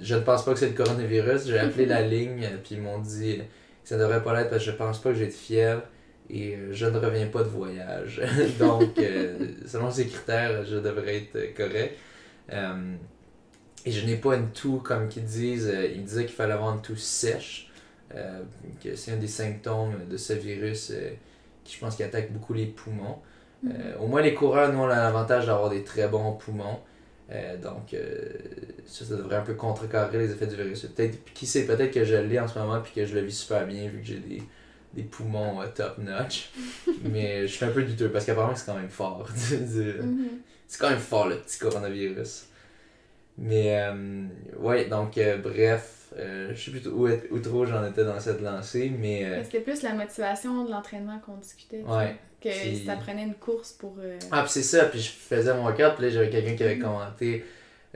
je 0.00 0.14
ne 0.14 0.20
pense 0.20 0.44
pas 0.44 0.52
que 0.52 0.58
c'est 0.58 0.68
le 0.68 0.74
coronavirus. 0.74 1.46
J'ai 1.46 1.58
appelé 1.58 1.86
la 1.86 2.02
ligne, 2.06 2.44
euh, 2.44 2.56
puis 2.62 2.76
ils 2.76 2.80
m'ont 2.80 2.98
dit 2.98 3.38
que 3.38 3.88
ça 3.88 3.98
devrait 3.98 4.22
pas 4.22 4.34
l'être 4.34 4.50
parce 4.50 4.64
que 4.64 4.70
je 4.70 4.76
pense 4.76 5.00
pas 5.00 5.10
que 5.10 5.16
j'ai 5.16 5.26
de 5.26 5.32
fièvre 5.32 5.82
et 6.30 6.54
euh, 6.54 6.72
je 6.72 6.86
ne 6.86 6.98
reviens 6.98 7.26
pas 7.26 7.42
de 7.42 7.48
voyage. 7.48 8.22
Donc, 8.58 8.98
euh, 8.98 9.36
selon 9.66 9.90
ces 9.90 10.06
critères, 10.06 10.64
je 10.64 10.76
devrais 10.76 11.16
être 11.16 11.54
correct. 11.54 11.98
Euh, 12.52 12.94
et 13.86 13.90
je 13.90 14.06
n'ai 14.06 14.16
pas 14.16 14.36
une 14.36 14.50
toux 14.50 14.78
comme 14.78 15.08
qu'ils 15.08 15.24
disent. 15.24 15.72
Ils 15.94 16.04
disaient 16.04 16.24
qu'il 16.24 16.34
fallait 16.34 16.54
avoir 16.54 16.74
une 16.74 16.80
toux 16.80 16.96
sèche, 16.96 17.70
que 18.82 18.94
c'est 18.94 19.12
un 19.12 19.16
des 19.16 19.28
symptômes 19.28 20.08
de 20.08 20.16
ce 20.16 20.32
virus 20.32 20.90
qui, 21.64 21.74
je 21.74 21.80
pense, 21.80 21.96
qui 21.96 22.02
attaque 22.02 22.32
beaucoup 22.32 22.54
les 22.54 22.66
poumons. 22.66 23.18
Mhm. 23.62 23.72
Euh, 23.72 23.98
au 23.98 24.06
moins, 24.06 24.22
les 24.22 24.34
coureurs, 24.34 24.72
nous, 24.72 24.78
on 24.78 24.88
a 24.88 24.96
l'avantage 24.96 25.46
d'avoir 25.46 25.70
des 25.70 25.82
très 25.82 26.08
bons 26.08 26.32
poumons. 26.32 26.78
Euh, 27.34 27.56
donc, 27.56 27.92
euh, 27.94 28.28
ça, 28.86 29.04
ça 29.04 29.16
devrait 29.16 29.36
un 29.36 29.42
peu 29.42 29.54
contrecarrer 29.54 30.18
les 30.18 30.30
effets 30.30 30.46
du 30.46 30.54
virus. 30.56 30.82
Peut-être, 30.82 31.24
qui 31.34 31.46
sait, 31.46 31.64
peut-être 31.66 31.92
que 31.92 32.04
je 32.04 32.14
l'ai 32.14 32.38
en 32.38 32.46
ce 32.46 32.58
moment 32.58 32.80
puis 32.80 32.92
que 32.94 33.04
je 33.06 33.14
le 33.14 33.22
vis 33.22 33.36
super 33.36 33.66
bien 33.66 33.88
vu 33.88 34.00
que 34.00 34.06
j'ai 34.06 34.18
des, 34.18 34.42
des 34.92 35.02
poumons 35.02 35.60
euh, 35.60 35.66
top 35.74 35.98
notch. 35.98 36.50
Mais 37.04 37.46
je 37.48 37.52
suis 37.52 37.64
un 37.64 37.70
peu 37.70 37.82
douteux 37.82 38.10
parce 38.10 38.24
qu'apparemment, 38.24 38.54
c'est 38.54 38.66
quand 38.66 38.78
même 38.78 38.88
fort. 38.88 39.28
Mhm. 39.50 40.28
c'est 40.68 40.78
quand 40.78 40.90
même 40.90 40.98
fort 40.98 41.28
le 41.28 41.36
petit 41.38 41.58
coronavirus. 41.58 42.46
Mais 43.38 43.80
euh, 43.82 44.26
ouais, 44.58 44.84
donc 44.86 45.18
bref, 45.42 46.12
je 46.16 46.54
sais 46.54 46.70
plus 46.70 46.86
où, 46.88 47.08
être- 47.08 47.26
où 47.32 47.38
trop 47.40 47.66
j'en 47.66 47.84
étais 47.84 48.04
dans 48.04 48.20
cette 48.20 48.40
lancée, 48.40 48.92
mais 48.96 49.42
C'était 49.44 49.60
plus 49.60 49.82
la 49.82 49.92
motivation 49.94 50.64
de 50.64 50.70
l'entraînement 50.70 51.18
qu'on 51.18 51.36
discutait. 51.36 51.80
tu 51.80 51.88
sais. 52.06 52.16
Que 52.44 52.50
Puis- 52.50 52.84
ça 52.84 52.96
prenait 52.96 53.22
une 53.22 53.34
course 53.36 53.72
pour. 53.72 53.96
euh, 54.00 54.18
Ah, 54.30 54.42
puis 54.42 54.50
c'est 54.52 54.62
ça, 54.62 54.84
puis 54.84 55.00
je 55.00 55.10
faisais 55.10 55.54
mon 55.54 55.62
workout, 55.64 55.94
puis 55.96 56.04
là 56.04 56.10
j'avais 56.10 56.28
quelqu'un 56.28 56.54
qui 56.56 56.62
avait 56.62 56.76
Mhm. 56.76 56.82
commenté, 56.82 57.44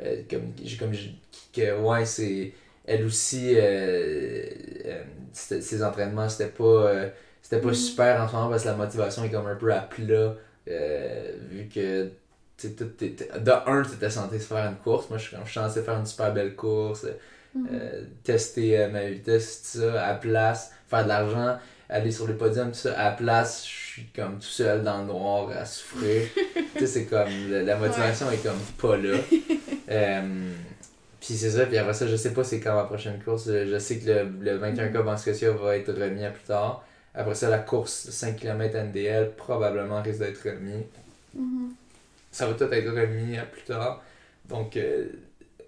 euh, 0.03 0.23
comme, 0.31 0.53
j'ai- 0.65 0.77
comme 0.79 0.95
je- 0.95 1.11
que 1.53 1.79
ouais, 1.79 2.05
c'est. 2.07 2.53
Elle 2.87 3.05
aussi, 3.05 3.53
euh, 3.55 4.47
euh, 4.87 5.03
ses 5.33 5.83
entraînements, 5.85 6.29
c'était 6.31 6.49
pas, 6.51 6.95
c'était 7.43 7.61
pas 7.61 7.69
Mhm. 7.69 7.75
super 7.75 8.21
en 8.23 8.27
ce 8.29 8.33
moment 8.33 8.49
parce 8.49 8.63
que 8.63 8.69
la 8.69 8.75
motivation 8.77 9.25
est 9.25 9.31
comme 9.31 9.47
un 9.47 9.55
peu 9.57 9.71
à 9.73 9.81
plat, 9.81 10.35
vu 11.51 11.69
que. 11.73 12.11
tu 12.57 12.67
sais, 12.69 12.75
tout 12.75 13.05
était- 13.05 13.29
de 13.39 13.51
un, 13.53 13.83
tu 13.83 13.93
étais 13.93 14.11
censé 14.11 14.37
faire 14.41 14.67
une 14.69 14.77
course. 14.79 15.09
Moi, 15.11 15.19
je 15.19 15.27
je 15.31 15.45
suis 15.45 15.61
censé 15.61 15.81
faire 15.83 15.97
une 15.97 16.07
super 16.07 16.33
belle 16.35 16.57
course, 16.57 17.07
mhm. 17.55 17.69
euh, 17.73 18.03
tester 18.25 18.89
ma 18.89 19.05
vitesse, 19.07 19.63
tout 19.73 19.79
ça, 19.81 20.05
à 20.07 20.15
place, 20.15 20.73
faire 20.89 21.05
de 21.05 21.09
l'argent, 21.09 21.57
aller 21.89 22.11
sur 22.11 22.27
le 22.27 22.37
podium, 22.37 22.69
tout 22.73 22.79
ça, 22.79 22.99
à 22.99 23.13
place, 23.13 23.65
je 23.65 23.71
suis 23.99 24.09
comme 24.15 24.39
tout 24.39 24.47
seul 24.47 24.83
dans 24.83 25.01
le 25.01 25.07
noir 25.07 25.51
à 25.51 25.65
souffrir. 25.65 26.23
tu 26.75 26.81
sais, 26.81 26.87
c'est 26.87 27.05
comme, 27.07 27.29
la, 27.51 27.63
la 27.63 27.77
motivation 27.77 28.31
est 28.31 28.43
comme 28.43 28.61
pas 28.81 28.97
là. 28.97 29.17
Euh, 29.91 30.51
puis 31.19 31.33
c'est 31.33 31.51
ça, 31.53 31.65
puis 31.65 31.79
après 31.79 31.95
ça, 31.95 32.07
je 32.07 32.15
sais 32.15 32.35
pas 32.35 32.45
c'est 32.45 32.61
quand 32.61 32.75
ma 32.75 32.85
prochaine 32.85 33.19
course. 33.23 33.47
Je 33.47 33.79
sais 33.79 33.99
que 33.99 34.07
le, 34.07 34.29
le 34.39 34.57
21 34.59 34.89
Cup 34.89 35.07
en 35.07 35.17
Scotia 35.17 35.51
va 35.53 35.79
être 35.79 35.91
remis 35.95 36.27
à 36.27 36.31
plus 36.31 36.43
tard. 36.45 36.85
Après 37.15 37.35
ça, 37.35 37.49
la 37.49 37.59
course 37.59 38.11
5 38.11 38.37
km 38.37 38.77
NDL 38.77 39.31
probablement 39.35 40.03
risque 40.03 40.19
d'être 40.19 40.43
remis 40.45 40.85
Mhm. 41.35 41.73
ça 42.31 42.47
va 42.47 42.55
tout 42.55 42.73
être 42.73 42.91
remis 42.91 43.37
à 43.39 43.45
plus 43.45 43.63
tard. 43.63 44.03
Donc, 44.47 44.77
euh, 44.77 45.07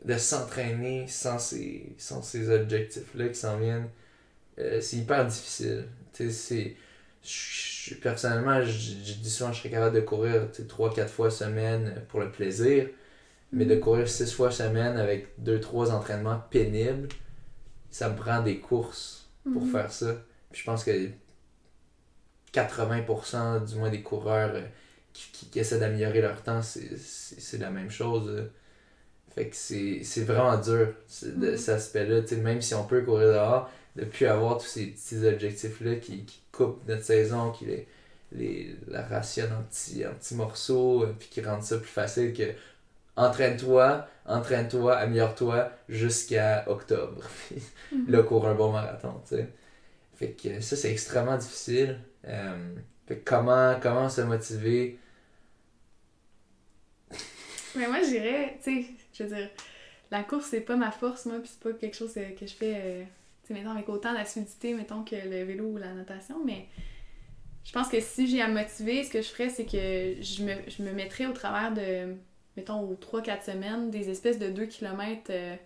de 0.04 0.16
s'entraîner 0.16 1.06
sans 1.08 1.38
ces, 1.38 1.94
sans 1.98 2.22
ces 2.22 2.50
objectifs-là 2.50 3.28
qui 3.28 3.34
s'en 3.34 3.58
viennent, 3.58 3.88
euh, 4.58 4.80
c'est 4.80 4.96
hyper 4.98 5.26
difficile. 5.26 5.84
Tu 6.12 6.30
sais, 6.30 6.30
c'est. 6.30 6.76
Je- 7.24 7.94
Personnellement, 7.96 8.62
je, 8.62 8.70
dis 9.14 9.30
souvent 9.30 9.50
que 9.50 9.56
je 9.56 9.60
serais 9.62 9.70
capable 9.70 9.96
de 9.96 10.00
courir 10.00 10.48
3-4 10.68 11.08
fois 11.08 11.30
semaine 11.30 12.04
pour 12.08 12.20
le 12.20 12.30
plaisir, 12.30 12.88
mais 13.52 13.64
de 13.64 13.74
Mhm. 13.74 13.80
courir 13.80 14.08
6 14.08 14.32
fois 14.32 14.50
semaine 14.52 14.96
avec 14.96 15.28
2-3 15.38 15.90
entraînements 15.90 16.38
pénibles, 16.50 17.08
ça 17.90 18.08
me 18.10 18.16
prend 18.16 18.42
des 18.42 18.58
courses 18.60 19.28
pour 19.42 19.62
Mhm. 19.64 19.72
faire 19.72 19.92
ça. 19.92 20.14
Puis 20.52 20.60
je 20.60 20.66
pense 20.66 20.84
que 20.84 21.08
80% 22.52 23.60
du 23.60 23.74
moins 23.76 23.90
des 23.90 24.02
coureurs 24.02 24.50
euh, 24.54 24.62
qui, 25.12 25.30
qui, 25.32 25.46
qui 25.46 25.58
essaient 25.60 25.78
d'améliorer 25.78 26.20
leur 26.20 26.42
temps, 26.42 26.62
c'est- 26.62 27.58
la 27.58 27.70
même 27.70 27.90
chose. 27.90 28.28
euh. 28.28 28.50
Fait 29.34 29.48
que 29.48 29.56
c'est 29.56 30.24
vraiment 30.24 30.56
dur, 30.58 30.88
Mhm. 31.24 31.56
cet 31.56 31.68
aspect-là. 31.76 32.22
Même 32.38 32.60
si 32.62 32.74
on 32.74 32.84
peut 32.84 33.02
courir 33.02 33.28
dehors, 33.32 33.70
de 33.96 34.04
plus 34.04 34.26
avoir 34.26 34.58
tous 34.58 34.66
ces 34.66 34.86
petits 34.86 35.24
objectifs-là 35.24 35.96
qui, 35.96 36.24
qui 36.24 36.39
coupent 36.60 36.86
notre 36.88 37.04
saison, 37.04 37.50
qui 37.52 37.66
les, 37.66 37.88
les, 38.32 38.76
la 38.88 39.02
rationnent 39.02 39.52
en 39.52 39.62
petits, 39.62 40.06
en 40.06 40.14
petits 40.14 40.34
morceaux, 40.34 41.04
euh, 41.04 41.14
puis 41.18 41.28
qui 41.28 41.40
rendent 41.40 41.62
ça 41.62 41.78
plus 41.78 41.88
facile 41.88 42.32
que 42.32 42.52
entraîne-toi, 43.16 44.06
entraîne-toi, 44.26 44.96
améliore-toi 44.96 45.72
jusqu'à 45.88 46.64
octobre. 46.68 47.22
Mhm. 47.92 48.08
là, 48.08 48.22
cours 48.22 48.46
un 48.46 48.54
bon 48.54 48.70
marathon, 48.70 49.20
tu 49.28 49.34
sais. 49.34 49.48
Fait 50.14 50.30
que 50.30 50.60
ça, 50.60 50.76
c'est 50.76 50.92
extrêmement 50.92 51.36
difficile. 51.36 51.98
Euh, 52.24 52.74
fait 53.08 53.16
que 53.16 53.28
comment, 53.28 53.80
comment 53.82 54.08
se 54.08 54.20
motiver? 54.20 54.96
Mais 57.74 57.88
moi, 57.88 58.00
je 58.00 58.10
dirais, 58.10 58.58
tu 58.62 58.84
sais, 58.84 58.86
je 59.12 59.24
veux 59.24 59.34
dire, 59.34 59.50
la 60.12 60.22
course, 60.22 60.46
c'est 60.50 60.60
pas 60.60 60.76
ma 60.76 60.92
force, 60.92 61.26
moi, 61.26 61.40
puis 61.40 61.50
c'est 61.52 61.60
pas 61.68 61.76
quelque 61.76 61.96
chose 61.96 62.12
euh, 62.16 62.30
que 62.38 62.46
je 62.46 62.54
fais, 62.54 63.06
mettons, 63.52 63.70
avec 63.70 63.88
autant 63.88 64.12
d'assiduité, 64.12 64.74
mettons, 64.74 65.04
que 65.04 65.16
le 65.16 65.44
vélo 65.44 65.66
ou 65.66 65.76
la 65.76 65.92
natation, 65.92 66.36
mais 66.44 66.66
je 67.64 67.72
pense 67.72 67.88
que 67.88 68.00
si 68.00 68.26
j'ai 68.26 68.40
à 68.40 68.48
me 68.48 68.54
motiver, 68.54 69.04
ce 69.04 69.10
que 69.10 69.22
je 69.22 69.28
ferais, 69.28 69.48
c'est 69.48 69.64
que 69.64 70.22
je 70.22 70.44
me, 70.44 70.54
je 70.68 70.82
me 70.82 70.92
mettrais 70.92 71.26
au 71.26 71.32
travers 71.32 71.72
de, 71.72 72.16
mettons, 72.56 72.80
aux 72.80 72.94
3-4 72.94 73.44
semaines, 73.44 73.90
des 73.90 74.10
espèces 74.10 74.38
de 74.38 74.48
2 74.48 74.66
km 74.66 75.30
euh, 75.30 75.56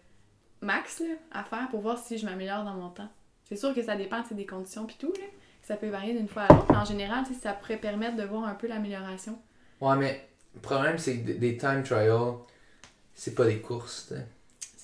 max 0.60 1.00
là, 1.00 1.14
à 1.30 1.44
faire 1.44 1.68
pour 1.70 1.80
voir 1.80 1.98
si 1.98 2.18
je 2.18 2.26
m'améliore 2.26 2.64
dans 2.64 2.74
mon 2.74 2.90
temps. 2.90 3.08
C'est 3.44 3.56
sûr 3.56 3.74
que 3.74 3.82
ça 3.82 3.96
dépend 3.96 4.22
des 4.30 4.46
conditions 4.46 4.86
puis 4.86 4.96
tout, 4.98 5.12
là. 5.12 5.26
Ça 5.62 5.76
peut 5.76 5.88
varier 5.88 6.12
d'une 6.12 6.28
fois 6.28 6.42
à 6.42 6.52
l'autre, 6.52 6.66
mais 6.68 6.76
en 6.76 6.84
général, 6.84 7.24
ça 7.40 7.54
pourrait 7.54 7.78
permettre 7.78 8.16
de 8.16 8.22
voir 8.24 8.44
un 8.44 8.54
peu 8.54 8.66
l'amélioration. 8.66 9.38
Ouais, 9.80 9.96
mais 9.96 10.28
le 10.54 10.60
problème, 10.60 10.98
c'est 10.98 11.20
que 11.20 11.32
des 11.32 11.56
time 11.56 11.82
trials, 11.82 12.34
c'est 13.14 13.34
pas 13.34 13.46
des 13.46 13.60
courses, 13.60 14.12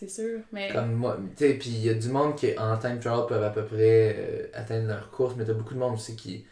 C'est 0.00 0.08
sûr, 0.08 0.40
mais... 0.50 0.72
Comme 0.72 0.92
moi, 0.94 1.18
tu 1.36 1.44
sais, 1.46 1.54
puis 1.54 1.68
il 1.70 1.84
y 1.84 1.90
a 1.90 1.94
du 1.94 2.08
monde 2.08 2.34
qui, 2.36 2.58
en 2.58 2.78
time 2.78 2.98
trial, 2.98 3.26
peuvent 3.28 3.44
à 3.44 3.50
peu 3.50 3.64
près 3.66 4.16
euh, 4.18 4.46
atteindre 4.54 4.88
leur 4.88 5.10
course, 5.10 5.34
mais 5.36 5.44
t'as 5.44 5.52
beaucoup 5.52 5.74
de 5.74 5.78
monde 5.78 5.94
aussi 5.94 6.16
qui, 6.16 6.46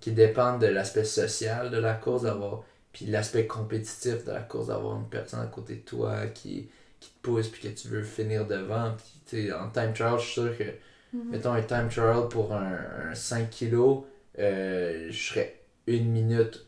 qui 0.00 0.12
dépendent 0.12 0.60
de 0.60 0.66
l'aspect 0.68 1.04
social 1.04 1.70
de 1.70 1.78
la 1.78 1.92
course, 1.94 2.22
d'avoir... 2.22 2.64
Puis 2.92 3.06
l'aspect 3.06 3.46
compétitif 3.46 4.24
de 4.24 4.32
la 4.32 4.40
course, 4.40 4.68
d'avoir 4.68 4.96
une 4.96 5.08
personne 5.08 5.40
à 5.40 5.46
côté 5.46 5.74
de 5.74 5.80
toi 5.80 6.28
qui, 6.28 6.70
qui 7.00 7.10
te 7.10 7.20
pousse, 7.22 7.48
puis 7.48 7.60
que 7.68 7.74
tu 7.74 7.88
veux 7.88 8.02
finir 8.04 8.46
devant. 8.46 8.92
Puis, 8.96 9.20
tu 9.26 9.48
sais, 9.48 9.52
en 9.52 9.68
time 9.70 9.92
trial, 9.92 10.18
je 10.18 10.24
suis 10.24 10.32
sûr 10.40 10.56
que 10.56 10.64
Mhm. 11.12 11.30
mettons 11.30 11.52
un 11.52 11.62
time 11.62 11.88
trial 11.88 12.28
pour 12.28 12.52
un, 12.52 12.78
un 13.10 13.14
5 13.14 13.50
kg, 13.50 14.04
euh, 14.38 15.06
je 15.10 15.28
serais 15.28 15.60
une 15.86 16.10
minute, 16.10 16.66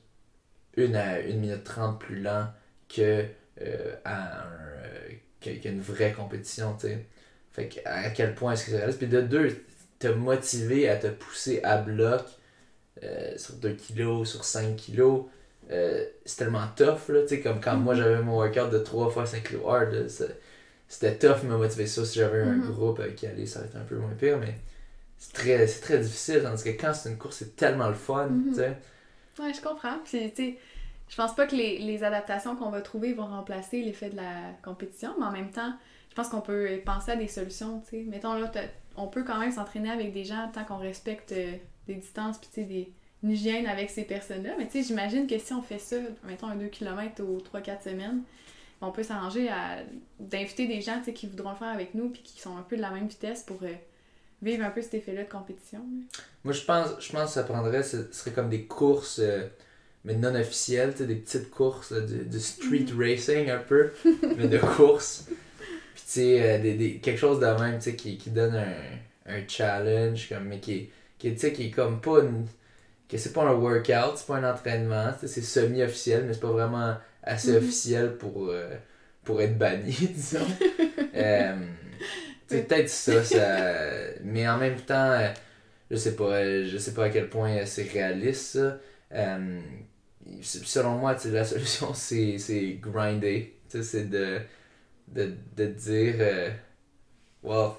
une 0.76 0.96
à 0.96 1.20
une 1.20 1.40
minute 1.40 1.64
30 1.64 1.98
plus 1.98 2.20
lent 2.20 2.46
que 2.88 3.24
euh, 3.62 3.96
à 4.04 4.42
un, 4.44 4.55
euh, 5.46 5.56
que- 5.56 5.62
qu'une 5.62 5.80
vraie 5.80 6.12
compétition, 6.12 6.74
tu 6.78 6.88
sais. 6.88 7.04
Fait 7.52 7.68
que 7.68 7.80
à 7.86 8.10
quel 8.10 8.34
point 8.34 8.52
est-ce 8.52 8.64
que 8.66 8.70
c'est 8.72 8.76
réaliste? 8.78 8.98
Puis 8.98 9.08
de 9.08 9.20
deux, 9.22 9.64
te 9.98 10.08
motiver 10.08 10.88
à 10.88 10.96
te 10.96 11.06
pousser 11.08 11.60
à 11.62 11.78
bloc 11.78 12.22
euh, 13.02 13.36
sur 13.38 13.54
2 13.56 13.74
kg, 13.74 14.24
sur 14.24 14.44
5 14.44 14.76
kg, 14.76 15.24
euh, 15.70 16.04
c'est 16.24 16.36
tellement 16.38 16.66
tough, 16.76 17.08
là, 17.08 17.22
tu 17.22 17.28
sais, 17.28 17.40
comme 17.40 17.60
quand 17.60 17.76
moi 17.76 17.94
Mhm. 17.94 18.00
j'avais 18.00 18.22
mon 18.22 18.36
workout 18.38 18.70
de 18.70 18.78
3 18.78 19.10
fois 19.10 19.26
5 19.26 19.42
kg 19.44 19.60
hard, 19.66 20.06
c'était 20.88 21.16
tough 21.18 21.42
de 21.42 21.48
me 21.48 21.56
motiver 21.56 21.86
ça. 21.86 22.04
Si 22.04 22.18
j'avais 22.18 22.40
un 22.42 22.56
Mhm. 22.56 22.72
groupe 22.72 23.00
avec 23.00 23.16
qui 23.16 23.26
aller, 23.26 23.46
ça 23.46 23.58
aurait 23.60 23.68
été 23.68 23.76
un 23.78 23.82
peu 23.84 23.96
moins 23.96 24.12
pire, 24.18 24.38
mais 24.38 24.54
c'est 25.18 25.32
très, 25.32 25.66
très 25.66 25.98
difficile. 25.98 26.40
Tandis 26.42 26.62
que 26.64 26.70
quand 26.70 26.94
c'est 26.94 27.08
une 27.10 27.18
course, 27.18 27.36
c'est 27.38 27.56
tellement 27.56 27.88
le 27.88 27.94
fun, 27.94 28.26
Mhm. 28.28 28.48
tu 28.50 28.54
sais. 28.56 28.76
Ouais, 29.42 29.52
je 29.52 29.60
comprends. 29.60 29.98
Puis, 30.04 30.30
tu 30.32 30.36
sais, 30.52 30.58
je 31.08 31.16
pense 31.16 31.34
pas 31.34 31.46
que 31.46 31.54
les, 31.54 31.78
les 31.78 32.04
adaptations 32.04 32.56
qu'on 32.56 32.70
va 32.70 32.80
trouver 32.80 33.12
vont 33.12 33.26
remplacer 33.26 33.82
l'effet 33.82 34.10
de 34.10 34.16
la 34.16 34.52
compétition, 34.62 35.14
mais 35.18 35.26
en 35.26 35.32
même 35.32 35.50
temps, 35.50 35.72
je 36.10 36.14
pense 36.22 36.30
qu'on 36.30 36.40
peut 36.40 36.80
penser 36.84 37.12
à 37.12 37.16
des 37.16 37.28
solutions, 37.28 37.80
tu 37.80 37.90
sais. 37.90 38.04
Mettons, 38.08 38.32
là, 38.34 38.50
on 38.96 39.06
peut 39.06 39.22
quand 39.22 39.38
même 39.38 39.52
s'entraîner 39.52 39.90
avec 39.90 40.12
des 40.12 40.24
gens 40.24 40.50
tant 40.52 40.64
qu'on 40.64 40.78
respecte 40.78 41.32
euh, 41.32 41.52
des 41.86 41.94
distances, 41.94 42.38
puis, 42.38 42.48
tu 42.48 42.60
sais, 42.62 42.66
des, 42.66 42.92
une 43.22 43.30
hygiène 43.30 43.66
avec 43.66 43.90
ces 43.90 44.04
personnes-là. 44.04 44.54
Mais, 44.58 44.66
tu 44.66 44.72
sais, 44.72 44.82
j'imagine 44.82 45.26
que 45.26 45.38
si 45.38 45.52
on 45.52 45.60
fait 45.60 45.78
ça, 45.78 45.96
mettons, 46.24 46.46
un 46.46 46.56
2 46.56 46.68
km 46.68 47.22
aux 47.22 47.38
3-4 47.38 47.84
semaines, 47.84 48.22
on 48.80 48.92
peut 48.92 49.02
s'arranger 49.02 49.48
à 49.48 49.80
d'inviter 50.18 50.66
des 50.66 50.80
gens, 50.80 51.00
qui 51.02 51.26
voudront 51.26 51.50
le 51.50 51.56
faire 51.56 51.68
avec 51.68 51.94
nous, 51.94 52.08
puis 52.08 52.22
qui 52.22 52.40
sont 52.40 52.56
un 52.56 52.62
peu 52.62 52.76
de 52.76 52.82
la 52.82 52.90
même 52.90 53.08
vitesse 53.08 53.42
pour 53.42 53.62
euh, 53.62 53.74
vivre 54.42 54.64
un 54.64 54.70
peu 54.70 54.82
cet 54.82 54.94
effet-là 54.94 55.24
de 55.24 55.30
compétition. 55.30 55.84
Moi, 56.44 56.52
je 56.54 56.64
pense, 56.64 56.88
je 57.00 57.12
pense 57.12 57.26
que 57.26 57.34
ça 57.34 57.42
prendrait, 57.44 57.82
ce 57.82 58.10
serait 58.12 58.32
comme 58.32 58.48
des 58.48 58.64
courses, 58.64 59.18
euh, 59.18 59.46
mais 60.06 60.14
non 60.14 60.34
officielles, 60.34 60.92
tu 60.92 60.98
sais, 61.00 61.06
des 61.06 61.16
petites 61.16 61.50
courses, 61.50 61.90
là, 61.92 62.00
du, 62.00 62.24
du 62.24 62.40
street 62.40 62.86
Mhm. 62.94 63.00
racing 63.02 63.50
un 63.50 63.58
peu, 63.58 63.90
mais 64.38 64.48
de 64.48 64.58
course. 64.58 65.26
Puis, 65.94 66.04
tu 66.06 66.12
sais, 66.12 66.42
euh, 66.42 66.58
des, 66.62 66.74
des, 66.74 66.94
quelque 66.98 67.18
chose 67.18 67.40
de 67.40 67.46
même, 67.46 67.76
tu 67.78 67.90
sais, 67.90 67.96
qui, 67.96 68.18
qui 68.18 68.30
donne 68.30 68.56
un, 68.56 69.34
un 69.34 69.40
challenge, 69.48 70.28
comme, 70.30 70.44
mais 70.44 70.60
qui, 70.60 70.90
qui, 71.18 71.32
tu 71.34 71.38
sais, 71.40 71.52
qui 71.52 71.66
est 71.68 71.70
comme 71.70 72.00
pas 72.00 72.20
une. 72.22 72.46
que 73.08 73.18
c'est 73.18 73.32
pas 73.32 73.42
un 73.44 73.52
workout, 73.54 74.16
c'est 74.16 74.26
pas 74.26 74.36
un 74.38 74.50
entraînement, 74.52 75.12
c'est 75.20 75.42
semi-officiel, 75.42 76.24
mais 76.26 76.34
c'est 76.34 76.40
pas 76.40 76.50
vraiment 76.52 76.96
assez 77.22 77.52
Mhm. 77.52 77.58
officiel 77.58 78.16
pour, 78.16 78.48
euh, 78.50 78.74
pour 79.24 79.40
être 79.42 79.58
banni, 79.58 79.92
disons. 80.14 80.40
Euh, 81.16 81.56
c'est 82.46 82.68
peut-être 82.68 82.90
ça, 82.90 83.24
ça. 83.24 83.74
Mais 84.22 84.46
en 84.48 84.58
même 84.58 84.78
temps, 84.80 85.12
euh, 85.12 85.28
je 85.90 85.96
sais 85.96 86.14
pas, 86.16 86.64
je 86.64 86.76
sais 86.78 86.92
pas 86.94 87.04
à 87.06 87.10
quel 87.10 87.28
point 87.30 87.64
c'est 87.66 87.84
réaliste 87.90 88.52
ça. 88.58 88.78
Euh, 89.12 89.60
selon 90.42 90.98
moi, 90.98 91.16
la 91.26 91.44
solution 91.52 91.94
c'est 91.94 92.38
c'est 92.38 92.74
grinder. 92.80 93.52
C'est 93.68 94.08
de, 94.10 94.40
de, 95.08 95.34
de 95.56 95.66
dire, 95.66 96.16
euh, 96.20 96.50
wow, 97.42 97.74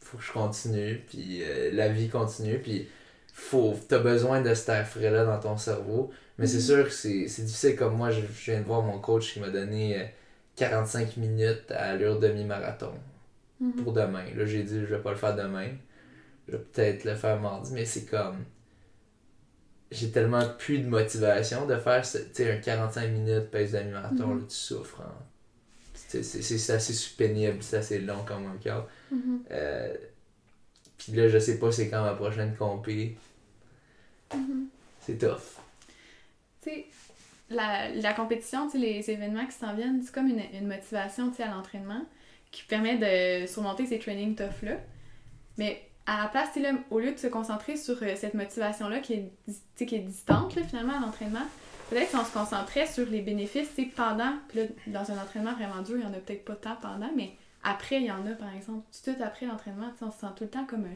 faut 0.00 0.18
que 0.18 0.24
je 0.24 0.32
continue, 0.32 1.04
puis 1.08 1.42
euh, 1.44 1.70
la 1.72 1.88
vie 1.88 2.08
continue, 2.08 2.58
puis 2.60 2.88
faut, 3.32 3.74
t'as 3.88 3.98
besoin 4.00 4.42
de 4.42 4.54
cet 4.54 4.68
air 4.70 4.86
frais-là 4.88 5.24
dans 5.24 5.40
ton 5.40 5.56
cerveau. 5.58 6.12
Mais 6.38 6.46
c'est 6.46 6.58
Mhm. 6.58 6.60
sûr 6.60 6.84
que 6.84 6.90
c'est 6.92 7.28
c'est 7.28 7.42
difficile, 7.44 7.76
comme 7.76 7.96
moi, 7.96 8.10
je, 8.10 8.20
je 8.22 8.52
viens 8.52 8.60
de 8.60 8.66
voir 8.66 8.82
mon 8.82 8.98
coach 9.00 9.32
qui 9.34 9.40
m'a 9.40 9.50
donné 9.50 10.00
euh, 10.00 10.04
45 10.56 11.16
minutes 11.18 11.70
à 11.70 11.90
allure 11.92 12.18
demi-marathon 12.20 12.92
Mhm. 13.60 13.72
pour 13.76 13.92
demain. 13.92 14.24
Là, 14.36 14.46
j'ai 14.46 14.62
dit, 14.64 14.80
je 14.80 14.86
vais 14.96 15.00
pas 15.02 15.10
le 15.12 15.16
faire 15.16 15.36
demain. 15.36 15.68
Je 16.48 16.52
vais 16.52 16.58
peut-être 16.58 17.04
le 17.04 17.14
faire 17.16 17.40
mardi, 17.40 17.72
mais 17.74 17.84
c'est 17.84 18.06
comme. 18.06 18.44
J'ai 19.98 20.10
tellement 20.10 20.46
plus 20.58 20.78
de 20.78 20.88
motivation 20.88 21.66
de 21.66 21.76
faire 21.78 22.04
un 22.50 22.56
45 22.58 23.08
minutes 23.10 23.50
pace 23.50 23.72
demi-marathon, 23.72 24.26
Mhm. 24.26 24.38
là, 24.40 24.44
tu 24.48 24.54
souffres. 24.54 25.00
hein. 25.00 25.14
C'est 25.94 26.70
assez 26.70 27.14
pénible, 27.16 27.58
c'est 27.62 27.78
assez 27.78 27.98
long 27.98 28.22
comme 28.24 28.44
workout. 28.44 28.88
Mhm. 29.10 29.40
Euh, 29.50 29.94
Puis 30.98 31.12
là, 31.12 31.28
je 31.28 31.38
sais 31.38 31.58
pas 31.58 31.70
c'est 31.72 31.88
quand 31.88 32.02
ma 32.02 32.14
prochaine 32.14 32.54
compé. 32.56 33.16
Mhm. 34.34 34.66
C'est 35.00 35.18
tough. 35.18 35.40
tu 36.62 36.70
sais, 36.70 36.86
la, 37.50 37.90
la 37.90 38.12
compétition, 38.12 38.68
les 38.74 39.08
événements 39.10 39.46
qui 39.46 39.52
s'en 39.52 39.74
viennent, 39.74 40.02
c'est 40.02 40.12
comme 40.12 40.26
une, 40.28 40.42
une 40.52 40.66
motivation 40.66 41.32
à 41.38 41.46
l'entraînement 41.46 42.04
qui 42.50 42.64
permet 42.64 42.96
de 42.98 43.46
surmonter 43.46 43.86
ces 43.86 43.98
training 44.00 44.34
tough-là. 44.34 44.78
Mais 45.58 45.82
à 46.06 46.22
la 46.22 46.28
place, 46.28 46.50
au 46.90 46.98
lieu 46.98 47.12
de 47.12 47.18
se 47.18 47.26
concentrer 47.26 47.76
sur 47.76 48.02
euh, 48.02 48.14
cette 48.16 48.34
motivation-là 48.34 49.00
qui 49.00 49.14
est, 49.14 49.84
qui 49.84 49.94
est 49.94 50.00
distante 50.00 50.58
finalement 50.68 50.98
à 50.98 51.00
l'entraînement, 51.00 51.46
peut-être 51.90 52.10
si 52.10 52.16
on 52.16 52.24
se 52.24 52.32
concentrait 52.32 52.86
sur 52.86 53.06
les 53.06 53.20
bénéfices 53.20 53.70
pendant, 53.94 54.32
puis 54.48 54.60
là, 54.60 54.66
dans 54.86 55.12
un 55.12 55.20
entraînement 55.22 55.52
vraiment 55.52 55.82
dur, 55.82 55.96
il 55.96 56.02
y 56.02 56.06
en 56.06 56.12
a 56.12 56.18
peut-être 56.18 56.44
pas 56.44 56.54
tant 56.54 56.76
pendant, 56.76 57.10
mais 57.16 57.32
après, 57.64 57.96
il 57.96 58.06
y 58.06 58.12
en 58.12 58.26
a 58.26 58.32
par 58.32 58.54
exemple. 58.54 58.84
Tout 58.92 59.10
de 59.10 59.14
suite 59.14 59.20
après 59.20 59.46
l'entraînement, 59.46 59.90
on 60.00 60.10
se 60.10 60.18
sent 60.18 60.26
tout 60.36 60.44
le 60.44 60.50
temps 60.50 60.66
comme. 60.66 60.84
euh, 60.84 60.94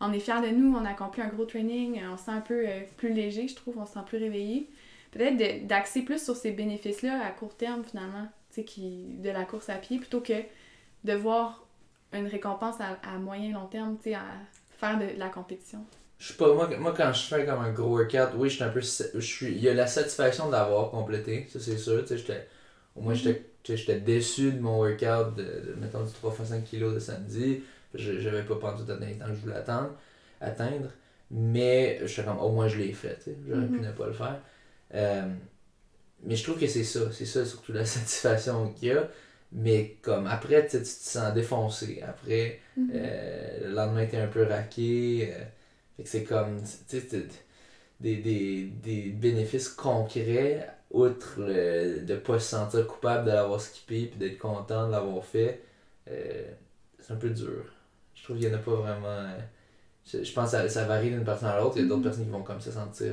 on 0.00 0.12
est 0.12 0.20
fier 0.20 0.42
de 0.42 0.48
nous, 0.48 0.76
on 0.76 0.84
a 0.84 0.90
accompli 0.90 1.22
un 1.22 1.28
gros 1.28 1.46
training, 1.46 2.00
euh, 2.02 2.12
on 2.12 2.16
se 2.16 2.24
sent 2.24 2.30
un 2.32 2.40
peu 2.40 2.66
plus 2.96 3.12
léger, 3.12 3.48
je 3.48 3.54
trouve, 3.54 3.78
on 3.78 3.86
se 3.86 3.92
sent 3.94 4.00
plus 4.06 4.18
réveillé 4.18 4.68
peut-être 5.14 5.66
d'axer 5.66 6.02
plus 6.02 6.22
sur 6.22 6.36
ces 6.36 6.50
bénéfices-là 6.50 7.24
à 7.24 7.30
court 7.30 7.56
terme, 7.56 7.84
finalement, 7.84 8.26
qui, 8.66 9.16
de 9.18 9.30
la 9.30 9.44
course 9.44 9.68
à 9.68 9.76
pied, 9.76 9.98
plutôt 9.98 10.20
que 10.20 10.42
de 11.04 11.12
voir 11.12 11.63
une 12.18 12.26
récompense 12.26 12.76
à, 12.80 12.98
à 13.08 13.18
moyen 13.18 13.52
long 13.52 13.66
terme, 13.66 13.96
tu 13.96 14.10
sais, 14.10 14.14
à 14.14 14.24
faire 14.78 14.98
de, 14.98 15.18
la 15.18 15.28
compétition. 15.28 15.84
Je 16.18 16.28
sais 16.28 16.34
pas, 16.34 16.52
moi, 16.54 16.68
moi 16.78 16.94
quand 16.96 17.12
je 17.12 17.22
fais 17.26 17.44
comme 17.44 17.60
un 17.60 17.72
gros 17.72 17.98
workout, 17.98 18.30
oui, 18.36 18.48
je 18.48 18.54
suis 18.56 18.64
un 18.64 18.68
peu. 18.70 18.80
Je 18.80 19.20
suis, 19.20 19.48
il 19.52 19.60
y 19.62 19.68
a 19.68 19.74
la 19.74 19.86
satisfaction 19.86 20.46
de 20.46 20.52
l'avoir 20.52 20.90
complété, 20.90 21.46
ça 21.50 21.58
c'est 21.60 21.76
sûr. 21.76 22.04
Tu 22.04 22.18
sais. 22.18 22.48
Au 22.96 23.00
moins, 23.02 23.14
sais, 23.16 23.42
j'étais 23.64 24.00
déçu 24.00 24.52
de 24.52 24.60
mon 24.60 24.78
workout 24.78 25.34
de, 25.36 25.42
de 25.42 25.74
mettons, 25.80 26.04
du 26.04 26.12
3 26.12 26.32
x 26.40 26.48
5 26.50 26.64
kg 26.70 26.94
de 26.94 26.98
samedi. 26.98 27.62
Je 27.94 28.20
J'avais 28.20 28.42
pas 28.42 28.54
tout 28.54 28.82
atteindre 28.82 29.06
les 29.06 29.18
temps 29.18 29.26
que 29.26 29.34
je 29.34 29.40
voulais 29.40 29.56
attendre, 29.56 29.90
atteindre. 30.40 30.88
Mais 31.30 32.00
j'étais 32.06 32.24
comme, 32.24 32.38
au 32.38 32.50
moins, 32.50 32.68
je 32.68 32.78
l'ai 32.78 32.92
fait. 32.92 33.16
tu 33.16 33.24
sais. 33.24 33.36
J'aurais 33.48 33.66
pu 33.66 33.80
Mhm. 33.80 33.86
ne 33.86 33.92
pas 33.92 34.06
le 34.06 34.12
faire. 34.12 34.40
Euh, 34.94 35.22
mais 36.22 36.36
je 36.36 36.44
trouve 36.44 36.58
que 36.58 36.66
c'est 36.66 36.84
ça. 36.84 37.00
C'est 37.12 37.26
ça, 37.26 37.44
surtout 37.44 37.72
la 37.72 37.84
satisfaction 37.84 38.68
qu'il 38.72 38.88
y 38.88 38.92
a. 38.92 39.08
Mais 39.54 39.96
comme 40.02 40.26
après, 40.26 40.66
tu 40.66 40.78
te 40.80 40.84
sens 40.84 41.32
défoncé. 41.34 42.02
Après, 42.02 42.60
Mhm. 42.76 42.90
euh, 42.94 43.68
le 43.68 43.74
lendemain, 43.74 44.06
t'es 44.06 44.18
un 44.18 44.26
peu 44.28 44.44
raqué. 44.44 45.32
euh, 45.34 45.44
fait 45.96 46.02
que 46.04 46.08
c'est 46.08 46.24
comme, 46.24 46.60
tu 46.88 47.00
sais, 47.00 47.28
des, 48.00 48.16
des, 48.16 48.64
des 48.82 49.10
bénéfices 49.10 49.68
concrets, 49.68 50.68
outre 50.90 51.40
le, 51.40 52.00
de 52.04 52.16
pas 52.16 52.38
se 52.40 52.48
sentir 52.50 52.86
coupable 52.86 53.26
de 53.26 53.32
l'avoir 53.32 53.60
skippé 53.60 54.06
puis 54.06 54.18
d'être 54.18 54.38
content 54.38 54.86
de 54.88 54.92
l'avoir 54.92 55.24
fait. 55.24 55.62
euh, 56.10 56.50
c'est 57.00 57.12
un 57.12 57.16
peu 57.16 57.30
dur. 57.30 57.64
Je 58.14 58.24
trouve 58.24 58.38
qu'il 58.38 58.48
y 58.48 58.50
en 58.50 58.54
a 58.54 58.58
pas 58.58 58.74
vraiment. 58.74 59.26
je, 60.06 60.22
je 60.24 60.32
pense 60.32 60.46
que 60.52 60.58
ça, 60.58 60.68
ça 60.68 60.84
varie 60.86 61.10
d'une 61.10 61.24
personne 61.24 61.48
à 61.48 61.58
l'autre. 61.60 61.76
Il 61.78 61.82
y 61.82 61.84
a 61.86 61.88
d'autres 61.88 62.00
Mhm. 62.00 62.04
personnes 62.04 62.24
qui 62.24 62.30
vont 62.30 62.42
comme 62.42 62.60
se 62.60 62.70
sentir 62.72 63.12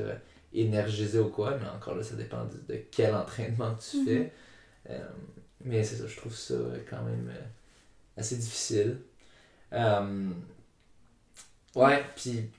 énergisées 0.54 1.18
ou 1.20 1.30
quoi, 1.30 1.56
mais 1.58 1.68
encore 1.68 1.94
là, 1.96 2.02
ça 2.02 2.16
dépend 2.16 2.44
de, 2.46 2.74
de 2.74 2.80
quel 2.90 3.14
entraînement 3.14 3.74
tu 3.76 3.96
Mhm. 3.98 4.04
fais. 4.06 4.32
Mais 5.64 5.84
c'est 5.84 5.96
ça, 5.96 6.06
je 6.06 6.16
trouve 6.16 6.34
ça 6.34 6.54
quand 6.90 7.02
même 7.02 7.30
euh, 7.32 7.42
assez 8.20 8.36
difficile. 8.36 8.98
Euh, 9.72 10.30
ouais, 11.74 12.02
puis 12.16 12.50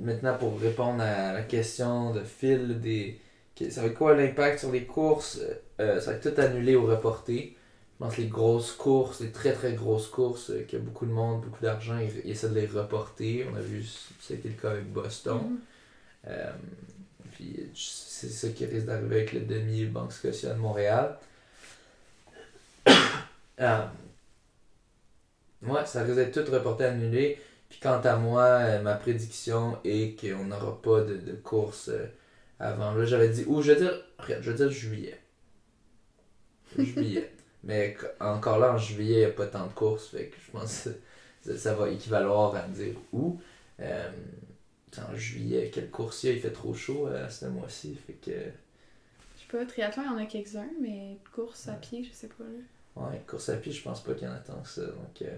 maintenant 0.00 0.36
pour 0.38 0.60
répondre 0.60 1.02
à 1.02 1.32
la 1.32 1.42
question 1.42 2.12
de 2.12 2.22
Phil, 2.24 2.80
des, 2.80 3.20
que- 3.56 3.70
ça 3.70 3.82
va 3.82 3.88
être 3.88 3.94
quoi 3.94 4.14
l'impact 4.16 4.60
sur 4.60 4.72
les 4.72 4.84
courses? 4.86 5.40
Euh, 5.80 6.00
Ça 6.00 6.12
va 6.12 6.16
être 6.18 6.34
tout 6.34 6.40
annulé 6.40 6.76
ou 6.76 6.86
reporté. 6.86 7.56
pense 7.98 8.16
les 8.18 8.26
grosses 8.28 8.72
courses, 8.72 9.20
les 9.20 9.30
très 9.32 9.52
très 9.52 9.74
grosses 9.74 10.08
courses, 10.08 10.50
euh, 10.50 10.62
qu'il 10.64 10.78
y 10.78 10.82
a 10.82 10.84
beaucoup 10.84 11.06
de 11.06 11.12
monde, 11.12 11.42
beaucoup 11.42 11.62
d'argent, 11.62 11.98
ils, 11.98 12.10
ils 12.24 12.32
essaient 12.32 12.48
de 12.50 12.54
les 12.54 12.66
reporter. 12.66 13.46
On 13.52 13.56
a 13.56 13.60
vu, 13.60 13.84
ça 14.20 14.34
a 14.34 14.36
été 14.36 14.48
le 14.48 14.54
cas 14.56 14.70
avec 14.72 14.92
Boston. 14.92 15.40
Euh, 16.28 16.52
puis 17.32 17.56
c'est 17.74 18.28
ça 18.28 18.48
qui 18.50 18.66
risque 18.66 18.86
d'arriver 18.86 19.16
avec 19.16 19.32
le 19.32 19.40
demi 19.40 19.86
Banque 19.86 20.12
Scotia 20.12 20.54
de 20.54 20.58
Montréal. 20.60 21.18
Euh, 23.60 23.84
ouais, 25.62 25.84
ça 25.84 26.02
risque 26.02 26.16
d'être 26.16 26.44
tout 26.44 26.50
reporté, 26.50 26.84
annulé. 26.84 27.38
Puis 27.68 27.78
quant 27.80 28.00
à 28.00 28.16
moi, 28.16 28.42
euh, 28.44 28.82
ma 28.82 28.94
prédiction 28.94 29.78
est 29.84 30.20
qu'on 30.20 30.44
n'aura 30.44 30.80
pas 30.82 31.02
de, 31.02 31.16
de 31.16 31.32
course 31.32 31.88
euh, 31.88 32.06
avant. 32.58 32.92
Là, 32.94 33.04
j'avais 33.04 33.28
dit, 33.28 33.44
ou 33.46 33.62
je 33.62 33.72
vais 33.72 33.80
dire, 33.80 33.92
regarde, 34.18 34.42
je 34.42 34.50
vais 34.50 34.56
dire 34.56 34.70
juillet. 34.70 35.20
Juillet. 36.78 37.30
Mais 37.64 37.96
encore 38.18 38.58
là, 38.58 38.72
en 38.72 38.78
juillet, 38.78 39.14
il 39.14 39.18
n'y 39.18 39.24
a 39.26 39.30
pas 39.30 39.46
tant 39.46 39.66
de 39.66 39.72
courses. 39.72 40.08
Fait 40.08 40.26
que 40.28 40.36
je 40.44 40.50
pense 40.50 40.84
que 40.84 40.90
ça, 41.42 41.58
ça 41.58 41.74
va 41.74 41.90
équivaloir 41.90 42.56
à 42.56 42.66
me 42.66 42.74
dire 42.74 42.94
où. 43.12 43.38
Euh, 43.80 44.10
en 44.98 45.14
juillet, 45.14 45.70
quelle 45.72 45.90
course 45.90 46.24
il 46.24 46.30
y 46.30 46.32
a 46.32 46.36
Il 46.36 46.40
fait 46.40 46.50
trop 46.50 46.74
chaud 46.74 47.08
ce 47.28 47.44
mois-ci. 47.46 47.96
Fait 48.06 48.14
que, 48.14 48.32
pas, 49.50 49.64
triathlon, 49.66 50.02
il 50.04 50.06
y 50.06 50.14
en 50.14 50.18
a 50.18 50.26
quelques-uns, 50.26 50.70
mais 50.80 51.18
course 51.34 51.68
à 51.68 51.72
pied, 51.74 52.04
je 52.04 52.12
sais 52.12 52.28
pas. 52.28 52.44
Là. 52.44 53.08
ouais, 53.08 53.22
course 53.26 53.48
à 53.48 53.56
pied, 53.56 53.72
je 53.72 53.82
pense 53.82 54.02
pas 54.02 54.14
qu'il 54.14 54.26
y 54.26 54.30
en 54.30 54.34
a 54.34 54.38
tant 54.38 54.60
que 54.60 54.68
ça. 54.68 54.82
Donc, 54.82 55.22
euh, 55.22 55.36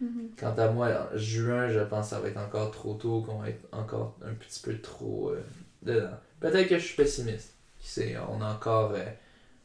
Mhm. 0.00 0.30
Quant 0.36 0.54
à 0.54 0.70
moi, 0.70 0.88
en 0.88 1.16
juin, 1.16 1.68
je 1.68 1.80
pense 1.80 2.06
que 2.06 2.10
ça 2.16 2.20
va 2.20 2.28
être 2.28 2.38
encore 2.38 2.70
trop 2.70 2.94
tôt, 2.94 3.22
qu'on 3.22 3.38
va 3.38 3.50
être 3.50 3.66
encore 3.72 4.16
un 4.24 4.34
petit 4.34 4.60
peu 4.60 4.78
trop 4.78 5.30
euh, 5.30 5.42
dedans. 5.82 6.18
Peut-être 6.40 6.68
que 6.68 6.78
je 6.78 6.84
suis 6.84 6.96
pessimiste. 6.96 7.54
Qui 7.78 7.88
sait, 7.88 8.16
on 8.30 8.40
a 8.40 8.52
encore, 8.52 8.92
euh, 8.92 9.04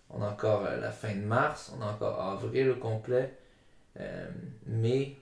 on 0.10 0.22
a 0.22 0.30
encore 0.30 0.64
la 0.64 0.92
fin 0.92 1.16
de 1.16 1.22
mars, 1.22 1.74
on 1.78 1.82
a 1.82 1.86
encore 1.92 2.22
avril 2.22 2.70
au 2.70 2.76
complet. 2.76 3.34
Mais, 4.68 5.16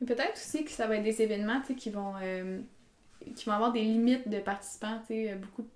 Mais 0.00 0.06
peut-être 0.06 0.34
aussi 0.34 0.64
que 0.64 0.70
ça 0.70 0.86
va 0.86 0.96
être 0.96 1.04
des 1.04 1.22
événements 1.22 1.60
tu 1.60 1.68
sais, 1.68 1.74
qui 1.74 1.90
vont 1.90 2.14
qui 3.36 3.44
vont 3.44 3.52
avoir 3.52 3.72
des 3.72 3.82
limites 3.82 4.28
de 4.28 4.38
participants 4.38 5.00
beaucoup 5.40 5.66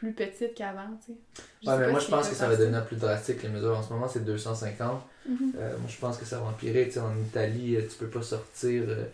plus 0.00 0.12
petites 0.12 0.54
qu'avant. 0.54 0.88
tu 1.06 1.12
sais. 1.12 1.68
Ouais, 1.70 1.78
mais 1.78 1.90
moi 1.90 2.00
je 2.00 2.08
pense 2.08 2.28
que 2.28 2.34
ça 2.34 2.48
va 2.48 2.56
devenir 2.56 2.84
plus 2.86 2.96
drastique 2.96 3.42
les 3.42 3.48
mesures. 3.50 3.76
En 3.78 3.82
ce 3.82 3.92
moment, 3.92 4.08
c'est 4.08 4.24
250. 4.24 5.02
Mhm. 5.28 5.52
Euh, 5.58 5.70
moi 5.78 5.88
je 5.88 5.96
pense 5.98 6.16
que 6.16 6.24
ça 6.24 6.38
va 6.40 6.46
empirer. 6.46 6.86
Tu 6.86 6.92
sais, 6.92 7.00
en 7.00 7.14
Italie, 7.16 7.76
euh, 7.76 7.82
tu 7.82 7.96
peux 7.98 8.06
pas 8.08 8.22
sortir. 8.22 8.82
euh, 8.88 9.04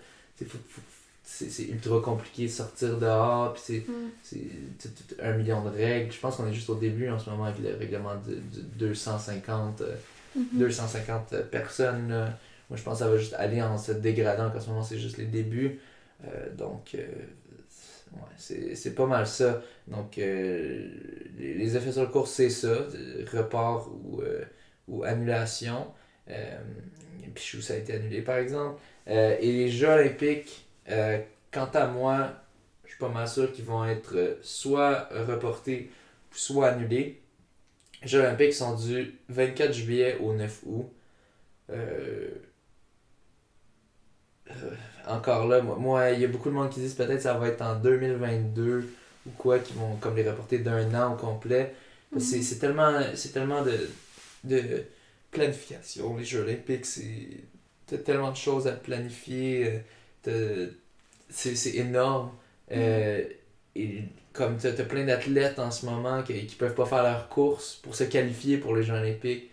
c'est 1.29 1.65
ultra 1.65 2.01
compliqué 2.01 2.45
de 2.45 2.51
sortir 2.51 2.99
dehors. 2.99 3.53
Puis 3.55 3.63
c'est 4.23 4.39
tout- 4.81 5.15
un 5.21 5.33
million 5.33 5.63
de 5.65 5.71
règles. 5.71 6.13
Je 6.13 6.21
pense 6.21 6.37
qu'on 6.37 6.47
est 6.47 6.53
juste 6.55 6.71
au 6.71 6.77
début 6.77 7.09
en 7.11 7.19
ce 7.19 7.29
moment 7.31 7.45
avec 7.47 7.59
le 7.61 7.75
règlement 7.77 8.15
de, 8.27 8.35
de 8.35 8.61
250, 8.79 9.81
euh, 9.81 9.95
Mhm. 10.37 10.47
250 10.59 11.35
personnes. 11.51 12.09
là. 12.11 12.39
Moi, 12.71 12.77
je 12.77 12.83
pense 12.83 12.95
que 12.95 13.05
ça 13.05 13.11
va 13.11 13.17
juste 13.17 13.35
aller 13.35 13.61
en 13.63 13.77
se 13.79 13.93
dégradant, 13.93 14.51
qu'en 14.51 14.61
ce 14.61 14.69
moment, 14.69 14.83
c'est 14.83 14.99
juste 14.99 15.17
les 15.19 15.25
débuts. 15.27 15.79
Donc, 16.59 16.97
ouais, 18.17 18.75
c'est 18.75 18.95
pas 18.95 19.07
mal 19.07 19.27
ça. 19.27 19.63
Donc, 19.89 20.19
euh, 20.19 20.89
les, 21.39 21.77
effets 21.77 21.93
sur 21.93 22.03
le 22.03 22.09
cours, 22.09 22.29
c'est 22.29 22.51
ça 22.51 22.87
report 23.33 23.91
ou, 24.05 24.21
euh, 24.21 24.45
ou 24.89 25.05
annulation. 25.05 25.87
Euh, 26.29 26.59
puis, 27.35 27.63
ça 27.63 27.75
a 27.75 27.77
été 27.77 27.95
annulé, 27.95 28.23
par 28.23 28.39
exemple. 28.39 28.81
Euh, 29.09 29.37
et 29.41 29.53
les 29.53 29.69
Jeux 29.69 29.89
Olympiques, 29.89 30.67
quant 31.53 31.71
à 31.75 31.87
moi, 31.87 32.33
je 32.85 32.91
suis 32.91 32.99
pas 32.99 33.09
mal 33.09 33.29
sûr 33.29 33.53
qu'ils 33.53 33.65
vont 33.65 33.85
être 33.85 34.39
soit 34.43 35.09
reportés, 35.27 35.91
soit 36.33 36.69
annulés. 36.69 37.21
Les 38.03 38.09
Jeux 38.09 38.21
Olympiques 38.21 38.55
sont 38.55 38.75
du 38.75 39.15
24 39.29 39.73
juillet 39.73 40.19
au 40.21 40.33
9 40.33 40.63
août. 40.67 40.93
Euh, 44.51 44.71
encore 45.09 45.47
là, 45.47 45.61
moi- 45.63 46.11
il 46.11 46.21
y 46.21 46.25
a 46.25 46.29
beaucoup 46.29 46.49
de 46.51 46.55
monde 46.55 46.71
qui 46.71 46.81
disent 46.81 46.95
peut-être 46.95 47.17
que 47.17 47.23
ça 47.23 47.35
va 47.35 47.49
être 47.49 47.63
en 47.63 47.77
2022 47.77 48.89
ou 49.27 49.31
quoi, 49.31 49.59
qui 49.59 49.73
vont 49.75 49.97
comme 49.97 50.17
les 50.17 50.29
reporter 50.29 50.59
d'un 50.59 50.95
an 50.95 51.15
au 51.15 51.17
complet. 51.17 51.75
Que 52.13 52.21
c'est- 52.21 52.39
Mhm. 52.55 52.59
tellement, 52.61 53.01
c'est 53.15 53.33
tellement 53.33 53.63
de, 53.63 53.89
de 54.45 54.85
planification, 55.31 56.17
les 56.17 56.25
Jeux 56.25 56.41
Olympiques, 56.43 56.87
c'est 56.87 57.29
t'as 57.87 57.99
tellement 57.99 58.33
de 58.33 58.37
choses 58.37 58.67
à 58.67 58.73
planifier, 58.73 59.81
euh, 60.29 60.67
c'est 61.31 61.75
énorme. 61.77 62.31
Euh, 62.73 63.25
et 63.77 64.03
comme 64.33 64.57
tu 64.59 64.67
as, 64.67 64.73
plein 64.85 65.05
d'athlètes 65.05 65.59
en 65.59 65.71
ce 65.71 65.87
moment 65.87 66.23
qui, 66.23 66.47
qui 66.47 66.57
peuvent 66.57 66.75
pas 66.75 66.87
faire 66.87 67.03
leur 67.05 67.29
course 67.29 67.75
pour 67.77 67.95
se 67.95 68.05
qualifier 68.05 68.59
pour 68.59 68.75
les 68.77 68.83
Jeux 68.83 68.95
Olympiques, 68.95 69.51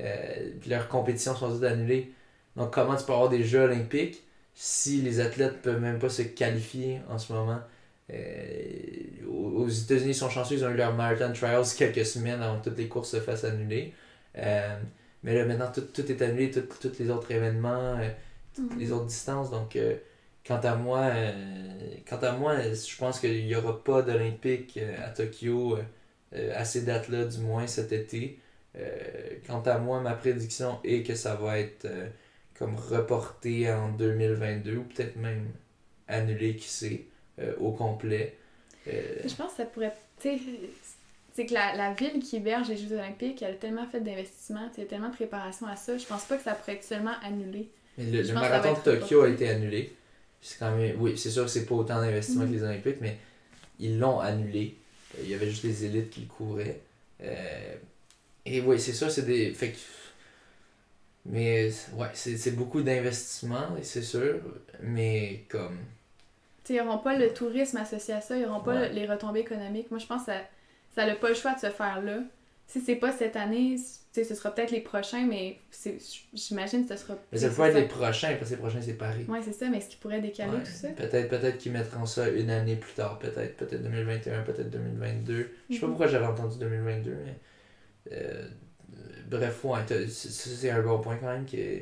euh, 0.00 0.50
puis 0.60 0.70
leurs 0.70 0.88
compétitions 0.88 1.34
sont 1.36 1.52
toutes 1.52 1.64
annulées. 1.64 2.12
Donc, 2.56 2.72
comment 2.72 2.96
tu 2.96 3.04
peux 3.04 3.12
avoir 3.12 3.28
des 3.28 3.44
Jeux 3.44 3.60
Olympiques 3.60 4.22
si 4.56 5.02
les 5.02 5.20
athlètes 5.20 5.62
peuvent 5.62 5.80
même 5.82 6.00
pas 6.00 6.10
se 6.10 6.22
qualifier 6.22 7.02
en 7.10 7.18
ce 7.18 7.32
moment? 7.34 7.60
Euh, 8.12 9.26
aux 9.28 9.68
États-Unis, 9.68 10.10
ils 10.12 10.14
sont 10.14 10.30
chanceux, 10.30 10.56
ils 10.56 10.64
ont 10.64 10.70
eu 10.70 10.76
leur 10.76 10.94
Marathon 10.94 11.32
Trials 11.34 11.66
quelques 11.78 12.06
semaines 12.06 12.42
avant 12.42 12.60
que 12.60 12.70
toutes 12.70 12.78
les 12.78 12.88
courses 12.88 13.10
se 13.10 13.20
fassent 13.20 13.44
annuler. 13.44 13.94
Euh, 14.38 14.78
mais 15.24 15.34
là, 15.34 15.44
maintenant, 15.46 15.70
tout, 15.72 15.82
tout 15.82 16.10
est 16.10 16.22
annulé, 16.22 16.50
tous 16.50 16.92
les 17.00 17.10
autres 17.10 17.30
événements, 17.32 17.98
euh, 18.00 18.10
Mhm. 18.58 18.78
les 18.78 18.92
autres 18.92 19.06
distances. 19.06 19.50
Donc, 19.50 19.78
quant 20.46 20.56
à 20.60 20.76
moi, 20.76 21.10
quant 22.08 22.18
à 22.18 22.32
moi, 22.32 22.56
je 22.62 22.96
pense 22.96 23.20
qu'il 23.20 23.46
n'y 23.46 23.54
aura 23.56 23.82
pas 23.84 24.02
d'Olympique 24.02 24.78
à 25.04 25.10
Tokyo 25.10 25.78
à 26.32 26.64
ces 26.64 26.82
dates-là, 26.82 27.26
du 27.26 27.38
moins 27.40 27.66
cet 27.66 27.92
été. 27.92 28.38
Quant 29.46 29.62
à 29.62 29.78
moi, 29.78 30.00
ma 30.00 30.14
prédiction 30.14 30.78
est 30.84 31.02
que 31.02 31.14
ça 31.14 31.34
va 31.34 31.58
être 31.58 31.86
comme 32.58 32.76
reporté 32.76 33.70
en 33.70 33.90
2022 33.90 34.76
ou 34.76 34.82
peut-être 34.84 35.16
même 35.16 35.48
annulé, 36.08 36.56
qui 36.56 36.68
sait, 36.68 37.04
euh, 37.38 37.54
au 37.58 37.72
complet. 37.72 38.36
Euh, 38.88 39.16
Je 39.24 39.34
pense 39.34 39.52
que 39.52 39.56
ça 39.58 39.64
pourrait. 39.66 39.94
Tu 40.20 40.36
sais, 40.38 40.42
c'est 41.34 41.46
que 41.46 41.52
la, 41.54 41.74
la 41.76 41.92
ville 41.92 42.20
qui 42.22 42.36
héberge 42.36 42.68
les 42.68 42.76
Jeux 42.76 42.92
Olympiques, 42.92 43.42
elle 43.42 43.52
a 43.54 43.56
tellement 43.56 43.86
fait 43.86 44.00
d'investissements, 44.00 44.70
il 44.76 44.80
y 44.82 44.86
a 44.86 44.88
tellement 44.88 45.10
de 45.10 45.14
préparation 45.14 45.66
à 45.66 45.76
ça. 45.76 45.98
Je 45.98 46.06
pense 46.06 46.24
pas 46.24 46.36
que 46.38 46.42
ça 46.44 46.54
pourrait 46.54 46.74
être 46.76 46.84
seulement 46.84 47.14
annulé. 47.22 47.68
Mais 47.98 48.04
le, 48.10 48.24
ça 48.24 48.32
marathon 48.34 48.72
de 48.72 48.78
Tokyo 48.98 49.22
a 49.22 49.28
été 49.28 49.48
annulé. 49.48 49.94
C'est 50.40 50.58
quand 50.58 50.74
même. 50.76 50.96
Oui, 51.00 51.18
c'est 51.18 51.30
sûr 51.30 51.44
que 51.44 51.50
c'est 51.50 51.66
pas 51.66 51.74
autant 51.74 52.00
d'investissement 52.00 52.44
Mhm. 52.44 52.50
que 52.50 52.54
les 52.56 52.62
Olympiques, 52.62 52.96
mais 53.00 53.16
ils 53.80 53.98
l'ont 53.98 54.20
annulé. 54.20 54.76
Euh, 55.16 55.20
Il 55.24 55.30
y 55.30 55.34
avait 55.34 55.48
juste 55.50 55.64
les 55.64 55.84
élites 55.84 56.10
qui 56.10 56.20
le 56.20 56.26
couraient. 56.26 56.80
Euh, 57.22 57.74
et 58.44 58.60
oui, 58.60 58.78
c'est 58.78 58.92
sûr, 58.92 59.10
c'est 59.10 59.22
des. 59.26 59.52
Fait 59.52 59.72
que- 59.72 59.76
Mais 61.28 61.70
ouais, 61.96 62.08
c'est 62.14 62.54
beaucoup 62.56 62.82
d'investissement, 62.82 63.66
c'est 63.82 64.02
sûr. 64.02 64.40
Mais 64.82 65.44
comme. 65.48 65.78
Tu 66.64 66.72
sais, 66.74 66.80
ils 66.80 66.84
n'auront 66.84 66.98
pas 66.98 67.16
le 67.16 67.32
tourisme 67.32 67.76
associé 67.78 68.14
à 68.14 68.20
ça, 68.20 68.36
ils 68.36 68.42
n'auront 68.42 68.60
pas 68.60 68.74
Ouais. 68.74 68.88
les 68.92 69.06
retombées 69.06 69.40
économiques. 69.40 69.90
Moi, 69.90 69.98
je 70.00 70.06
pense 70.06 70.26
que 70.26 70.32
ça 70.94 71.06
n'a 71.06 71.14
pas 71.16 71.28
le 71.28 71.34
choix 71.34 71.54
de 71.54 71.60
se 71.60 71.70
faire 71.70 72.02
là. 72.02 72.18
Si 72.68 72.80
c'est 72.80 72.96
pas 72.96 73.12
cette 73.12 73.36
année, 73.36 73.76
c- 73.78 74.00
tu 74.12 74.20
sais, 74.20 74.24
ce 74.24 74.34
sera 74.34 74.52
peut-être 74.52 74.72
les 74.72 74.80
prochains, 74.80 75.24
mais 75.24 75.58
c'est- 75.70 75.98
j'imagine 76.34 76.84
que 76.84 76.96
ce 76.96 77.00
sera. 77.04 77.16
Mais 77.30 77.38
ça 77.38 77.48
peut 77.50 77.62
être 77.62 77.74
les 77.76 77.86
prochains, 77.86 78.34
parce 78.34 78.50
que 78.50 78.54
les 78.56 78.60
prochains, 78.60 78.82
c'est 78.82 78.94
Paris. 78.94 79.24
Ouais, 79.28 79.38
c'est 79.44 79.52
ça, 79.52 79.68
mais 79.68 79.78
est-ce 79.78 79.88
qu'ils 79.90 80.00
pourraient 80.00 80.20
décaler 80.20 80.50
Ouais. 80.56 80.64
tout 80.64 80.70
ça? 80.72 80.88
Peut-être 80.88 81.28
peut-être 81.28 81.58
qu'ils 81.58 81.70
mettront 81.70 82.06
ça 82.06 82.28
une 82.28 82.50
année 82.50 82.74
plus 82.74 82.94
tard, 82.94 83.20
peut-être 83.20 83.56
peut-être 83.56 83.82
2021, 83.84 84.42
peut-être 84.42 84.68
2022. 84.70 85.48
Je 85.70 85.74
sais 85.74 85.80
pas 85.80 85.86
Mhm. 85.86 85.92
pourquoi 85.92 86.08
j'avais 86.08 86.26
entendu 86.26 86.58
2022, 86.58 87.16
mais 87.24 87.36
euh, 88.12 88.48
bref, 89.30 89.64
ouais, 89.64 89.80
c'est 90.08 90.70
un 90.70 90.82
bon 90.82 91.00
point 91.00 91.16
quand 91.18 91.28
même 91.32 91.46
que 91.46 91.80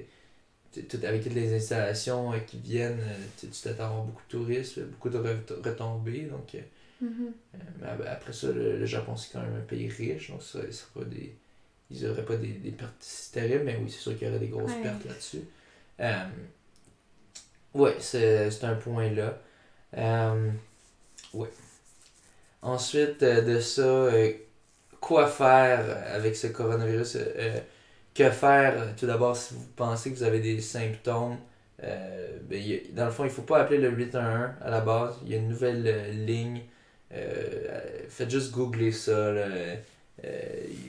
tout, 0.88 0.98
avec 1.04 1.22
toutes 1.24 1.34
les 1.34 1.54
installations 1.54 2.32
euh, 2.32 2.38
qui 2.40 2.58
viennent, 2.58 3.00
euh, 3.00 3.26
tu 3.40 3.46
t'attends 3.48 3.84
à 3.84 3.86
avoir 3.88 4.04
beaucoup 4.04 4.22
de 4.24 4.30
touristes, 4.30 4.80
beaucoup 4.80 5.10
de 5.10 5.18
ret- 5.18 5.44
retombées, 5.64 6.22
donc 6.24 6.54
euh, 6.54 6.60
Mhm. 7.00 7.34
euh, 7.54 7.58
mais 7.80 7.88
ab- 7.88 8.06
après 8.08 8.32
ça, 8.32 8.48
le, 8.48 8.78
le 8.78 8.86
Japon 8.86 9.16
c'est 9.16 9.32
quand 9.32 9.42
même 9.42 9.56
un 9.56 9.60
pays 9.66 9.88
riche, 9.88 10.30
donc 10.30 10.42
ça, 10.42 10.60
ça 10.62 10.72
sera 10.72 11.00
pas 11.00 11.04
des, 11.06 11.36
ils 11.90 12.06
auraient 12.08 12.24
pas 12.26 12.36
des, 12.36 12.48
des 12.54 12.72
pertes 12.72 13.06
terribles, 13.32 13.64
mais 13.64 13.78
oui, 13.82 13.90
c'est 13.90 14.00
sûr 14.00 14.16
qu'il 14.18 14.28
y 14.28 14.30
aurait 14.30 14.40
des 14.40 14.48
grosses 14.48 14.74
Ouais. 14.74 14.76
pertes 14.76 15.04
là-dessus. 15.06 15.42
Euh, 16.00 16.24
ouais, 17.74 17.96
c'est 18.00 18.50
c'est 18.50 18.64
un 18.64 18.74
point 18.74 19.10
là. 19.10 19.38
Euh, 19.96 20.50
ouais. 21.34 21.50
Ensuite 22.62 23.20
de 23.22 23.60
ça, 23.60 24.10
quoi 25.06 25.26
faire 25.26 25.84
avec 26.14 26.34
ce 26.36 26.46
coronavirus 26.48 27.16
euh, 27.16 27.58
Que 28.14 28.30
faire? 28.30 28.74
Tout 28.96 29.06
d'abord, 29.06 29.36
si 29.36 29.54
vous 29.54 29.66
pensez 29.76 30.10
que 30.12 30.16
vous 30.16 30.22
avez 30.24 30.40
des 30.40 30.60
symptômes, 30.60 31.36
euh, 31.82 32.38
ben, 32.48 32.58
a- 32.62 32.92
dans 32.92 33.04
le 33.06 33.10
fond, 33.10 33.24
il 33.24 33.30
faut 33.30 33.42
pas 33.42 33.58
appeler 33.60 33.78
le 33.80 33.90
811 33.90 34.50
à 34.62 34.70
la 34.70 34.80
base. 34.80 35.16
Il 35.24 35.30
y 35.32 35.34
a 35.34 35.38
une 35.38 35.48
nouvelle 35.48 35.82
euh, 35.86 36.10
ligne. 36.12 36.62
Faites 38.08 38.30
juste 38.30 38.50
googler 38.52 38.92
ça. 38.92 39.32
là, 39.32 39.46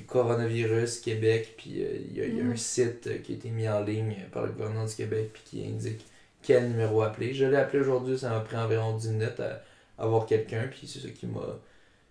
coronavirus 0.08 1.00
Québec, 1.02 1.56
puis 1.58 1.72
il 1.72 2.18
y, 2.18 2.22
a- 2.22 2.26
il 2.26 2.36
y 2.38 2.42
a 2.42 2.44
un 2.44 2.48
Mhm. 2.50 2.58
site 2.58 3.22
qui 3.24 3.34
a 3.34 3.36
été 3.36 3.50
mis 3.50 3.68
en 3.68 3.82
ligne 3.82 4.16
par 4.32 4.46
le 4.46 4.52
gouvernement 4.52 4.86
du 4.86 4.96
Québec, 4.96 5.32
puis 5.34 5.44
qui 5.46 5.66
indique 5.68 6.06
quel 6.42 6.70
numéro 6.70 7.02
appeler. 7.02 7.34
Je 7.34 7.46
l'ai 7.46 7.58
appelé 7.58 7.82
aujourd'hui, 7.82 8.18
ça 8.18 8.30
m'a 8.30 8.40
pris 8.42 8.56
environ 8.58 8.96
10 8.96 9.10
minutes 9.10 9.40
à 9.40 9.62
avoir 10.04 10.26
quelqu'un, 10.26 10.68
puis 10.70 10.88
c'est 10.88 11.00
ça 11.00 11.10
qui 11.10 11.26
m'a. 11.28 11.42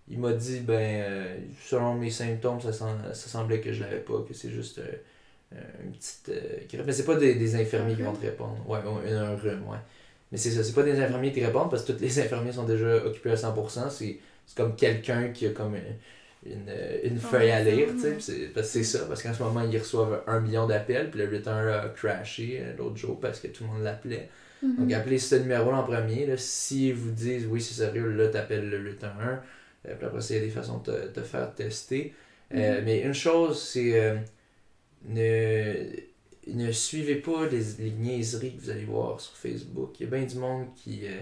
Il 0.09 0.19
m'a 0.21 0.33
dit, 0.33 0.61
ben, 0.61 0.75
euh, 1.03 1.37
selon 1.65 1.95
mes 1.95 2.11
symptômes, 2.11 2.61
ça, 2.61 2.73
sem- 2.73 3.15
ça 3.15 3.29
semblait 3.29 3.61
que 3.61 3.73
je 3.73 3.83
l'avais 3.83 4.01
pas, 4.01 4.23
que 4.29 4.35
c'est 4.35 4.51
juste 4.51 4.79
euh, 4.79 5.57
une 5.85 5.93
petite. 5.93 6.31
Mais 6.87 6.93
c'est 6.93 7.05
pas 7.05 7.17
des, 7.17 7.35
des 7.37 7.57
infirmiers 7.57 7.97
qui 7.97 8.03
vont 8.03 8.13
te 8.15 8.21
répondre. 8.23 8.59
Ouais, 8.69 8.79
un, 9.13 9.17
un 9.33 9.37
rhume, 9.37 9.67
ouais. 9.69 9.79
Mais 10.33 10.39
c'est 10.39 10.51
ça, 10.51 10.65
c'est 10.65 10.75
pas 10.75 10.83
des 10.83 10.99
infirmiers 11.01 11.33
qui 11.33 11.41
te 11.41 11.47
répondent 11.47 11.71
parce 11.71 11.85
que 11.85 11.93
tous 11.93 12.01
les 12.01 12.19
infirmiers 12.21 12.53
sont 12.53 12.65
déjà 12.65 13.05
occupés 13.05 13.31
à 13.33 13.37
100%. 13.37 13.91
C'est 13.91 14.19
c'est 14.47 14.57
comme 14.59 14.77
quelqu'un 14.77 15.29
qui 15.29 15.47
a 15.47 15.51
comme 15.51 15.75
une, 15.75 16.53
une, 16.53 16.71
une 17.05 17.19
feuille 17.19 17.51
à 17.51 17.63
lire, 17.65 17.89
tu 17.99 18.21
sais. 18.21 18.51
Parce 18.55 18.67
que 18.69 18.73
c'est 18.75 18.85
ça, 18.85 19.07
parce 19.07 19.23
qu'en 19.23 19.33
ce 19.33 19.43
moment, 19.43 19.63
ils 19.63 19.79
reçoivent 19.79 20.23
un 20.27 20.41
million 20.41 20.67
d'appels, 20.67 21.11
puis 21.11 21.21
le 21.21 21.31
return 21.35 21.67
a 21.69 21.89
crashé 21.89 22.59
euh, 22.61 22.77
l'autre 22.77 22.97
jour 22.97 23.19
parce 23.21 23.41
que 23.41 23.49
tout 23.49 23.65
le 23.65 23.71
monde 23.71 23.83
l'appelait. 23.83 24.29
Mhm. 24.63 24.77
Donc, 24.77 24.93
appelez 24.93 25.19
ce 25.19 25.37
numéro-là 25.37 25.79
en 25.79 25.85
premier. 25.85 26.27
Là. 26.27 26.37
Si 26.37 26.93
vous 26.93 27.11
disent 27.11 27.47
oui, 27.47 27.61
c'est 27.63 27.75
sérieux, 27.75 28.11
là, 28.11 28.29
t'appelles 28.29 28.69
le 28.69 28.79
811. 28.79 29.39
Euh, 29.87 29.95
puis 29.97 30.07
après, 30.07 30.21
il 30.31 30.37
y 30.37 30.39
a 30.39 30.43
des 30.43 30.51
façons 30.51 30.79
de 30.79 31.09
te, 31.15 31.23
faire 31.23 31.55
tester. 31.55 32.15
Euh, 32.55 32.79
Mhm. 32.81 32.85
Mais 32.85 33.01
une 33.03 33.15
chose, 33.15 33.63
c'est 33.63 33.99
euh, 34.01 34.17
ne, 35.05 35.75
ne 36.47 36.73
suivez 36.73 37.17
pas 37.17 37.47
les, 37.47 37.63
les 37.79 37.91
niaiseries 37.91 38.57
que 38.57 38.61
vous 38.63 38.71
allez 38.71 38.85
voir 38.85 39.21
sur 39.21 39.37
Facebook. 39.37 39.99
Il 40.01 40.05
y 40.05 40.07
a 40.07 40.11
bien 40.17 40.27
du 40.27 40.37
monde 40.37 40.69
qui. 40.75 41.07
euh, 41.07 41.21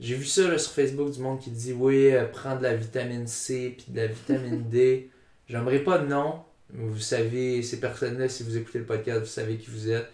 j'ai 0.00 0.16
vu 0.16 0.24
ça 0.24 0.48
là, 0.48 0.58
sur 0.58 0.72
Facebook, 0.72 1.12
du 1.12 1.20
monde 1.20 1.40
qui 1.40 1.50
dit 1.50 1.72
oui, 1.72 2.10
euh, 2.12 2.26
prends 2.26 2.56
de 2.56 2.62
la 2.64 2.74
vitamine 2.76 3.26
C 3.26 3.76
puis 3.78 3.92
de 3.92 3.98
la 4.00 4.06
vitamine 4.08 4.68
D. 4.68 5.10
J'aimerais 5.48 5.80
pas 5.84 5.98
de 5.98 6.06
nom. 6.06 6.42
Vous 6.70 6.98
savez, 6.98 7.62
ces 7.62 7.80
personnes-là, 7.80 8.28
si 8.28 8.42
vous 8.42 8.56
écoutez 8.56 8.78
le 8.78 8.86
podcast, 8.86 9.20
vous 9.20 9.26
savez 9.26 9.58
qui 9.58 9.70
vous 9.70 9.90
êtes. 9.90 10.08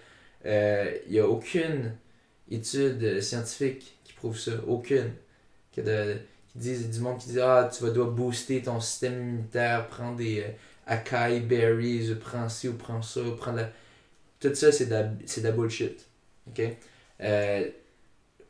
Euh, 0.46 0.92
Il 1.06 1.12
n'y 1.12 1.18
a 1.20 1.28
aucune 1.28 1.94
étude 2.50 3.02
euh, 3.04 3.20
scientifique 3.20 3.98
qui 4.04 4.12
prouve 4.14 4.38
ça. 4.38 4.52
Aucune. 4.66 5.12
Que 5.74 5.80
de, 5.82 6.16
qui 6.52 6.58
disent, 6.58 6.90
du 6.90 7.00
monde 7.00 7.18
qui 7.18 7.28
dit 7.30 7.40
Ah, 7.40 7.70
tu 7.74 7.84
vas 7.84 7.90
dois 7.90 8.06
booster 8.06 8.62
ton 8.62 8.80
système 8.80 9.14
immunitaire, 9.20 9.88
prends 9.88 10.12
des 10.14 10.40
euh, 10.40 10.48
acai 10.86 11.40
berries, 11.40 12.14
prends 12.20 12.48
ci 12.48 12.68
ou 12.68 12.74
prends 12.74 13.02
ça, 13.02 13.20
ou 13.22 13.34
prends 13.36 13.52
la. 13.52 13.68
Tout 14.40 14.54
ça, 14.54 14.70
c'est 14.72 14.86
de, 14.86 14.90
la- 14.92 15.10
c'est 15.26 15.40
de 15.42 15.46
la 15.48 15.52
bullshit. 15.52 16.06
Ok? 16.48 16.60
Euh, 17.20 17.68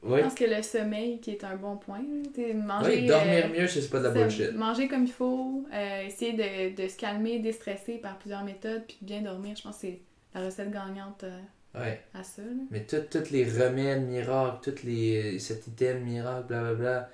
ouais. 0.03 0.19
Je 0.19 0.23
pense 0.25 0.35
que 0.35 0.45
le 0.45 0.63
sommeil, 0.63 1.19
qui 1.21 1.31
est 1.31 1.45
un 1.45 1.57
bon 1.57 1.77
point, 1.77 2.03
manger. 2.55 2.87
Ouais, 2.89 3.07
dormir 3.07 3.47
euh, 3.47 3.61
mieux, 3.61 3.67
c'est 3.69 3.89
pas 3.89 3.99
de 3.99 4.05
la 4.05 4.11
bullshit. 4.11 4.53
Manger 4.53 4.87
comme 4.89 5.05
il 5.05 5.13
faut, 5.13 5.65
euh, 5.73 6.07
essayer 6.07 6.33
de, 6.35 6.81
de 6.83 6.89
se 6.89 6.97
calmer, 6.97 7.39
déstresser 7.39 7.95
par 7.99 8.19
plusieurs 8.19 8.45
méthodes, 8.45 8.83
puis 8.87 8.99
bien 9.01 9.23
dormir, 9.23 9.57
je 9.57 9.63
pense 9.63 9.77
que 9.77 9.81
c'est 9.83 10.01
la 10.35 10.45
recette 10.47 10.71
gagnante 10.71 11.25
Ouais. 11.75 12.01
à 12.15 12.23
ça. 12.25 12.43
là. 12.43 12.49
Mais 12.71 12.85
tous 12.87 13.31
les 13.31 13.45
remèdes 13.45 14.07
miracles, 14.09 14.71
tous 14.73 14.83
les 14.85 15.39
cet 15.39 15.67
item 15.67 16.03
miracle, 16.03 16.47
blablabla, 16.49 17.09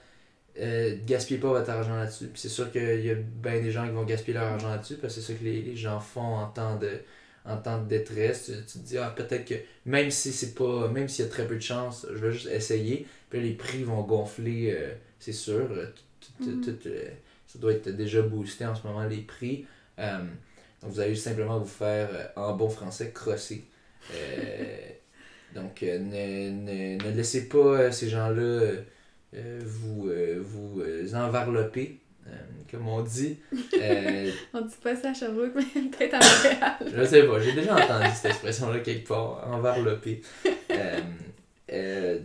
euh, 0.60 0.96
gaspillez 1.06 1.40
pas 1.40 1.48
votre 1.48 1.70
argent 1.70 1.96
là-dessus. 1.96 2.26
Puis 2.28 2.40
c'est 2.40 2.48
sûr 2.48 2.70
qu'il 2.70 3.04
y 3.04 3.10
a 3.10 3.14
bien 3.14 3.60
des 3.60 3.70
gens 3.70 3.84
qui 3.86 3.92
vont 3.92 4.04
gaspiller 4.04 4.34
leur 4.34 4.44
argent 4.52 4.68
là-dessus 4.70 4.96
parce 4.96 5.14
que 5.14 5.20
c'est 5.20 5.32
ça 5.32 5.38
que 5.38 5.44
les, 5.44 5.62
les 5.62 5.76
gens 5.76 6.00
font 6.00 6.20
en 6.36 6.46
temps 6.46 6.76
de 6.76 7.00
en 7.46 7.58
temps 7.58 7.80
de 7.82 7.86
détresse. 7.88 8.46
Tu, 8.46 8.52
tu 8.64 8.78
te 8.78 8.84
dis 8.86 8.98
ah 8.98 9.12
peut-être 9.14 9.44
que 9.44 9.54
même 9.84 10.10
si 10.10 10.32
c'est 10.32 10.54
pas 10.54 10.88
même 10.88 11.08
s'il 11.08 11.24
y 11.24 11.28
a 11.28 11.30
très 11.30 11.46
peu 11.46 11.56
de 11.56 11.60
chance, 11.62 12.06
je 12.10 12.18
vais 12.18 12.32
juste 12.32 12.46
essayer. 12.48 13.06
Puis 13.30 13.40
là, 13.40 13.44
les 13.46 13.52
prix 13.54 13.82
vont 13.84 14.02
gonfler, 14.02 14.72
euh, 14.78 14.94
c'est 15.18 15.32
sûr. 15.32 15.68
Euh, 15.72 15.86
tout- 16.20 16.44
tout- 16.44 16.50
Mhm. 16.50 16.62
tout, 16.62 16.88
euh, 16.88 17.08
ça 17.46 17.58
doit 17.58 17.72
être 17.72 17.88
déjà 17.90 18.22
boosté 18.22 18.64
en 18.64 18.74
ce 18.74 18.86
moment 18.86 19.04
les 19.04 19.20
prix. 19.22 19.66
Donc 19.98 20.90
vous 20.92 21.00
allez 21.00 21.14
simplement 21.16 21.58
vous 21.58 21.66
faire 21.66 22.32
en 22.36 22.54
bon 22.54 22.68
français 22.68 23.10
crosser. 23.12 23.64
Donc, 25.54 25.82
ne, 25.82 26.50
ne, 26.50 26.96
ne 27.02 27.16
laissez 27.16 27.48
pas 27.48 27.92
ces 27.92 28.08
gens-là 28.08 28.72
vous, 29.64 30.08
euh, 30.08 30.40
vous 30.40 30.80
euh, 30.80 31.12
envarloper, 31.14 31.98
euh, 32.26 32.30
comme 32.70 32.88
on 32.88 33.02
dit. 33.02 33.38
Euh, 33.74 34.30
On 34.54 34.60
dit 34.60 34.74
pas 34.82 34.94
ça 34.96 35.10
à 35.10 35.14
Sherbrooke, 35.14 35.52
mais 35.54 35.82
peut-être 35.90 36.14
à 36.14 36.18
Montréal. 36.18 36.92
je 36.96 37.04
sais 37.04 37.22
pas, 37.24 37.40
j'ai 37.40 37.52
déjà 37.52 37.74
entendu 37.74 38.06
cette 38.14 38.30
expression-là 38.32 38.80
quelque 38.80 39.08
part, 39.08 39.46
envarloper. 39.52 40.22
Euh, 41.72 42.18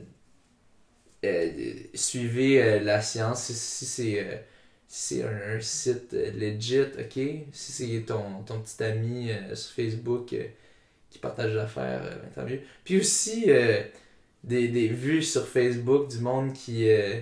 suivez 1.93 2.79
la 2.79 3.01
science. 3.01 3.43
Si, 3.43 3.53
si 3.53 3.85
c'est 3.85 4.45
si 4.87 5.21
un, 5.21 5.55
un 5.55 5.59
site 5.59 6.13
legit, 6.13 6.81
ok? 6.97 7.19
Si 7.51 7.71
c'est 7.71 8.01
ton, 8.05 8.43
ton 8.45 8.59
petit 8.61 8.83
ami 8.83 9.29
sur 9.53 9.71
Facebook 9.71 10.35
qui 11.09 11.19
partage 11.19 11.53
l'affaire, 11.53 12.01
ben, 12.01 12.29
tant 12.33 12.45
mieux. 12.49 12.61
Puis 12.83 12.99
aussi, 12.99 13.51
des, 14.43 14.67
des 14.69 14.87
vues 14.87 15.23
sur 15.23 15.47
Facebook 15.47 16.09
du 16.09 16.19
monde 16.19 16.53
qui, 16.53 16.89
euh, 16.89 17.15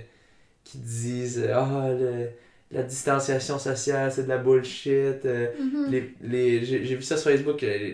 qui 0.63 0.77
disent 0.77 1.47
Ah, 1.53 1.89
le- 1.97 2.29
la 2.69 2.83
distanciation 2.83 3.57
sociale, 3.59 4.11
c'est 4.11 4.23
de 4.23 4.27
la 4.29 4.37
bullshit. 4.39 5.25
euh, 5.25 5.47
Mhm. 5.57 5.89
les, 5.89 6.13
les, 6.21 6.65
j'ai 6.65 6.95
vu 6.95 7.01
ça 7.01 7.15
sur 7.15 7.31
Facebook 7.31 7.63
euh, 7.63 7.93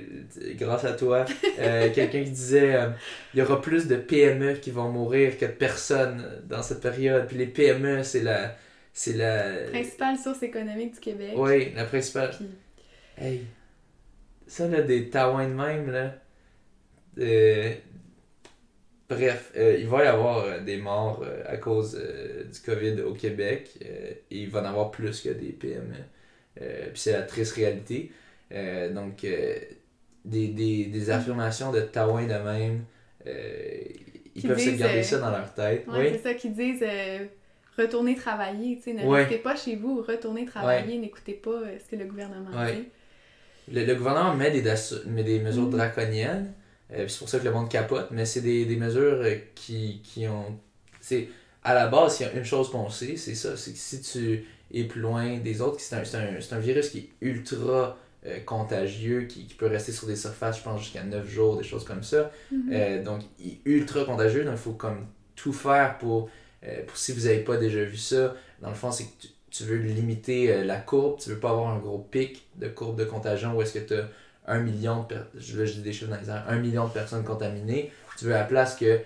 grâce 0.56 0.84
à 0.84 0.94
toi. 0.94 1.26
Quelqu'un 1.58 2.24
qui 2.24 2.32
disait 2.32 2.76
il 3.34 3.40
y 3.40 3.44
aura 3.44 3.62
plus 3.62 3.88
de 3.88 3.96
PME 3.98 4.54
qui 4.56 4.72
vont 4.72 4.90
mourir 4.92 5.38
que 5.38 5.46
de 5.46 5.52
personnes 5.52 6.26
dans 6.50 6.64
cette 6.64 6.82
période. 6.82 7.28
Puis 7.28 7.38
les 7.38 7.46
PME, 7.48 8.04
c'est 8.04 8.24
la. 8.24 8.56
C'est 8.94 9.14
la. 9.14 9.70
Principale 9.72 10.18
source 10.18 10.42
économique 10.44 10.96
du 10.96 11.00
Québec. 11.00 11.34
Oui, 11.36 11.72
la 11.76 11.86
principale. 11.86 12.32
Puis, 12.36 12.48
Hey, 13.18 13.42
ça 14.48 14.68
là, 14.68 14.82
des 14.82 15.10
taouins 15.12 15.48
de 15.48 15.54
même, 15.54 15.92
là. 15.92 16.16
euh, 17.20 17.74
bref, 19.14 19.52
euh, 19.56 19.78
il 19.80 19.88
va 19.88 20.04
y 20.04 20.08
avoir 20.08 20.38
euh, 20.46 20.60
des 20.60 20.78
morts 20.78 21.22
euh, 21.24 21.44
à 21.48 21.58
cause 21.58 22.00
euh, 22.02 22.44
du 22.44 22.60
COVID 22.60 23.02
au 23.02 23.14
Québec. 23.14 23.70
et 23.82 24.22
il 24.32 24.50
va 24.50 24.60
y 24.60 24.64
en 24.64 24.66
avoir 24.70 24.92
plus 24.92 25.22
que 25.22 25.30
des 25.30 25.52
PME. 25.52 25.96
Puis 26.56 26.66
c'est 26.96 27.14
la 27.14 27.24
triste 27.24 27.54
réalité. 27.56 28.12
Donc, 28.94 29.22
des, 29.26 30.48
des, 30.48 30.86
des 30.86 31.10
affirmations 31.10 31.72
de 31.72 31.82
taouins 31.82 32.28
de 32.28 32.34
même, 32.44 32.84
ils 33.26 34.42
Qui 34.42 34.48
peuvent 34.48 34.60
se 34.60 34.70
garder 34.72 35.04
ça 35.04 35.18
dans 35.20 35.32
leur 35.32 35.54
tête. 35.54 35.88
ouais, 35.88 35.94
oui. 36.00 36.08
c'est 36.12 36.24
ça 36.24 36.34
qu'ils 36.36 36.54
disent 36.54 36.84
retournez 37.78 38.16
travailler. 38.16 38.78
tu 38.78 38.84
sais, 38.84 38.94
Ne 38.94 39.04
Ouais. 39.06 39.22
restez 39.24 39.40
pas 39.40 39.56
chez 39.56 39.76
vous, 39.76 40.04
retournez 40.08 40.46
travailler, 40.46 40.98
n'écoutez 41.00 41.34
pas 41.34 41.60
ce 41.84 41.90
que 41.90 41.96
le 42.00 42.06
gouvernement 42.06 42.52
dit. 42.68 42.86
Le, 43.72 43.86
le 43.86 43.96
gouvernement 43.96 44.36
met 44.36 44.52
des, 44.52 44.62
das- 44.62 45.06
met 45.08 45.24
des 45.24 45.40
mesures 45.40 45.64
Mhm. 45.64 45.72
draconiennes, 45.72 46.54
euh, 46.92 47.08
c'est 47.08 47.20
pour 47.20 47.30
ça 47.30 47.40
que 47.40 47.46
le 47.46 47.52
monde 47.52 47.70
capote, 47.70 48.10
mais 48.12 48.26
c'est 48.26 48.42
des, 48.42 48.66
des 48.66 48.76
mesures 48.76 49.22
euh, 49.22 49.36
qui, 49.56 50.02
qui 50.04 50.28
ont. 50.28 50.60
C'est, 51.00 51.30
à 51.64 51.74
la 51.74 51.88
base, 51.88 52.20
il 52.20 52.24
y 52.24 52.26
a 52.26 52.34
une 52.34 52.44
chose 52.44 52.70
qu'on 52.70 52.90
sait, 52.90 53.16
c'est 53.16 53.36
ça, 53.36 53.56
c'est 53.56 53.72
que 53.72 53.78
si 53.78 54.02
tu 54.02 54.46
es 54.74 54.84
plus 54.84 55.02
loin 55.02 55.38
des 55.38 55.62
autres, 55.62 55.80
c'est 55.80 55.96
un, 55.96 56.04
c'est 56.04 56.18
un, 56.18 56.42
c'est 56.42 56.54
un 56.54 56.60
virus 56.60 56.90
qui 56.90 57.00
est 57.00 57.10
ultra 57.22 57.98
euh, 58.26 58.40
contagieux, 58.42 59.24
qui, 59.24 59.46
qui 59.48 59.54
peut 59.54 59.68
rester 59.68 59.92
sur 59.92 60.08
des 60.08 60.16
surfaces, 60.16 60.60
je 60.60 60.64
pense, 60.64 60.82
jusqu'à 60.82 61.04
9 61.04 61.28
jours, 61.28 61.58
des 61.58 61.64
choses 61.64 61.86
comme 61.86 62.04
ça. 62.04 62.32
Mhm. 62.52 62.70
Euh, 62.74 63.04
donc, 63.04 63.22
il 63.40 63.54
est 63.54 63.60
ultra 63.66 64.04
contagieux, 64.04 64.44
donc 64.44 64.56
il 64.56 64.62
faut 64.62 64.74
comme 64.74 65.08
tout 65.36 65.54
faire 65.54 65.98
pour, 65.98 66.30
pour 66.88 66.98
si 66.98 67.12
vous 67.12 67.22
n'avez 67.22 67.40
pas 67.40 67.58
déjà 67.58 67.84
vu 67.84 67.98
ça. 67.98 68.36
Dans 68.62 68.70
le 68.70 68.76
fond, 68.76 68.92
c'est 68.92 69.06
que 69.06 69.22
tu, 69.22 69.28
tu 69.50 69.64
veux 69.64 69.78
limiter 69.78 70.64
la 70.64 70.78
courbe, 70.78 71.20
tu 71.20 71.30
veux 71.30 71.40
pas 71.40 71.50
avoir 71.50 71.70
un 71.70 71.80
gros 71.80 72.00
pic 72.00 72.48
de 72.56 72.68
courbe 72.68 72.98
de 72.98 73.06
contagion 73.06 73.56
où 73.56 73.62
est-ce 73.62 73.74
que 73.74 73.80
tu 73.80 73.94
as 73.94 74.08
un 74.48 74.60
million 74.60 75.02
de 75.04 75.08
per- 75.08 75.22
je, 75.38 75.56
des 75.82 75.92
dans 76.08 76.18
les 76.20 76.30
airs, 76.30 76.46
un 76.48 76.58
million 76.58 76.88
de 76.88 76.94
personnes 76.94 77.24
contaminées. 77.24 77.92
Tu 78.18 78.26
veux 78.26 78.36
à 78.36 78.40
la 78.40 78.44
place 78.46 78.76
que 78.76 79.02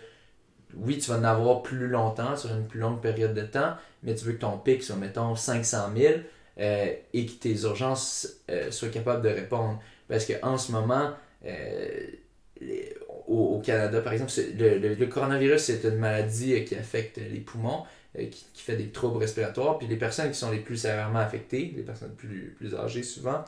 oui, 0.76 0.98
tu 1.00 1.10
vas 1.12 1.18
en 1.18 1.24
avoir 1.24 1.64
plus 1.64 1.88
longtemps, 1.88 2.36
sur 2.36 2.52
une 2.54 2.68
plus 2.68 2.80
longue 2.80 3.02
période 3.02 3.34
de 3.34 3.42
temps, 3.42 3.76
mais 4.04 4.16
tu 4.16 4.26
veux 4.26 4.34
que 4.34 4.40
ton 4.42 4.58
pic 4.58 4.84
soit, 4.84 4.96
mettons, 4.98 5.36
500 5.36 5.90
000 5.96 6.16
euh, 6.60 6.94
et 7.14 7.26
que 7.26 7.32
tes 7.34 7.62
urgences 7.62 8.28
euh, 8.52 8.72
soient 8.72 8.90
capables 8.90 9.22
de 9.24 9.30
répondre. 9.30 9.80
Parce 10.08 10.26
qu'en 10.26 10.58
ce 10.58 10.72
moment, 10.72 11.12
euh, 11.46 12.08
au, 13.28 13.62
Canada, 13.64 14.02
par 14.02 14.14
exemple, 14.14 14.32
le, 14.58 14.78
le- 14.80 14.94
le 14.96 15.06
coronavirus, 15.08 15.62
c'est 15.62 15.84
une 15.84 15.96
maladie 15.98 16.64
qui 16.66 16.76
affecte 16.76 17.18
les 17.18 17.40
poumons, 17.40 17.84
qui, 18.18 18.46
qui 18.54 18.62
fait 18.64 18.76
des 18.78 18.88
troubles 18.90 19.18
respiratoires. 19.18 19.78
Puis 19.78 19.88
les 19.88 19.98
personnes 19.98 20.32
qui 20.32 20.38
sont 20.38 20.52
les 20.52 20.60
plus 20.60 20.78
sévèrement 20.78 21.20
affectées, 21.20 21.74
les 21.76 21.84
personnes 21.84 22.16
plus, 22.16 22.56
plus 22.58 22.76
âgées 22.76 23.04
souvent, 23.04 23.44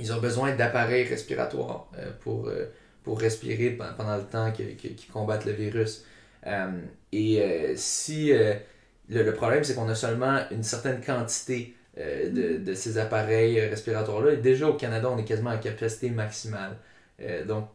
ils 0.00 0.12
ont 0.12 0.20
besoin 0.20 0.56
d'appareils 0.56 1.04
respiratoires 1.04 1.88
euh, 1.98 2.10
pour, 2.20 2.48
euh, 2.48 2.66
pour 3.04 3.20
respirer 3.20 3.70
pen- 3.70 3.94
pendant 3.96 4.16
le 4.16 4.24
temps 4.24 4.50
qu'ils 4.52 5.10
combattent 5.12 5.46
le 5.46 5.52
virus. 5.52 6.04
Euh, 6.46 6.80
et 7.12 7.74
si 7.76 8.32
le, 8.32 9.22
le 9.22 9.34
problème, 9.34 9.62
c'est 9.64 9.74
qu'on 9.74 9.88
a 9.88 9.94
seulement 9.94 10.40
une 10.50 10.62
certaine 10.62 11.00
quantité 11.00 11.74
de, 11.96 12.58
de 12.58 12.74
ces 12.74 12.98
appareils 12.98 13.60
respiratoires-là. 13.60 14.32
Et 14.32 14.36
déjà 14.36 14.68
au 14.68 14.74
Canada, 14.74 15.08
on 15.10 15.18
est 15.18 15.24
quasiment 15.24 15.50
à 15.50 15.58
capacité 15.58 16.08
maximale. 16.08 16.76
Donc 17.46 17.68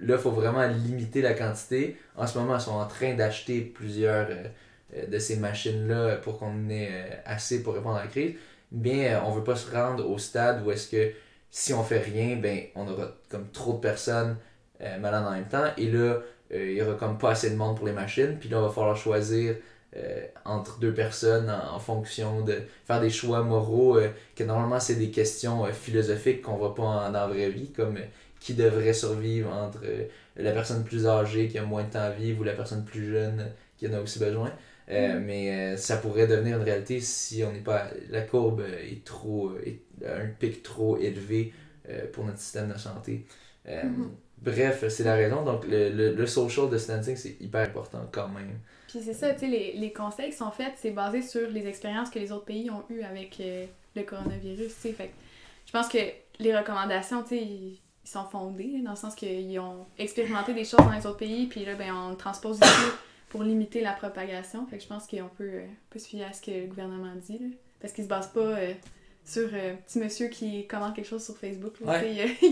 là, 0.00 0.16
il 0.16 0.20
faut 0.20 0.32
vraiment 0.32 0.66
limiter 0.66 1.22
la 1.22 1.32
quantité. 1.32 1.96
En 2.16 2.26
ce 2.26 2.38
moment, 2.38 2.56
ils 2.56 2.60
sont 2.60 2.72
en 2.72 2.86
train 2.86 3.14
d'acheter 3.14 3.60
plusieurs 3.60 4.28
de 5.08 5.18
ces 5.18 5.36
machines-là 5.36 6.16
pour 6.16 6.38
qu'on 6.38 6.68
ait 6.68 7.22
assez 7.24 7.62
pour 7.62 7.74
répondre 7.74 7.96
à 7.96 8.02
la 8.02 8.08
crise. 8.08 8.34
Mais 8.72 9.14
on 9.24 9.30
veut 9.30 9.44
pas 9.44 9.56
se 9.56 9.70
rendre 9.70 10.10
au 10.10 10.18
stade 10.18 10.66
où 10.66 10.70
est-ce 10.72 10.88
que 10.90 11.12
si 11.50 11.72
on 11.72 11.82
fait 11.82 11.98
rien, 11.98 12.36
ben 12.36 12.60
on 12.74 12.88
aura 12.88 13.12
comme 13.28 13.48
trop 13.50 13.74
de 13.74 13.78
personnes 13.78 14.36
euh, 14.80 14.98
malades 14.98 15.26
en 15.26 15.32
même 15.32 15.48
temps. 15.48 15.66
Et 15.76 15.90
là, 15.90 16.20
euh, 16.52 16.70
il 16.70 16.76
y 16.76 16.82
aura 16.82 16.94
comme 16.94 17.18
pas 17.18 17.30
assez 17.30 17.50
de 17.50 17.56
monde 17.56 17.76
pour 17.76 17.86
les 17.86 17.92
machines. 17.92 18.36
Puis 18.38 18.48
là, 18.48 18.58
il 18.58 18.62
va 18.62 18.70
falloir 18.70 18.96
choisir 18.96 19.56
entre 20.44 20.78
deux 20.78 20.92
personnes 20.92 21.48
en, 21.48 21.78
fonction 21.78 22.42
de 22.42 22.60
faire 22.84 23.00
des 23.00 23.08
choix 23.08 23.42
moraux, 23.42 23.98
que 24.34 24.44
normalement 24.44 24.78
c'est 24.78 24.96
des 24.96 25.10
questions 25.10 25.64
philosophiques 25.72 26.42
qu'on 26.42 26.56
voit 26.56 26.74
pas 26.74 26.82
en, 26.82 27.12
dans 27.12 27.20
la 27.20 27.26
vraie 27.28 27.48
vie, 27.48 27.72
comme 27.72 27.96
qui 28.38 28.52
devrait 28.52 28.92
survivre 28.92 29.50
entre 29.50 29.80
la 30.36 30.52
personne 30.52 30.84
plus 30.84 31.06
âgée 31.06 31.48
qui 31.48 31.56
a 31.56 31.62
moins 31.62 31.84
de 31.84 31.90
temps 31.90 32.00
à 32.00 32.10
vivre 32.10 32.40
ou 32.40 32.44
la 32.44 32.52
personne 32.52 32.84
plus 32.84 33.10
jeune 33.10 33.50
qui 33.78 33.88
en 33.88 33.94
a 33.94 34.00
aussi 34.00 34.18
besoin. 34.18 34.52
Euh, 34.88 35.18
mm. 35.18 35.24
Mais 35.24 35.50
euh, 35.50 35.76
ça 35.76 35.96
pourrait 35.96 36.26
devenir 36.26 36.58
une 36.58 36.62
réalité 36.62 37.00
si 37.00 37.42
on 37.44 37.52
n'est 37.52 37.60
pas. 37.60 37.88
La 38.10 38.22
courbe 38.22 38.62
est 38.62 39.04
trop. 39.04 39.52
Est 39.64 39.80
un 40.04 40.26
pic 40.26 40.62
trop 40.62 40.96
élevé 40.98 41.52
euh, 41.88 42.10
pour 42.12 42.24
notre 42.24 42.38
système 42.38 42.72
de 42.72 42.78
santé. 42.78 43.26
Mm-hmm. 43.66 44.08
Bref, 44.38 44.84
c'est 44.88 45.04
la 45.04 45.14
raison. 45.14 45.44
Donc, 45.44 45.66
le, 45.66 45.90
le, 45.90 46.14
le 46.14 46.26
social 46.26 46.68
distancing, 46.70 47.16
c'est 47.16 47.36
hyper 47.40 47.62
important 47.62 48.08
quand 48.12 48.28
même. 48.28 48.58
Puis 48.88 49.00
c'est 49.02 49.14
ça, 49.14 49.32
tu 49.32 49.40
sais, 49.40 49.46
les, 49.46 49.72
les 49.72 49.92
conseils 49.92 50.30
qui 50.30 50.36
sont 50.36 50.50
faits, 50.50 50.74
c'est 50.76 50.92
basé 50.92 51.22
sur 51.22 51.48
les 51.50 51.66
expériences 51.66 52.10
que 52.10 52.18
les 52.18 52.30
autres 52.30 52.44
pays 52.44 52.70
ont 52.70 52.84
eues 52.90 53.02
avec 53.02 53.40
le 53.94 54.02
coronavirus, 54.02 54.74
tu 54.74 54.80
sais. 54.80 54.92
Fait 54.92 55.10
je 55.66 55.72
pense 55.72 55.88
que 55.88 55.98
les 56.38 56.56
recommandations, 56.56 57.22
tu 57.22 57.30
sais, 57.30 57.42
ils 57.42 57.80
sont 58.04 58.24
fondés, 58.24 58.80
dans 58.84 58.90
le 58.90 58.96
sens 58.96 59.16
qu'ils 59.16 59.58
ont 59.58 59.86
expérimenté 59.98 60.54
des 60.54 60.64
choses 60.64 60.78
dans 60.78 60.92
les 60.92 61.06
autres 61.06 61.16
pays, 61.16 61.46
puis 61.46 61.64
là, 61.64 61.74
ben, 61.74 61.92
on 61.92 62.14
transpose 62.14 62.58
ici 62.58 62.90
pour 63.28 63.42
limiter 63.42 63.80
la 63.80 63.92
propagation. 63.92 64.64
Fait 64.66 64.76
que 64.76 64.84
je 64.84 64.88
pense 64.88 65.08
qu'on 65.08 65.28
peut, 65.36 65.44
euh, 65.44 65.66
peut 65.90 65.98
se 65.98 66.06
fier 66.06 66.24
à 66.24 66.32
ce 66.32 66.40
que 66.40 66.52
le 66.52 66.66
gouvernement 66.66 67.14
dit. 67.16 67.38
Là. 67.38 67.46
Parce 67.80 67.92
qu'il 67.92 68.04
se 68.04 68.08
base 68.08 68.28
pas 68.28 68.40
euh, 68.40 68.72
sur 69.26 69.48
euh, 69.52 69.74
petit 69.86 69.98
monsieur 69.98 70.28
qui 70.28 70.66
commente 70.66 70.94
quelque 70.96 71.08
chose 71.08 71.24
sur 71.24 71.36
Facebook. 71.36 71.74
Il, 71.80 71.86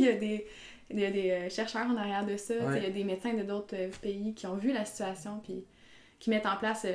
y 0.01 0.09
a, 0.09 0.13
des, 0.13 0.47
il 0.91 1.01
y 1.01 1.05
a 1.05 1.11
des 1.11 1.49
chercheurs 1.51 1.87
en 1.87 1.97
arrière 1.97 2.27
de 2.27 2.37
ça. 2.37 2.55
Il 2.77 2.83
y 2.83 2.87
a 2.87 2.91
des 2.91 3.05
médecins 3.05 3.35
de 3.35 3.43
d'autres 3.43 3.77
pays 4.03 4.35
qui 4.35 4.47
ont 4.47 4.57
vu 4.57 4.73
la 4.73 4.85
situation 4.85 5.41
puis 5.43 5.65
qui 6.19 6.31
mettent 6.31 6.47
en 6.47 6.57
place 6.57 6.87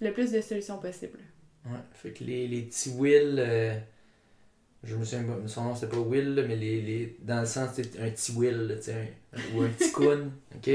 le 0.00 0.12
plus 0.12 0.32
de 0.32 0.40
solutions 0.40 0.78
possibles. 0.78 1.18
Ouais, 1.66 1.78
fait 1.92 2.12
que 2.12 2.24
les, 2.24 2.48
les 2.48 2.62
petits 2.62 2.90
Will, 2.90 3.36
je 4.84 4.94
me 4.94 5.04
souviens 5.04 5.24
pas, 5.24 5.48
son 5.48 5.64
nom 5.64 5.74
c'était 5.74 5.88
pas 5.88 5.98
Will, 5.98 6.44
mais 6.46 6.56
les, 6.56 6.80
les, 6.80 7.16
dans 7.20 7.40
le 7.40 7.46
sens 7.46 7.70
c'est 7.74 8.00
un 8.00 8.10
petit 8.10 8.32
Will, 8.32 8.78
ou 9.54 9.62
un 9.62 9.68
petit 9.68 9.92
Kun, 9.92 10.30
ok? 10.56 10.70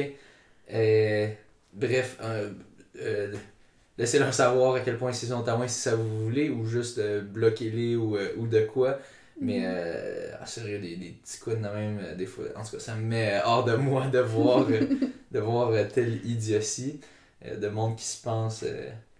Bref, 1.73 2.17
euh, 2.21 2.51
euh, 2.99 3.33
laissez-leur 3.97 4.33
savoir 4.33 4.75
à 4.75 4.79
quel 4.79 4.97
point 4.97 5.11
ils 5.11 5.27
sont 5.27 5.43
moins 5.43 5.67
si 5.67 5.79
ça 5.79 5.95
vous 5.95 6.23
voulez, 6.23 6.49
ou 6.49 6.65
juste 6.65 6.97
euh, 6.97 7.21
bloquez-les 7.21 7.95
ou, 7.95 8.17
ou 8.37 8.47
de 8.47 8.61
quoi. 8.61 8.99
Mais 9.41 9.59
mhm. 9.59 9.65
euh, 9.65 10.31
ah, 10.39 10.45
sérieux, 10.45 10.79
des, 10.79 10.95
des 10.95 11.09
petits 11.09 11.39
coups 11.39 11.55
de 11.55 11.61
même, 11.61 12.15
des 12.17 12.25
fois, 12.25 12.45
en 12.55 12.63
tout 12.63 12.71
cas, 12.71 12.79
ça 12.79 12.95
me 12.95 13.01
met 13.01 13.41
hors 13.43 13.63
de 13.63 13.75
moi 13.75 14.07
de 14.07 14.19
voir, 14.19 14.67
de 15.31 15.39
voir 15.39 15.71
telle 15.87 16.25
idiotie 16.25 16.99
de 17.43 17.67
monde 17.67 17.97
qui 17.97 18.05
se 18.05 18.21
pense. 18.21 18.63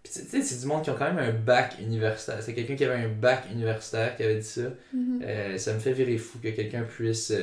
tu 0.03 0.11
sais, 0.11 0.41
c'est 0.41 0.59
du 0.59 0.65
monde 0.65 0.84
qui 0.84 0.91
ont 0.91 0.95
quand 0.95 1.11
même 1.11 1.17
un 1.17 1.34
bac 1.34 1.78
universitaire. 1.82 2.41
C'est 2.41 2.53
quelqu'un 2.53 2.76
qui 2.76 2.86
avait 2.86 3.03
un 3.03 3.09
bac 3.09 3.45
universitaire 3.51 4.15
qui 4.15 4.24
avait 4.24 4.38
dit 4.38 4.47
ça. 4.47 4.69
Mhm. 4.93 5.57
ça 5.57 5.74
me 5.74 5.80
fait 5.80 5.93
virer 5.93 6.17
fou 6.17 6.38
que 6.41 6.49
quelqu'un 6.49 6.84
puisse 6.84 7.34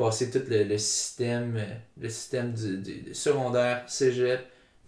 passer 0.00 0.30
tout 0.30 0.42
le, 0.48 0.78
système, 0.78 1.60
le 2.00 2.08
système 2.08 2.52
du, 2.52 3.14
secondaire, 3.14 3.84
cégep, 3.86 4.40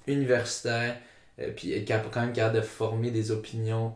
universitaire, 0.06 0.96
euh, 1.40 1.50
puis 1.54 1.72
être 1.72 2.10
quand 2.10 2.20
même 2.20 2.32
capable 2.32 2.56
de 2.56 2.60
former 2.62 3.10
des 3.10 3.30
opinions 3.30 3.94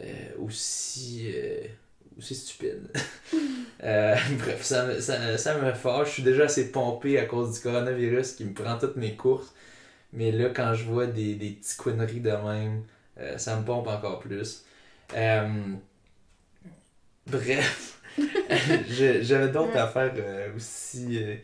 euh, 0.00 0.04
aussi, 0.40 1.32
euh, 1.34 1.60
aussi 2.18 2.34
stupides. 2.34 2.88
bref, 3.80 4.62
ça 4.62 4.86
me, 4.86 5.00
ça, 5.00 5.38
ça 5.38 5.56
me 5.58 5.72
fâche. 5.72 6.08
Je 6.08 6.12
suis 6.14 6.22
déjà 6.24 6.44
assez 6.44 6.72
pompé 6.72 7.18
à 7.18 7.26
cause 7.26 7.54
du 7.54 7.60
coronavirus 7.60 8.32
qui 8.32 8.44
me 8.44 8.52
prend 8.52 8.76
toutes 8.76 8.96
mes 8.96 9.14
courses. 9.14 9.54
Mais 10.12 10.32
là, 10.32 10.48
quand 10.48 10.74
je 10.74 10.84
vois 10.84 11.06
des, 11.06 11.34
des 11.36 11.50
petites 11.50 11.76
conneries 11.76 12.20
de 12.20 12.30
même, 12.30 12.82
ça 13.36 13.56
me 13.56 13.64
pompe 13.64 13.86
encore 13.86 14.18
plus. 14.20 14.64
bref. 17.26 17.98
J'avais 19.20 19.48
d'autres 19.48 19.76
affaires 19.76 20.12
euh, 20.16 20.54
aussi 20.56 21.22
euh, 21.22 21.36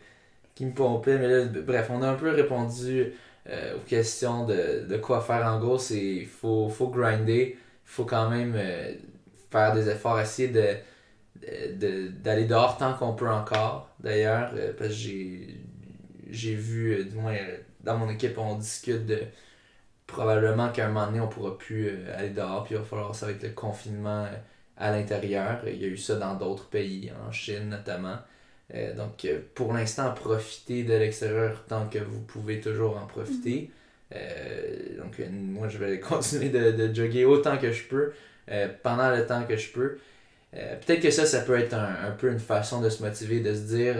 qui 0.53 0.65
me 0.65 0.73
pompaient, 0.73 1.17
mais 1.17 1.27
là, 1.27 1.45
bref, 1.45 1.87
on 1.89 2.01
a 2.01 2.09
un 2.09 2.15
peu 2.15 2.31
répondu 2.31 3.13
euh, 3.49 3.75
aux 3.77 3.81
questions 3.87 4.45
de, 4.45 4.85
de, 4.87 4.97
quoi 4.97 5.21
faire. 5.21 5.45
En 5.45 5.59
gros, 5.59 5.77
c'est 5.77 5.99
il 5.99 6.25
faut, 6.25 6.69
faut 6.69 6.89
grinder, 6.89 7.57
il 7.57 7.89
faut 7.89 8.05
quand 8.05 8.29
même 8.29 8.57
faire 9.51 9.73
des 9.73 9.89
efforts, 9.89 10.19
essayer 10.19 10.49
de 10.49 10.75
d'aller 12.23 12.45
dehors 12.45 12.77
tant 12.77 12.93
qu'on 12.93 13.13
peut 13.13 13.29
encore 13.29 13.89
d'ailleurs 13.99 14.51
parce 14.77 14.89
que 14.91 14.95
j'ai 14.95 15.61
j'ai 16.29 16.55
vu 16.55 17.05
du 17.05 17.15
moins 17.17 17.35
dans 17.81 17.97
mon 17.97 18.09
équipe 18.09 18.37
on 18.37 18.55
discute 18.55 19.05
de 19.05 19.19
probablement 20.07 20.69
qu'à 20.69 20.85
un 20.85 20.87
moment 20.87 21.05
donné 21.07 21.19
on 21.19 21.27
pourra 21.27 21.57
plus 21.57 22.09
aller 22.17 22.29
dehors 22.29 22.63
puis 22.63 22.73
il 22.73 22.77
va 22.79 22.83
falloir 22.83 23.13
ça 23.13 23.29
être 23.29 23.43
le 23.43 23.49
confinement 23.49 24.27
à 24.77 24.91
l'intérieur. 24.91 25.61
Il 25.67 25.81
y 25.81 25.85
a 25.85 25.87
eu 25.87 25.97
ça 25.97 26.15
dans 26.15 26.35
d'autres 26.35 26.67
pays, 26.67 27.11
en 27.27 27.31
Chine 27.31 27.69
notamment. 27.69 28.17
Euh, 28.73 28.93
donc, 28.95 29.25
euh, 29.25 29.39
pour 29.53 29.73
l'instant, 29.73 30.11
profitez 30.13 30.83
de 30.83 30.93
l'extérieur 30.93 31.63
tant 31.67 31.87
que 31.87 31.99
vous 31.99 32.21
pouvez 32.21 32.59
toujours 32.59 32.97
en 32.97 33.05
profiter. 33.05 33.69
Euh, 34.15 34.97
donc, 34.97 35.21
moi, 35.29 35.67
je 35.67 35.77
vais 35.77 35.99
continuer 35.99 36.49
de, 36.49 36.71
de 36.71 36.93
jogger 36.93 37.25
autant 37.25 37.57
que 37.57 37.71
je 37.71 37.83
peux, 37.83 38.13
pendant 38.83 39.09
le 39.09 39.25
temps 39.25 39.43
que 39.43 39.57
je 39.57 39.71
peux. 39.71 39.97
Peut-être 40.51 41.01
que 41.01 41.11
ça, 41.11 41.25
ça 41.25 41.41
peut 41.41 41.59
être 41.59 41.73
un, 41.73 41.95
un, 42.07 42.11
peu 42.11 42.31
une 42.31 42.39
façon 42.39 42.79
de 42.79 42.89
se 42.89 43.03
motiver, 43.03 43.41
de 43.41 43.53
se 43.53 43.61
dire 43.61 43.95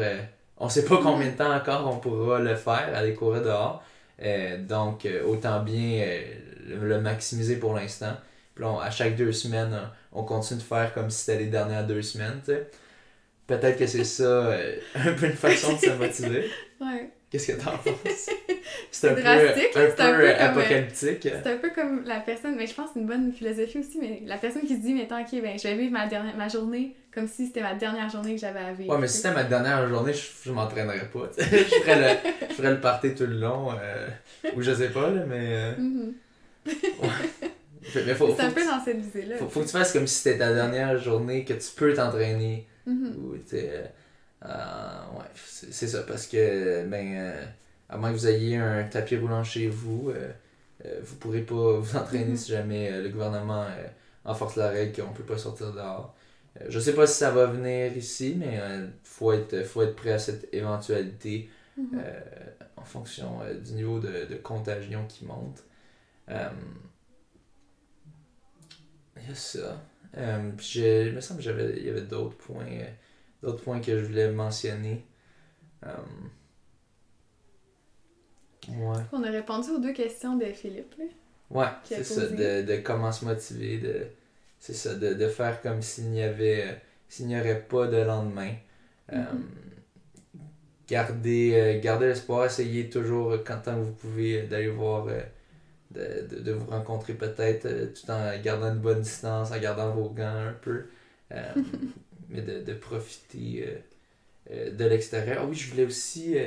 on 0.57 0.69
sait 0.69 0.85
pas 0.85 0.99
combien 1.03 1.29
de 1.29 1.35
temps 1.35 1.53
encore 1.53 1.93
on 1.93 1.99
pourra 1.99 2.39
le 2.39 2.55
faire, 2.55 2.91
aller 2.93 3.13
courir 3.13 3.41
dehors. 3.41 3.83
donc, 4.59 5.05
autant 5.25 5.61
bien 5.63 6.07
le 6.67 7.01
maximiser 7.01 7.57
pour 7.57 7.73
l'instant. 7.73 8.13
Puis 8.53 8.63
à 8.63 8.89
chaque 8.89 9.17
deux 9.17 9.33
semaines, 9.33 9.77
on 10.13 10.23
continue 10.23 10.59
de 10.59 10.65
faire 10.65 10.93
comme 10.93 11.09
si 11.09 11.25
c'était 11.25 11.39
les 11.39 11.49
dernières 11.49 11.85
deux 11.85 12.01
semaines. 12.01 12.39
Peut-être 13.47 13.77
que 13.77 13.85
c'est 13.85 14.03
ça 14.03 14.23
euh, 14.23 14.75
un 14.95 15.13
peu 15.13 15.27
une 15.27 15.33
façon 15.33 15.73
de 15.73 15.77
se 15.77 15.91
motiver. 15.91 16.49
ouais. 16.81 17.09
Qu'est-ce 17.29 17.51
que 17.51 17.61
t'en 17.61 17.77
penses? 17.77 18.29
C'est 18.91 19.09
un, 19.09 19.13
drastique, 19.13 19.71
peu, 19.73 19.79
un, 19.79 19.91
peu, 19.91 20.01
un 20.01 20.13
peu 20.13 20.27
euh, 20.27 20.35
apocalyptique. 20.39 21.21
C'est 21.21 21.47
un 21.47 21.57
peu 21.57 21.69
comme 21.69 22.03
la 22.05 22.19
personne, 22.21 22.55
mais 22.55 22.65
je 22.65 22.73
pense 22.73 22.87
que 22.87 22.93
c'est 22.93 22.99
une 23.01 23.07
bonne 23.07 23.33
philosophie 23.33 23.79
aussi, 23.79 23.99
mais 23.99 24.21
la 24.25 24.37
personne 24.37 24.63
qui 24.63 24.75
se 24.75 24.81
dit, 24.81 24.93
mettons, 24.93 25.19
ok, 25.19 25.41
ben, 25.41 25.59
je 25.59 25.67
vais 25.67 25.75
vivre 25.75 25.91
ma, 25.91 26.07
dernière, 26.07 26.35
ma 26.35 26.47
journée 26.47 26.95
comme 27.13 27.27
si 27.27 27.47
c'était 27.47 27.61
ma 27.61 27.73
dernière 27.73 28.09
journée 28.09 28.35
que 28.35 28.41
j'avais 28.41 28.59
à 28.59 28.73
vivre. 28.73 28.93
Ouais, 28.93 28.99
mais 28.99 29.07
si 29.07 29.17
c'était 29.17 29.33
ma 29.33 29.43
dernière 29.43 29.87
journée, 29.87 30.13
je, 30.13 30.27
je 30.45 30.51
m'entraînerais 30.51 31.09
pas. 31.11 31.29
je, 31.37 31.43
ferais 31.43 31.99
le, 31.99 32.47
je 32.49 32.53
ferais 32.53 32.71
le 32.71 32.79
party 32.79 33.13
tout 33.15 33.25
le 33.25 33.37
long, 33.37 33.71
euh, 33.71 34.07
ou 34.55 34.61
je 34.61 34.73
sais 34.73 34.89
pas, 34.89 35.09
là, 35.09 35.23
mais. 35.27 35.73
Mm-hmm. 35.73 36.13
ouais 37.01 37.49
c'est 37.91 38.41
un 38.41 38.51
peu 38.51 38.65
dans 38.65 38.83
cette 38.83 38.97
visée-là. 38.97 39.37
Faut, 39.37 39.47
faut, 39.47 39.59
que 39.61 39.65
tu 39.65 39.71
fasses 39.71 39.93
comme 39.93 40.07
si 40.07 40.15
c'était 40.15 40.39
ta 40.39 40.53
dernière 40.53 40.97
journée, 40.97 41.45
que 41.45 41.53
tu 41.53 41.69
peux 41.75 41.93
t'entraîner. 41.93 42.67
Ou, 42.87 43.33
euh, 43.53 43.87
euh, 44.45 45.17
ouais, 45.17 45.25
c'est 45.35 45.87
ça, 45.87 46.03
parce 46.03 46.27
que, 46.27 46.85
ben, 46.85 47.15
euh, 47.15 47.45
à 47.89 47.97
moins 47.97 48.11
que 48.11 48.17
vous 48.17 48.27
ayez 48.27 48.57
un 48.57 48.83
tapis 48.83 49.17
roulant 49.17 49.43
chez 49.43 49.67
vous, 49.67 50.13
vous 51.01 51.15
pourrez 51.15 51.41
pas 51.41 51.77
vous 51.79 51.97
entraîner 51.97 52.33
mm-hmm. 52.33 52.37
si 52.37 52.51
jamais 52.51 53.01
le 53.01 53.09
gouvernement 53.09 53.65
enforce 54.23 54.55
la 54.55 54.69
règle 54.69 55.01
qu'on 55.01 55.13
peut 55.13 55.23
pas 55.23 55.37
sortir 55.37 55.73
dehors. 55.73 56.15
je 56.67 56.79
sais 56.79 56.93
pas 56.93 57.07
si 57.07 57.17
ça 57.17 57.31
va 57.31 57.47
venir 57.47 57.95
ici, 57.97 58.35
mais 58.37 58.57
il 58.57 58.91
faut, 59.03 59.31
être, 59.33 59.63
faut 59.63 59.81
être 59.81 59.95
prêt 59.95 60.13
à 60.13 60.19
cette 60.19 60.53
éventualité 60.53 61.49
mm-hmm. 61.79 62.01
en 62.77 62.83
fonction 62.83 63.39
du 63.63 63.73
niveau 63.73 63.99
de, 63.99 64.25
de 64.25 64.35
contagion 64.35 65.05
qui 65.07 65.25
monte. 65.25 65.63
Il 66.27 66.35
y 69.27 69.31
a 69.31 69.35
ça. 69.35 69.81
Euh, 70.17 70.51
il 70.75 71.13
me 71.13 71.19
semble 71.21 71.41
qu'il 71.41 71.85
y 71.85 71.89
avait 71.89 72.01
d'autres 72.01 72.37
points, 72.37 72.65
euh, 72.65 72.89
d'autres 73.43 73.63
points 73.63 73.81
que 73.81 73.99
je 73.99 74.05
voulais 74.05 74.31
mentionner. 74.31 75.05
Euh, 75.85 75.89
ouais. 78.69 79.03
On 79.11 79.23
a 79.23 79.29
répondu 79.29 79.71
aux 79.71 79.79
deux 79.79 79.93
questions 79.93 80.37
de 80.37 80.45
Philippe. 80.45 80.95
Là, 80.97 81.05
ouais, 81.49 81.67
c'est 81.83 82.03
ça, 82.03 82.27
de, 82.27 82.61
de 82.61 82.77
comment 82.77 83.11
se 83.11 83.25
motiver, 83.25 83.79
de, 83.79 84.07
c'est 84.59 84.73
ça, 84.73 84.95
de, 84.95 85.13
de 85.13 85.27
faire 85.27 85.61
comme 85.61 85.81
s'il 85.81 86.11
n'y 86.11 86.21
avait, 86.23 86.81
s'il 87.09 87.27
n'y 87.27 87.37
aurait 87.39 87.61
pas 87.61 87.87
de 87.87 87.97
lendemain. 87.97 88.53
Mm-hmm. 89.11 89.41
garder, 90.87 91.79
garder 91.83 92.07
l'espoir, 92.07 92.45
essayez 92.45 92.89
toujours, 92.89 93.43
quand 93.45 93.61
vous 93.67 93.91
pouvez, 93.91 94.43
d'aller 94.43 94.69
voir 94.69 95.07
de, 95.95 96.39
de, 96.41 96.51
vous 96.51 96.69
rencontrer 96.69 97.13
peut-être 97.13 97.65
euh, 97.65 97.87
tout 97.87 98.09
en 98.11 98.37
gardant 98.41 98.71
une 98.71 98.79
bonne 98.79 99.01
distance, 99.01 99.51
en 99.51 99.59
gardant 99.59 99.91
vos 99.91 100.09
gants 100.09 100.47
un 100.47 100.53
peu, 100.53 100.85
euh, 101.31 101.53
mais 102.29 102.41
de, 102.41 102.61
de 102.61 102.73
profiter 102.73 103.67
euh, 104.51 104.71
de 104.71 104.85
l'extérieur. 104.85 105.39
Ah 105.41 105.45
oui, 105.45 105.55
je 105.55 105.71
voulais 105.71 105.85
aussi, 105.85 106.37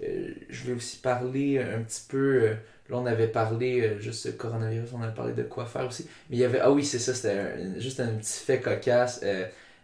je 0.00 0.62
voulais 0.62 0.76
aussi 0.76 0.98
parler 0.98 1.58
un 1.58 1.82
petit 1.82 2.02
peu, 2.08 2.48
là 2.48 2.56
on 2.90 3.06
avait 3.06 3.28
parlé, 3.28 3.98
juste 4.00 4.36
coronavirus, 4.36 4.90
on 4.94 5.02
avait 5.02 5.14
parlé 5.14 5.32
de 5.32 5.42
quoi 5.42 5.66
faire 5.66 5.86
aussi, 5.86 6.08
mais 6.30 6.36
il 6.36 6.40
y 6.40 6.44
avait, 6.44 6.60
ah 6.60 6.70
oui, 6.70 6.84
c'est 6.84 6.98
ça, 6.98 7.14
c'était 7.14 7.80
juste 7.80 8.00
un 8.00 8.14
petit 8.14 8.44
fait 8.44 8.60
cocasse. 8.60 9.24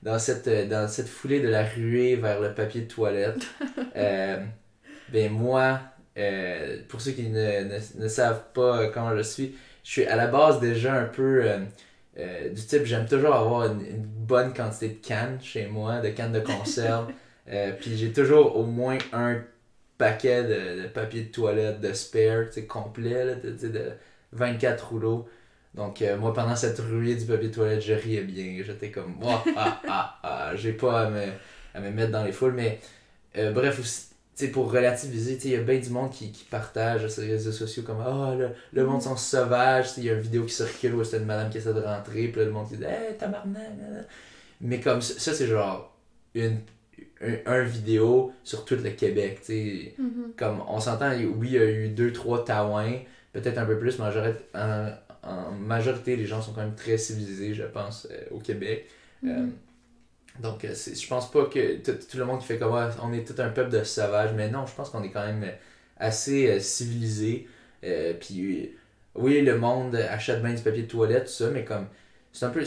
dans 0.02 0.18
cette, 0.18 0.48
dans 0.68 0.88
cette 0.88 1.08
foulée 1.08 1.40
de 1.40 1.48
la 1.48 1.64
ruée 1.64 2.16
vers 2.16 2.40
le 2.40 2.54
papier 2.54 2.82
de 2.82 2.88
toilette, 2.88 3.44
ben 3.94 5.30
moi, 5.30 5.80
euh, 6.18 6.78
pour 6.88 7.00
ceux 7.00 7.12
qui 7.12 7.28
ne, 7.28 7.64
ne, 7.64 8.02
ne, 8.02 8.08
savent 8.08 8.44
pas 8.52 8.88
comment 8.88 9.16
je 9.16 9.22
suis, 9.22 9.56
je 9.82 9.90
suis 9.90 10.06
à 10.06 10.16
la 10.16 10.26
base 10.26 10.60
déjà 10.60 10.94
un 10.94 11.06
peu 11.06 11.44
du 12.16 12.66
type, 12.66 12.84
j'aime 12.84 13.06
toujours 13.06 13.34
avoir 13.34 13.72
une, 13.72 13.80
une, 13.80 14.04
bonne 14.04 14.52
quantité 14.52 14.88
de 14.88 15.06
cannes 15.06 15.38
chez 15.42 15.66
moi, 15.66 16.00
de 16.00 16.10
cannes 16.10 16.32
de 16.32 16.40
conserve. 16.40 17.10
puis 17.80 17.96
j'ai 17.96 18.12
toujours 18.12 18.56
au 18.56 18.64
moins 18.64 18.98
un 19.12 19.42
paquet 20.02 20.42
de, 20.44 20.88
papier 20.88 21.22
de 21.22 21.30
toilette 21.30 21.80
de 21.80 21.92
spare, 21.92 22.46
complet, 22.68 23.24
là, 23.24 23.34
de, 23.36 23.50
de 23.50 23.92
24 24.32 24.88
rouleaux. 24.88 25.28
Donc, 25.74 26.02
euh, 26.02 26.18
moi, 26.18 26.34
pendant 26.34 26.56
cette 26.56 26.78
ruée 26.80 27.14
du 27.14 27.24
papier 27.24 27.48
de 27.48 27.54
toilette, 27.54 27.80
je 27.80 27.94
riais 27.94 28.22
bien. 28.22 28.62
J'étais 28.64 28.90
comme, 28.90 29.14
ah, 29.24 29.80
ah, 29.88 30.18
ah, 30.22 30.56
j'ai 30.56 30.72
pas 30.72 31.02
à 31.06 31.10
me, 31.10 31.24
à 31.74 31.80
me 31.80 31.90
mettre 31.90 32.10
dans 32.10 32.24
les 32.24 32.32
foules. 32.32 32.52
Mais, 32.52 32.80
euh, 33.38 33.52
bref, 33.52 33.80
aussi, 34.34 34.48
pour 34.48 34.72
relativiser, 34.72 35.38
il 35.44 35.50
y 35.50 35.56
a 35.56 35.60
bien 35.60 35.78
du 35.78 35.90
monde 35.90 36.10
qui, 36.10 36.32
qui 36.32 36.44
partage 36.44 37.06
sur 37.08 37.22
les 37.22 37.32
réseaux 37.32 37.52
sociaux 37.52 37.82
comme, 37.82 38.00
ah, 38.00 38.34
le, 38.36 38.50
le, 38.72 38.86
monde 38.86 39.02
sont 39.02 39.16
sauvages. 39.16 39.90
Il 39.98 40.04
y 40.04 40.10
a 40.10 40.14
une 40.14 40.20
vidéo 40.20 40.44
qui 40.44 40.54
circule 40.54 40.94
où 40.94 41.04
c'est 41.04 41.18
une 41.18 41.26
madame 41.26 41.50
qui 41.50 41.58
essaie 41.58 41.74
de 41.74 41.80
rentrer, 41.80 42.28
puis 42.28 42.40
là, 42.40 42.46
le 42.46 42.52
monde 42.52 42.68
qui 42.68 42.76
dit, 42.76 42.84
hey, 42.84 43.16
tabarnak. 43.18 43.68
Mais 44.60 44.80
comme 44.80 45.02
ça, 45.02 45.34
c'est 45.34 45.46
genre 45.46 45.94
une 46.34 46.60
un, 47.46 47.62
vidéo 47.62 48.32
sur 48.44 48.64
tout 48.64 48.76
le 48.76 48.90
Québec. 48.90 49.40
tu 49.44 49.52
mm-hmm. 49.52 50.36
Comme 50.36 50.62
on 50.68 50.80
s'entend, 50.80 51.12
oui, 51.12 51.48
il 51.48 51.52
y 51.52 51.58
a 51.58 51.70
eu 51.70 51.88
deux, 51.88 52.12
trois 52.12 52.44
Taouins, 52.44 52.98
peut-être 53.32 53.58
un 53.58 53.64
peu 53.64 53.78
plus, 53.78 53.98
mais 53.98 54.06
en, 54.54 54.88
en, 55.22 55.50
majorité, 55.52 56.16
les 56.16 56.26
gens 56.26 56.42
sont 56.42 56.52
quand 56.52 56.62
même 56.62 56.74
très 56.74 56.98
civilisés, 56.98 57.54
je 57.54 57.64
pense, 57.64 58.08
euh, 58.10 58.24
au 58.30 58.38
Québec. 58.38 58.88
Mm-hmm. 59.24 59.30
Euh, 59.30 59.46
donc, 60.40 60.64
euh, 60.64 60.74
je 60.74 61.06
pense 61.06 61.30
pas 61.30 61.44
que 61.46 61.76
tout 61.76 62.18
le 62.18 62.24
monde 62.24 62.40
qui 62.40 62.46
fait 62.46 62.58
comme 62.58 62.72
on 63.02 63.12
est 63.12 63.26
tout 63.26 63.40
un 63.40 63.50
peuple 63.50 63.70
de 63.70 63.84
sauvages, 63.84 64.32
mais 64.34 64.50
non, 64.50 64.66
je 64.66 64.74
pense 64.74 64.90
qu'on 64.90 65.02
est 65.02 65.10
quand 65.10 65.26
même 65.26 65.46
assez 65.98 66.58
civilisé. 66.60 67.48
Puis, 68.20 68.74
oui, 69.14 69.42
le 69.42 69.58
monde 69.58 69.94
achète 69.96 70.42
bien 70.42 70.54
du 70.54 70.62
papier 70.62 70.82
de 70.82 70.88
toilette, 70.88 71.24
tout 71.26 71.32
ça, 71.32 71.50
mais 71.50 71.64
comme, 71.64 71.86
c'est 72.32 72.46
un 72.46 72.50
peu. 72.50 72.64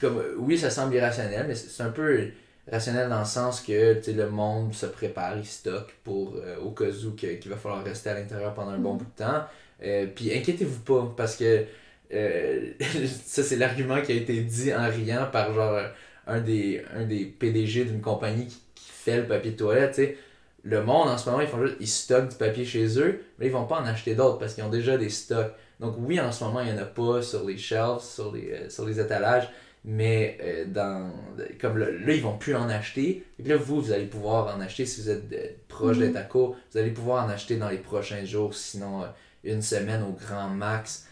Comme, 0.00 0.22
oui, 0.38 0.58
ça 0.58 0.70
semble 0.70 0.94
irrationnel, 0.94 1.46
mais 1.48 1.54
c'est 1.54 1.82
un 1.82 1.90
peu 1.90 2.30
rationnel 2.70 3.08
dans 3.08 3.20
le 3.20 3.24
sens 3.24 3.60
que 3.60 4.00
le 4.10 4.30
monde 4.30 4.74
se 4.74 4.86
prépare, 4.86 5.36
il 5.36 5.44
stocke 5.44 5.94
pour 6.02 6.34
euh, 6.36 6.56
au 6.58 6.70
cas 6.70 6.90
où 7.06 7.12
qu'il 7.12 7.48
va 7.50 7.56
falloir 7.56 7.84
rester 7.84 8.10
à 8.10 8.14
l'intérieur 8.14 8.54
pendant 8.54 8.70
un 8.70 8.78
bon 8.78 8.94
mm. 8.94 8.98
bout 8.98 9.04
de 9.04 9.24
temps. 9.24 9.44
Euh, 9.82 10.06
puis 10.14 10.34
inquiétez-vous 10.34 10.80
pas, 10.80 11.14
parce 11.16 11.36
que 11.36 11.64
euh, 12.12 12.70
ça 13.26 13.42
c'est 13.42 13.56
l'argument 13.56 14.00
qui 14.00 14.12
a 14.12 14.14
été 14.14 14.40
dit 14.40 14.72
en 14.74 14.88
riant 14.88 15.26
par 15.30 15.52
genre 15.52 15.80
un 16.26 16.40
des, 16.40 16.82
un 16.94 17.04
des 17.04 17.24
PDG 17.24 17.84
d'une 17.84 18.00
compagnie 18.00 18.46
qui, 18.46 18.60
fait 19.04 19.18
le 19.18 19.26
papier 19.26 19.50
de 19.50 19.56
toilette. 19.56 19.94
sais 19.94 20.16
Le 20.62 20.82
monde 20.82 21.08
en 21.08 21.18
ce 21.18 21.28
moment, 21.28 21.42
ils 21.42 21.46
font 21.46 21.60
juste, 21.60 21.76
ils 21.78 21.88
stockent 21.88 22.30
du 22.30 22.36
papier 22.36 22.64
chez 22.64 22.98
eux, 22.98 23.22
mais 23.38 23.46
ils 23.46 23.52
vont 23.52 23.66
pas 23.66 23.78
en 23.78 23.84
acheter 23.84 24.14
d'autres 24.14 24.38
parce 24.38 24.54
qu'ils 24.54 24.64
ont 24.64 24.70
déjà 24.70 24.96
des 24.96 25.10
stocks. 25.10 25.52
Donc 25.80 25.96
oui, 25.98 26.18
en 26.18 26.32
ce 26.32 26.44
moment, 26.44 26.60
il 26.60 26.72
n'y 26.72 26.78
en 26.78 26.82
a 26.82 26.86
pas 26.86 27.20
sur 27.20 27.44
les 27.44 27.58
shelves, 27.58 28.00
sur 28.00 28.32
les, 28.32 28.70
sur 28.70 28.86
les 28.86 28.98
étalages, 28.98 29.50
mais 29.84 30.38
euh, 30.42 30.64
dans 30.66 31.12
comme 31.60 31.78
là, 31.78 31.88
ils 32.08 32.22
vont 32.22 32.38
plus 32.38 32.54
en 32.54 32.68
acheter. 32.68 33.24
Et 33.38 33.48
là, 33.48 33.56
vous, 33.56 33.80
vous 33.80 33.92
allez 33.92 34.06
pouvoir 34.06 34.56
en 34.56 34.60
acheter 34.60 34.86
si 34.86 35.02
vous 35.02 35.10
êtes 35.10 35.32
euh, 35.32 35.48
proche 35.68 35.98
d'être 35.98 36.16
à 36.16 36.22
court. 36.22 36.56
Vous 36.72 36.78
allez 36.78 36.90
pouvoir 36.90 37.24
en 37.24 37.28
acheter 37.28 37.56
dans 37.56 37.68
les 37.68 37.78
prochains 37.78 38.24
jours, 38.24 38.54
sinon 38.54 39.02
euh, 39.02 39.06
une 39.44 39.60
semaine 39.60 40.02
au 40.02 40.12
grand 40.12 40.48
max. 40.48 41.06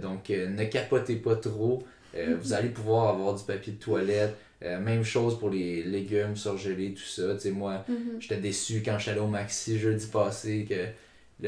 donc, 0.00 0.28
ne 0.28 0.64
capotez 0.66 1.16
pas 1.16 1.34
trop. 1.34 1.82
Vous 2.14 2.52
allez 2.52 2.68
pouvoir 2.68 3.08
avoir 3.08 3.34
du 3.34 3.42
papier 3.42 3.72
de 3.72 3.78
toilette. 3.78 4.36
Même 4.62 5.04
chose 5.04 5.38
pour 5.38 5.50
les 5.50 5.82
légumes 5.82 6.36
surgelés, 6.36 6.94
tout 6.94 7.02
ça. 7.02 7.34
Tu 7.34 7.40
sais, 7.40 7.50
moi, 7.50 7.84
mm-hmm. 7.90 8.20
j'étais 8.20 8.36
déçu 8.36 8.82
quand 8.84 8.96
allé 9.06 9.18
au 9.18 9.26
Maxi 9.26 9.78
jeudi 9.78 10.06
passé 10.06 10.66
que 10.68 10.86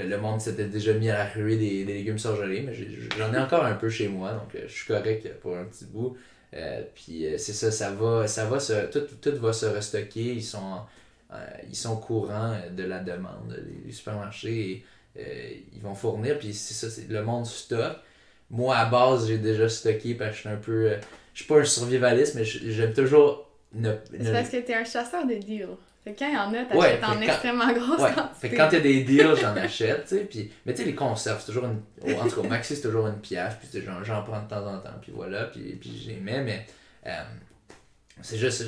le, 0.01 0.17
monde 0.19 0.41
s'était 0.41 0.67
déjà 0.67 0.93
mis 0.95 1.09
à 1.11 1.19
la 1.19 1.27
ruée 1.27 1.57
des, 1.57 1.85
des 1.85 1.95
légumes 1.95 2.19
surgelés. 2.19 2.63
Mais 2.63 2.75
j'en 3.17 3.33
ai, 3.33 3.37
ai, 3.37 3.41
encore 3.41 3.65
un 3.65 3.75
peu 3.75 3.89
chez 3.89 4.09
moi, 4.09 4.33
donc 4.33 4.61
je 4.67 4.73
suis 4.73 4.87
correct 4.87 5.29
pour 5.41 5.57
un 5.57 5.65
petit 5.65 5.85
bout. 5.85 6.17
Euh, 6.57 6.83
puis 6.95 7.27
euh, 7.27 7.37
c'est 7.37 7.53
ça, 7.53 7.71
ça 7.73 7.91
va, 7.91 8.29
ça 8.29 8.47
va 8.47 8.61
se, 8.61 8.87
tout, 8.87 9.07
tout 9.21 9.37
va 9.41 9.53
se 9.53 9.67
restocker. 9.67 10.35
Ils 10.35 10.43
sont, 10.43 10.81
euh, 11.33 11.37
ils 11.69 11.77
sont 11.77 11.97
courants 11.97 12.57
de 12.71 12.85
la 12.85 13.01
demande. 13.01 13.61
Les, 13.85 13.93
supermarchés, 13.93 14.85
ils 15.17 15.81
vont 15.83 15.95
fournir. 15.95 16.39
Puis 16.39 16.55
c'est 16.55 16.75
ça, 16.75 16.91
c'est 16.91 17.09
le 17.09 17.23
monde 17.23 17.47
stocke. 17.47 17.99
Moi, 18.51 18.77
à 18.77 18.87
base, 18.87 19.27
j'ai 19.29 19.39
déjà 19.39 19.69
stocké 19.69 20.15
parce 20.15 20.31
que 20.31 20.37
je 20.37 20.41
suis 20.41 20.49
un 20.49 20.57
peu. 20.57 20.93
Je 21.35 21.41
suis 21.41 21.49
pas 21.49 21.59
un 21.61 21.65
survivaliste, 21.65 22.37
mais 22.37 22.45
j'aime 22.45 22.93
toujours. 22.93 23.51
Ne, 23.75 23.93
C'est 24.21 24.33
parce 24.33 24.49
que 24.49 24.59
t'es 24.59 24.75
un 24.75 24.85
chasseur 24.85 25.27
de 25.27 25.35
deals. 25.35 25.77
Fait 26.05 26.15
quand 26.17 26.29
il 26.29 26.35
y 26.35 26.37
en 26.37 26.53
a, 26.53 26.65
t'achètes 26.65 27.03
en 27.03 27.21
extrêmement 27.21 27.73
grosse 27.73 28.01
ouais. 28.01 28.11
Fait 28.39 28.51
que 28.51 28.57
quand 28.57 28.69
il 28.71 28.75
y 28.75 28.77
a 28.77 28.81
des 28.81 29.05
deals, 29.05 29.35
j'en 29.41 29.57
achète, 29.57 30.03
tu 30.07 30.17
sais. 30.17 30.25
Puis... 30.25 30.53
Mais 30.65 30.75
tu 30.75 30.83
sais, 30.83 30.85
les 30.85 30.95
conserves, 30.95 31.41
c'est 31.41 31.47
toujours 31.47 31.65
une. 31.65 31.81
En 32.15 32.29
tout 32.29 32.43
cas, 32.43 32.49
Maxi, 32.49 32.77
c'est 32.77 32.83
toujours 32.83 33.07
une 33.07 33.21
pièce, 33.21 33.55
puis 33.59 33.83
j'en 34.05 34.23
prends 34.23 34.43
de 34.43 34.49
temps 34.49 34.67
en 34.67 34.79
temps, 34.79 34.99
puis 35.01 35.13
voilà, 35.15 35.45
puis, 35.45 35.77
puis 35.81 35.91
j'y 35.91 36.15
mets, 36.17 36.43
mais. 36.43 36.67
Euh, 37.07 37.11
c'est 38.21 38.37
juste. 38.37 38.65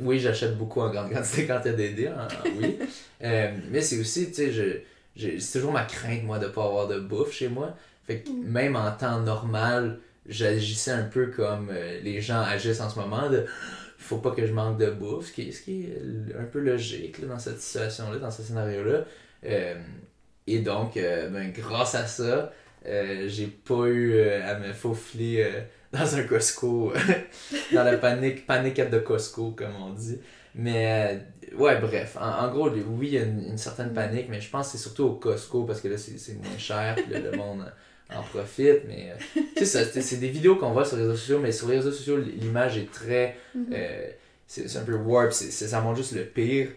Oui, 0.00 0.20
j'achète 0.20 0.56
beaucoup 0.56 0.80
en 0.80 0.90
grande 0.90 1.12
quantité 1.12 1.46
quand 1.46 1.60
il 1.64 1.70
y 1.72 1.74
a 1.74 1.76
des 1.76 1.90
deals, 1.90 2.14
hein, 2.16 2.28
oui. 2.56 2.78
euh, 3.24 3.50
mais 3.70 3.82
c'est 3.82 3.98
aussi, 3.98 4.28
tu 4.28 4.34
sais, 4.34 4.52
je... 4.52 5.38
c'est 5.38 5.58
toujours 5.58 5.72
ma 5.72 5.84
crainte, 5.84 6.22
moi, 6.22 6.38
de 6.38 6.46
pas 6.46 6.64
avoir 6.64 6.86
de 6.86 7.00
bouffe 7.00 7.32
chez 7.32 7.48
moi. 7.48 7.76
Fait 8.06 8.20
que 8.20 8.30
mm. 8.30 8.44
même 8.44 8.76
en 8.76 8.92
temps 8.92 9.20
normal, 9.20 9.98
j'agissais 10.28 10.92
un 10.92 11.04
peu 11.04 11.28
comme 11.28 11.70
euh, 11.70 12.00
les 12.02 12.20
gens 12.20 12.40
agissent 12.40 12.80
en 12.80 12.90
ce 12.90 12.98
moment, 12.98 13.28
de 13.30 13.46
faut 14.06 14.18
pas 14.18 14.30
que 14.30 14.46
je 14.46 14.52
manque 14.52 14.78
de 14.78 14.90
bouffe, 14.90 15.26
ce 15.28 15.32
qui 15.32 15.48
est, 15.48 15.52
ce 15.52 15.62
qui 15.62 15.84
est 15.84 16.36
un 16.38 16.44
peu 16.44 16.60
logique 16.60 17.18
là, 17.18 17.28
dans 17.28 17.38
cette 17.38 17.60
situation-là, 17.60 18.18
dans 18.18 18.30
ce 18.30 18.42
scénario-là. 18.42 19.04
Euh, 19.44 19.74
et 20.46 20.60
donc, 20.60 20.96
euh, 20.96 21.28
ben, 21.28 21.52
grâce 21.52 21.94
à 21.94 22.06
ça, 22.06 22.52
euh, 22.86 23.28
j'ai 23.28 23.46
pas 23.46 23.86
eu 23.86 24.20
à 24.20 24.58
me 24.58 24.72
faufiler 24.72 25.48
dans 25.92 26.14
un 26.14 26.22
Costco, 26.22 26.92
dans 27.72 27.84
la 27.84 27.96
panique, 27.96 28.46
paniquette 28.46 28.90
de 28.90 28.98
Costco, 28.98 29.52
comme 29.52 29.74
on 29.80 29.92
dit. 29.92 30.18
Mais, 30.54 31.18
ouais, 31.58 31.78
bref, 31.80 32.16
en, 32.18 32.48
gros, 32.48 32.70
oui, 32.70 33.08
il 33.08 33.14
y 33.14 33.18
a 33.18 33.22
une, 33.22 33.58
certaine 33.58 33.92
panique, 33.92 34.28
mais 34.30 34.40
je 34.40 34.48
pense 34.48 34.66
que 34.66 34.78
c'est 34.78 34.82
surtout 34.82 35.04
au 35.04 35.14
Costco 35.14 35.64
parce 35.64 35.80
que 35.80 35.88
là, 35.88 35.98
c'est 35.98 36.34
moins 36.34 36.58
cher, 36.58 36.94
puis 36.94 37.20
le 37.20 37.32
monde 37.32 37.70
en 38.14 38.22
profite, 38.22 38.82
mais 38.86 39.10
euh, 39.10 39.40
tu 39.56 39.66
sais, 39.66 39.84
c'est 40.00 40.16
des 40.18 40.28
vidéos 40.28 40.56
qu'on 40.56 40.72
voit 40.72 40.84
sur 40.84 40.96
les 40.96 41.02
réseaux 41.02 41.16
sociaux, 41.16 41.40
mais 41.40 41.52
sur 41.52 41.68
les 41.68 41.76
réseaux 41.76 41.92
sociaux, 41.92 42.16
l'image 42.16 42.78
est 42.78 42.90
très. 42.90 43.36
Mhm. 43.54 43.66
Euh, 43.72 44.10
c'est 44.46 44.76
un 44.76 44.84
peu 44.84 44.94
warp, 44.94 45.32
ça 45.32 45.80
montre 45.80 45.96
juste 45.96 46.12
le 46.12 46.24
pire, 46.24 46.68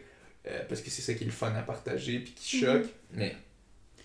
euh, 0.47 0.59
parce 0.67 0.81
que 0.81 0.89
c'est 0.89 1.03
ça 1.03 1.13
qui 1.13 1.23
est 1.23 1.27
le 1.27 1.31
fun 1.31 1.53
à 1.55 1.61
partager 1.61 2.19
puis 2.19 2.33
qui 2.33 2.57
mhm. 2.57 2.63
choque, 2.63 2.89
mais 3.13 3.35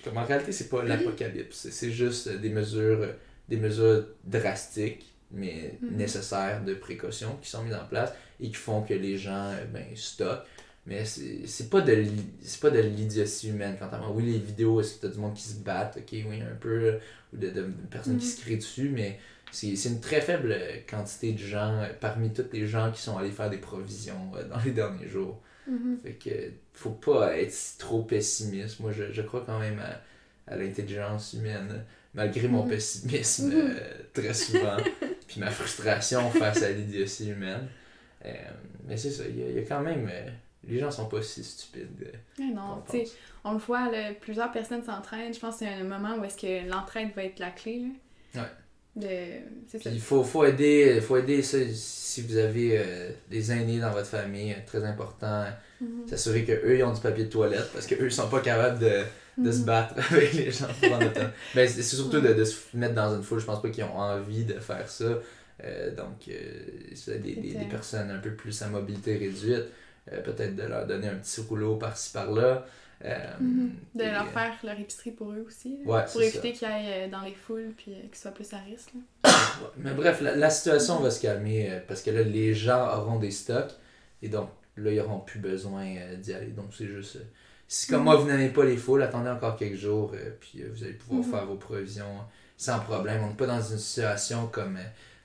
comme 0.03 0.19
en 0.19 0.25
réalité, 0.25 0.53
c'est 0.53 0.69
pas 0.69 0.83
l'apocalypse, 0.83 1.69
c'est 1.71 1.91
juste 1.91 2.29
des 2.29 2.51
mesures, 2.51 3.09
des 3.49 3.57
mesures 3.57 4.07
drastiques, 4.25 5.11
mais 5.31 5.79
nécessaires 5.81 6.63
de 6.63 6.75
précaution 6.75 7.39
qui 7.41 7.49
sont 7.49 7.63
mises 7.63 7.75
en 7.75 7.87
place 7.87 8.13
et 8.39 8.49
qui 8.49 8.55
font 8.55 8.83
que 8.83 8.93
les 8.93 9.17
gens 9.17 9.53
ben, 9.73 9.85
stockent 9.97 10.47
mais 10.87 11.05
c'est 11.05 11.71
pas 11.71 11.81
de 11.81 12.05
c'est 12.43 12.61
pas 12.61 12.71
de 12.71 12.81
l'idiotie 12.81 13.49
humaine 13.49 13.77
quand. 13.79 13.91
Oui, 14.13 14.25
les 14.25 14.39
vidéos, 14.39 14.81
est-ce 14.81 14.97
que 14.97 15.07
t'as 15.07 15.13
du 15.13 15.19
monde 15.19 15.35
qui 15.35 15.43
se 15.43 15.57
battent, 15.57 15.97
ok, 15.97 16.25
oui, 16.29 16.43
un 16.43 16.57
peu, 16.61 16.99
ou 17.33 17.37
de, 17.39 17.49
de 17.49 17.63
personnes 17.91 18.19
qui 18.19 18.27
se 18.27 18.41
crient 18.41 18.59
dessus, 18.59 18.91
mais 18.91 19.19
c'est 19.55 19.89
une 19.89 20.01
très 20.01 20.21
faible 20.21 20.57
quantité 20.89 21.33
de 21.33 21.39
gens 21.39 21.87
parmi 22.01 22.33
tous 22.33 22.45
les 22.53 22.67
gens 22.67 22.91
qui 22.91 23.01
sont 23.01 23.17
allés 23.17 23.31
faire 23.31 23.51
des 23.51 23.59
provisions 23.59 24.33
euh, 24.37 24.45
dans 24.49 24.59
les 24.65 24.73
derniers 24.73 25.09
jours. 25.09 25.41
Mm-hmm. 25.71 26.03
Fait 26.03 26.13
que 26.13 26.31
faut 26.73 26.91
pas 26.91 27.39
être 27.39 27.55
trop 27.79 28.03
pessimiste. 28.03 28.81
Moi, 28.81 28.93
je, 28.93 29.13
je 29.13 29.23
crois 29.23 29.45
quand 29.47 29.59
même 29.59 29.79
à, 29.79 30.53
à 30.53 30.57
l'intelligence 30.57 31.35
humaine, 31.35 31.85
malgré 32.15 32.49
mon 32.49 32.67
mm-hmm. 32.67 32.69
pessimisme 32.69 33.51
Mm-hmm. 33.51 33.55
euh, 33.55 33.81
très 34.13 34.35
souvent, 34.35 34.77
puis 35.29 35.41
ma 35.41 35.51
frustration 35.51 36.31
face 36.31 36.63
à 36.63 36.71
l'idiotie 36.71 37.31
humaine. 37.31 37.69
Euh, 38.27 38.33
mais 38.87 38.97
c'est 38.97 39.11
ça, 39.11 39.23
il 39.29 39.39
y, 39.39 39.55
y, 39.55 39.59
a 39.59 39.63
quand 39.63 39.83
même 39.83 40.11
les 40.69 40.79
gens 40.79 40.91
sont 40.91 41.07
pas 41.07 41.23
si 41.23 41.43
stupides. 41.45 42.13
Eh 42.39 42.53
non, 42.53 42.83
tu 42.91 43.05
sais, 43.05 43.13
on 43.45 43.53
le 43.53 43.59
voit, 43.59 43.91
plusieurs 44.21 44.53
personnes 44.53 44.83
s'entraînent. 44.83 45.35
Je 45.35 45.41
pense 45.41 45.55
que 45.55 45.59
c'est 45.61 45.69
un 45.69 45.85
moment 45.85 46.17
où 46.17 46.25
est-ce 46.25 46.37
que 46.37 46.69
l'entraide 46.69 47.11
va 47.15 47.25
être 47.25 47.39
la 47.39 47.51
clé. 47.51 47.83
Là. 48.35 48.43
Ouais. 48.43 48.49
De... 48.97 49.81
Il 49.91 50.01
faut, 50.01 50.23
faut, 50.23 50.45
aider, 50.45 51.01
faut 51.01 51.17
aider 51.17 51.43
ça, 51.43 51.59
si 51.73 52.23
vous 52.23 52.37
avez 52.37 52.79
euh, 52.79 53.11
des 53.29 53.51
aînés 53.51 53.81
dans 53.81 53.91
votre 53.91 54.07
famille, 54.07 54.53
euh, 54.53 54.67
très 54.67 54.85
important. 54.85 55.47
Mm-hmm. 55.83 56.09
S'assurer 56.09 56.45
qu'eux, 56.45 56.79
ils 56.79 56.85
ont 56.85 56.93
du 56.93 57.01
papier 57.01 57.25
de 57.25 57.31
toilette 57.31 57.71
parce 57.73 57.89
qu'eux, 57.89 58.05
ils 58.05 58.13
sont 58.13 58.29
pas 58.29 58.39
capables 58.39 58.79
de, 58.79 59.03
de 59.37 59.51
se 59.51 59.59
mm-hmm. 59.59 59.65
battre 59.65 59.95
avec 60.13 60.33
les 60.35 60.53
gens 60.53 60.69
pendant 60.81 61.01
le 61.01 61.13
temps. 61.13 61.31
Mais 61.57 61.67
c'est 61.69 61.83
surtout 61.83 62.21
de, 62.21 62.35
de, 62.35 62.45
se 62.45 62.77
mettre 62.77 62.95
dans 62.95 63.17
une 63.17 63.25
foule. 63.25 63.41
Je 63.41 63.47
pense 63.47 63.61
pas 63.61 63.69
qu'ils 63.71 63.83
ont 63.83 63.99
envie 63.99 64.45
de 64.45 64.61
faire 64.61 64.89
ça. 64.89 65.19
Euh, 65.65 65.95
donc, 65.97 66.31
c'est 66.95 67.21
des, 67.21 67.35
des, 67.35 67.55
des, 67.55 67.65
personnes 67.65 68.11
un 68.13 68.19
peu 68.19 68.31
plus 68.31 68.63
à 68.63 68.69
mobilité 68.69 69.17
réduite. 69.17 69.65
Euh, 70.13 70.21
peut-être 70.21 70.55
de 70.55 70.65
leur 70.65 70.87
donner 70.87 71.09
un 71.09 71.17
petit 71.17 71.41
rouleau 71.41 71.77
par-ci 71.77 72.13
par-là. 72.13 72.67
Euh, 73.05 73.19
mhm. 73.41 73.73
De 73.95 74.05
leur 74.05 74.29
faire 74.29 74.55
leur 74.63 74.79
épicerie 74.79 75.11
pour 75.11 75.33
eux 75.33 75.45
aussi. 75.47 75.79
pour 75.85 76.23
éviter 76.23 76.53
qu'ils 76.53 76.69
aillent 76.69 77.05
euh, 77.05 77.09
dans 77.09 77.23
les 77.23 77.35
foules 77.35 77.73
puis 77.77 77.93
qu'ils 77.93 78.15
soient 78.15 78.31
plus 78.31 78.53
à 78.53 78.59
risque. 78.59 78.93
Mais 79.77 79.93
bref, 79.95 80.21
la, 80.21 80.51
situation 80.51 81.01
va 81.01 81.11
se 81.11 81.21
calmer 81.21 81.81
parce 81.89 82.03
que 82.03 82.11
là, 82.11 82.23
les 82.23 82.55
gens 82.55 82.87
auront 82.99 83.19
des 83.19 83.31
stocks 83.31 83.73
et 84.23 84.29
donc 84.29 84.49
là, 84.77 84.91
ils 84.91 84.99
n'auront 84.99 85.21
plus 85.21 85.41
besoin 85.41 85.85
d'y 86.19 86.33
aller. 86.35 86.49
Donc 86.49 86.67
c'est 86.77 86.87
juste. 86.87 87.19
si 87.67 87.89
comme 87.89 88.01
mhm. 88.01 88.05
moi, 88.05 88.17
vous 88.17 88.29
n'avez 88.29 88.51
pas 88.51 88.65
les 88.65 88.77
foules, 88.77 89.03
attendez 89.03 89.31
encore 89.31 89.57
quelques 89.57 89.77
jours 89.77 90.15
puis 90.41 90.63
vous 90.63 90.85
allez 90.85 90.93
pouvoir 90.93 91.25
mhm. 91.25 91.31
faire 91.31 91.47
vos 91.47 91.57
provisions 91.57 92.21
sans 92.57 92.79
problème. 92.79 93.23
On 93.25 93.29
n'est 93.29 93.35
pas 93.35 93.47
dans 93.47 93.63
une 93.63 93.79
situation 93.79 94.47
comme 94.47 94.79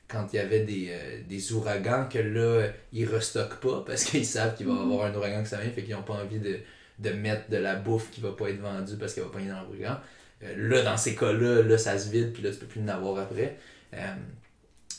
quand 0.10 0.28
il 0.34 0.38
y 0.38 0.40
avait 0.40 0.62
des, 0.62 0.92
des 1.30 1.54
ouragans 1.54 2.08
que 2.12 2.20
là, 2.20 2.68
ils 2.92 3.06
restockent 3.08 3.62
pas 3.62 3.84
parce 3.88 4.04
qu'ils 4.04 4.26
savent 4.26 4.56
qu'il 4.56 4.68
va 4.68 4.74
y 4.74 4.78
avoir 4.78 5.06
un 5.06 5.16
ouragan 5.16 5.44
qui 5.44 5.50
s'en 5.50 5.60
vient, 5.60 5.70
fait 5.70 5.84
qu'ils 5.84 5.96
n'ont 5.96 6.04
pas 6.04 6.16
envie 6.16 6.40
de, 6.40 6.60
de 7.00 7.10
mettre 7.12 7.50
de 7.50 7.58
la 7.58 7.76
bouffe 7.76 8.12
qui 8.12 8.22
va 8.22 8.32
pas 8.32 8.50
être 8.50 8.60
vendue 8.60 8.98
parce 8.98 9.14
qu'elle 9.14 9.24
va 9.24 9.30
pas 9.30 9.40
être 9.40 9.48
dans 9.48 9.62
l'ouragan. 9.62 10.00
Euh, 10.44 10.70
là, 10.70 10.82
dans 10.84 10.98
ces 10.98 11.16
cas-là, 11.16 11.64
là, 11.64 11.78
ça 11.78 11.98
se 11.98 12.10
vide, 12.10 12.34
puis 12.34 12.44
là, 12.44 12.52
tu 12.52 12.58
peux 12.58 12.66
plus 12.66 12.82
en 12.82 12.88
avoir 12.88 13.18
après. 13.20 13.58
Euh, 13.94 13.98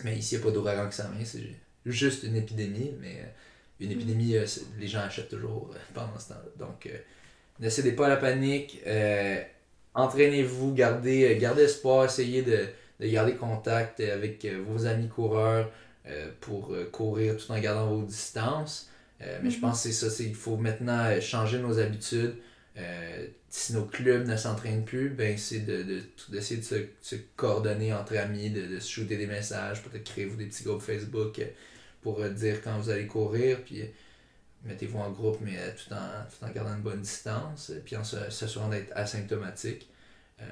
mais 0.04 0.16
ici, 0.16 0.34
il 0.34 0.38
n'y 0.38 0.44
a 0.44 0.46
pas 0.46 0.52
d'ouragan 0.52 0.88
qui 0.88 0.96
s'en 0.96 1.10
vient, 1.10 1.24
c'est 1.24 1.40
juste 1.86 2.22
une 2.24 2.36
épidémie, 2.36 2.92
mais 3.00 3.20
euh, 3.20 3.84
une 3.84 3.92
épidémie, 3.92 4.36
euh, 4.36 4.46
les 4.78 4.86
gens 4.86 5.00
achètent 5.00 5.28
toujours 5.28 5.70
euh, 5.72 5.78
pendant 5.94 6.18
ce 6.18 6.28
temps-là. 6.28 6.66
Donc, 6.66 6.86
euh, 6.86 6.96
ne 7.60 7.68
cédez 7.68 7.92
pas 7.92 8.06
à 8.06 8.10
la 8.10 8.16
panique, 8.16 8.80
euh, 8.86 9.42
entraînez-vous, 9.94 10.74
gardez, 10.74 11.34
euh, 11.34 11.38
gardez 11.38 11.62
espoir, 11.62 12.06
essayez 12.06 12.42
de, 12.42 12.66
de 13.00 13.06
garder 13.08 13.34
contact 13.36 14.00
avec 14.00 14.44
euh, 14.44 14.62
vos 14.66 14.86
amis 14.86 15.08
coureurs 15.08 15.70
euh, 16.06 16.30
pour 16.40 16.72
euh, 16.74 16.84
courir 16.90 17.36
tout 17.36 17.50
en 17.52 17.58
gardant 17.60 17.88
vos 17.94 18.02
distances. 18.04 18.88
Euh, 19.22 19.38
mais 19.42 19.50
je 19.50 19.56
Mhm. 19.56 19.60
pense 19.60 19.82
que 19.82 19.88
c'est 19.90 19.94
ça, 19.94 20.10
c'est 20.10 20.24
il 20.24 20.34
faut 20.34 20.56
maintenant 20.56 21.20
changer 21.20 21.58
nos 21.58 21.78
habitudes. 21.78 22.36
Euh, 22.78 23.26
si 23.48 23.72
nos 23.74 23.84
clubs 23.84 24.26
ne 24.26 24.36
s'entraînent 24.36 24.84
plus, 24.84 25.10
ben 25.10 25.36
c'est 25.36 25.60
de, 25.60 25.82
de, 25.82 26.02
d'essayer 26.30 26.60
de 26.60 26.64
se, 26.64 26.76
se 27.02 27.16
coordonner 27.36 27.92
entre 27.92 28.16
amis, 28.16 28.50
de, 28.50 28.78
se 28.78 28.88
shooter 28.90 29.16
des 29.16 29.26
messages, 29.26 29.82
peut-être 29.82 30.04
créer-vous 30.04 30.36
des 30.36 30.46
petits 30.46 30.64
groupes 30.64 30.80
Facebook 30.82 31.40
pour 32.02 32.22
dire 32.30 32.62
quand 32.62 32.78
vous 32.78 32.90
allez 32.90 33.06
courir, 33.06 33.62
puis 33.64 33.82
mettez-vous 34.64 34.98
en 34.98 35.10
groupe, 35.10 35.38
mais 35.42 35.56
tout, 35.74 35.92
en, 35.92 35.96
tout 36.30 36.44
en 36.44 36.50
gardant 36.50 36.74
une 36.74 36.82
bonne 36.82 37.00
distance, 37.02 37.72
puis 37.84 37.96
en 37.96 38.04
se- 38.04 38.30
s'assurant 38.30 38.68
d'être 38.68 38.92
asymptomatique. 38.94 39.88
Euh, 40.40 40.44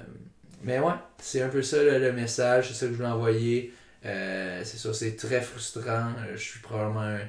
mais 0.62 0.78
ouais, 0.80 0.92
c'est 1.18 1.42
un 1.42 1.48
peu 1.48 1.62
ça 1.62 1.82
le, 1.82 1.98
le 1.98 2.12
message, 2.12 2.68
c'est 2.68 2.74
ça 2.74 2.86
que 2.86 2.92
je 2.92 2.96
voulais 2.96 3.08
envoyer. 3.08 3.72
Euh, 4.06 4.62
c'est 4.64 4.76
ça, 4.78 4.92
c'est 4.94 5.16
très 5.16 5.40
frustrant. 5.40 6.12
Euh, 6.18 6.32
je 6.36 6.42
suis 6.42 6.60
probablement 6.60 7.00
un- 7.02 7.20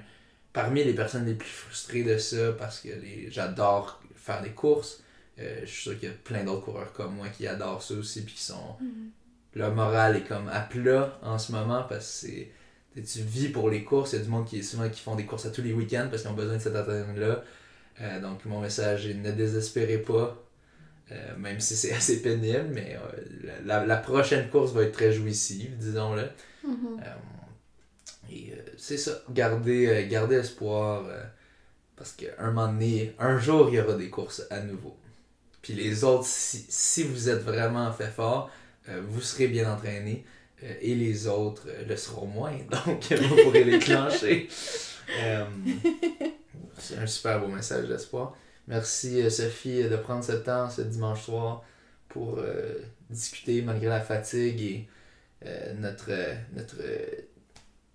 parmi 0.53 0.83
les 0.83 0.93
personnes 0.93 1.25
les 1.25 1.33
plus 1.35 1.49
frustrées 1.49 2.03
de 2.03 2.17
ça 2.17 2.53
parce 2.57 2.79
que 2.79 2.89
les, 2.89 3.27
j'adore 3.31 4.01
faire 4.15 4.41
des 4.41 4.51
courses. 4.51 5.01
Euh, 5.39 5.61
je 5.61 5.67
suis 5.67 5.81
sûr 5.83 5.99
qu'il 5.99 6.09
y 6.09 6.11
a 6.11 6.15
plein 6.23 6.43
d'autres 6.43 6.65
coureurs 6.65 6.91
comme 6.93 7.15
moi 7.15 7.29
qui 7.29 7.47
adorent 7.47 7.81
ça 7.83 7.93
aussi, 7.95 8.23
puis 8.23 8.33
qui 8.35 8.43
sont. 8.43 8.75
Mhm. 8.81 9.09
Leur 9.55 9.73
morale 9.73 10.17
est 10.17 10.27
comme 10.27 10.47
à 10.49 10.59
plat 10.61 11.17
en 11.23 11.37
ce 11.39 11.51
moment 11.51 11.83
parce 11.89 12.21
que 12.21 12.27
c'est. 12.27 12.51
tu 13.01 13.21
vis 13.23 13.49
pour 13.49 13.69
les 13.69 13.83
courses, 13.83 14.13
il 14.13 14.17
y 14.17 14.21
a 14.21 14.23
du 14.25 14.29
monde 14.29 14.45
qui, 14.47 14.63
souvent, 14.63 14.89
qui 14.89 15.01
font 15.01 15.15
des 15.15 15.25
courses 15.25 15.45
à 15.45 15.49
tous 15.51 15.61
les 15.63 15.73
week-ends 15.73 16.07
parce 16.09 16.21
qu'ils 16.23 16.31
ont 16.31 16.35
besoin 16.35 16.55
de 16.57 16.59
cette. 16.61 16.75
Euh, 16.75 18.21
donc, 18.21 18.45
mon 18.45 18.61
message 18.61 19.07
est 19.07 19.13
ne 19.13 19.31
désespérez 19.31 19.97
pas, 19.99 20.37
euh, 21.11 21.35
même 21.37 21.59
si 21.59 21.75
c'est 21.75 21.93
assez 21.99 22.21
pénible, 22.21 22.69
mais 22.71 22.97
euh, 22.97 23.57
la, 23.65 23.85
la 23.85 23.97
prochaine 23.97 24.49
course 24.49 24.73
va 24.73 24.83
être 24.83 24.93
très 24.93 25.11
jouissive, 25.11 25.77
disons-le. 25.77 26.29
Mhm. 26.63 27.01
Euh, 27.01 28.31
et 28.31 28.53
c'est 28.77 28.97
ça, 28.97 29.23
garder, 29.31 30.07
garder 30.09 30.35
espoir, 30.35 31.05
parce 31.95 32.11
qu'un 32.11 32.51
moment 32.51 32.71
donné, 32.71 33.15
un 33.17 33.39
jour, 33.39 33.69
il 33.69 33.75
y 33.75 33.79
aura 33.79 33.95
des 33.95 34.09
courses 34.09 34.43
à 34.51 34.59
nouveau. 34.59 34.95
Puis 35.63 35.73
les 35.73 36.03
autres, 36.03 36.25
si, 36.25 36.63
si 36.69 37.03
vous 37.03 37.27
êtes 37.27 37.41
vraiment 37.41 37.91
fait 37.91 38.11
fort, 38.11 38.51
vous 38.87 39.21
serez 39.21 39.47
bien 39.47 39.71
entraîné, 39.73 40.25
et 40.61 40.93
les 40.93 41.25
autres 41.25 41.67
le 41.87 41.95
seront 41.97 42.27
moins, 42.27 42.53
donc 42.85 43.11
vous 43.11 43.35
pourrez 43.43 43.63
les 43.63 43.79
clencher. 43.79 44.47
Euh, 45.17 45.45
c'est 46.77 46.97
un 46.97 47.07
super 47.07 47.39
beau 47.39 47.47
message 47.47 47.87
d'espoir. 47.87 48.35
Merci 48.69 49.21
euh, 49.21 49.29
Sophie 49.29 49.83
de 49.83 49.97
prendre 49.97 50.23
ce 50.23 50.31
temps 50.33 50.69
ce 50.69 50.81
dimanche 50.81 51.23
soir 51.23 51.63
pour 52.07 52.37
euh, 52.37 52.75
discuter 53.09 53.61
malgré 53.63 53.87
la 53.87 53.99
fatigue 53.99 54.61
et 54.61 54.87
euh, 55.45 55.73
notre, 55.73 56.09
euh, 56.11 56.33
notre 56.55 56.75
euh, 56.79 57.05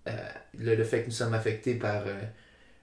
euh, 0.07 0.11
le, 0.59 0.75
le 0.75 0.83
fait 0.83 1.01
que 1.01 1.05
nous 1.07 1.11
sommes 1.13 1.33
affectés 1.33 1.75
par 1.75 2.05
euh, 2.05 2.13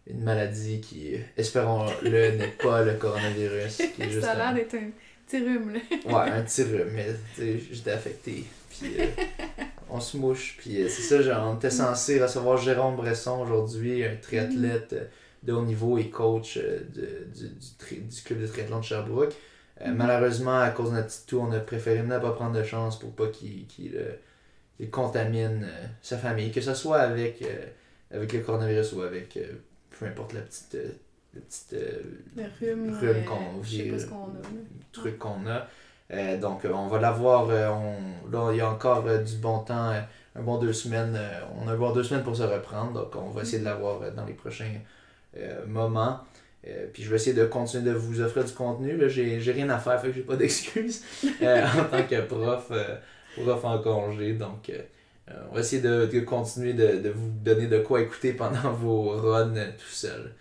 une 0.07 0.23
maladie 0.25 0.81
qui, 0.81 1.15
euh, 1.15 1.19
espérons-le, 1.37 2.31
n'est 2.37 2.49
pas 2.49 2.83
le 2.83 2.95
coronavirus. 2.95 3.77
Qui 3.95 4.03
est 4.03 4.11
juste 4.11 4.23
Ça 4.25 4.33
a 4.33 4.35
l'air 4.37 4.47
un, 4.49 4.55
d'être 4.55 4.75
un 4.75 4.91
petit 5.27 5.39
rhume, 5.39 5.75
là. 5.75 5.81
ouais, 6.07 6.31
un 6.31 6.43
petit 6.43 6.63
rhume, 6.63 6.91
mais 6.93 7.07
j'étais 7.39 7.93
affecté. 7.93 8.45
Puis 8.71 8.95
euh, 8.99 9.07
on 9.91 10.01
se 10.01 10.17
mouche. 10.17 10.57
Puis 10.59 10.83
euh, 10.83 10.89
c'est 10.89 11.03
ça, 11.03 11.23
genre, 11.23 11.53
on 11.53 11.57
était 11.57 11.71
censé 11.71 12.21
recevoir 12.23 12.57
Jérôme 12.57 12.97
Bresson 12.97 13.39
aujourd'hui, 13.41 14.05
un 14.05 14.17
triathlète 14.17 14.95
euh, 14.95 15.05
de 15.43 15.53
haut 15.53 15.63
niveau 15.65 15.99
et 15.99 16.09
coach 16.11 16.57
euh, 16.59 16.81
de- 16.95 17.27
du, 17.35 17.49
du, 18.01 18.23
club 18.23 18.41
de 18.41 18.47
triathlon 18.47 18.79
de 18.81 18.85
Sherbrooke. 18.85 19.35
Euh, 19.81 19.89
Mhm. 19.89 19.97
Malheureusement, 19.97 20.59
à 20.61 20.71
cause 20.71 20.91
de 20.91 20.97
notre 20.97 21.09
petit 21.09 21.27
tour, 21.27 21.43
on 21.49 21.53
a 21.53 21.61
préféré 21.61 22.03
ne 22.03 22.19
pas 22.19 22.33
prendre 22.33 22.53
de 22.57 22.63
chance 22.63 22.99
pour 22.99 23.13
pas 23.13 23.27
qu'il 23.29 23.67
qu'il, 23.67 23.97
euh, 23.97 24.87
contamine 24.91 25.65
euh, 25.65 25.87
sa 26.03 26.19
famille, 26.19 26.51
que 26.53 26.61
ce 26.61 26.75
soit 26.75 26.99
avec, 27.01 27.43
euh, 27.43 27.67
avec 28.17 28.33
le 28.33 28.41
coronavirus 28.41 28.93
ou 28.95 29.03
avec 29.03 29.39
peu 29.99 30.07
importe 30.07 30.33
la 30.35 30.41
petite, 30.41 30.77
Le 32.37 32.43
rhume. 32.61 32.99
rhume 32.99 33.25
qu'on 33.25 33.63
truc 34.93 35.19
qu'on 35.19 35.47
a. 35.47 35.67
Donc, 36.37 36.67
on 36.71 36.89
va 36.89 37.01
l'avoir. 37.01 37.47
on, 37.49 38.31
là, 38.31 38.51
il 38.53 38.59
y 38.59 38.61
a 38.61 38.69
encore 38.71 39.03
du 39.05 39.37
bon 39.37 39.61
temps, 39.61 39.93
un 40.35 40.43
bon 40.43 40.59
deux 40.59 40.73
semaines. 40.75 41.19
on 41.59 41.69
a 41.69 41.73
un 41.73 41.77
bon 41.77 41.93
deux 41.93 42.05
semaines 42.05 42.23
pour 42.25 42.37
se 42.37 42.43
reprendre. 42.43 42.93
Donc, 42.93 43.17
on 43.17 43.31
va 43.31 43.43
essayer 43.43 43.61
de 43.61 43.65
l'avoir 43.65 44.13
dans 44.13 44.25
les 44.27 44.35
prochains 44.35 44.75
euh, 45.37 45.67
moments. 45.67 46.21
Euh, 46.67 46.87
puis, 46.93 47.03
je 47.03 47.11
vais 47.11 47.17
essayer 47.17 47.35
de 47.35 47.45
continuer 47.45 47.85
de 47.91 47.97
vous 47.97 48.21
offrir 48.21 48.45
du 48.45 48.53
contenu. 48.53 48.97
Là, 48.97 49.09
j'ai, 49.09 49.41
j'ai 49.41 49.53
rien 49.53 49.69
à 49.71 49.79
faire, 49.79 50.01
fait 50.01 50.09
que 50.09 50.15
j'ai 50.15 50.23
pas 50.23 50.37
d'excuses 50.37 51.03
euh, 51.43 51.65
en 51.65 51.85
tant 51.85 52.05
que 52.05 52.21
prof, 52.23 52.69
euh, 52.71 52.97
prof 53.37 53.65
en 53.65 53.79
congé. 53.81 54.35
Donc, 54.35 54.71
on 55.51 55.55
va 55.55 55.61
essayer 55.61 55.83
de, 55.83 56.07
de 56.07 56.21
continuer 56.21 56.75
de, 56.75 56.99
de 56.99 57.11
vous 57.11 57.31
donner 57.31 57.67
de 57.67 57.79
quoi 57.79 58.01
écouter 58.01 58.33
pendant 58.33 58.73
vos 58.75 59.11
runs 59.11 59.55
tout 59.55 59.91
seul. 59.91 60.33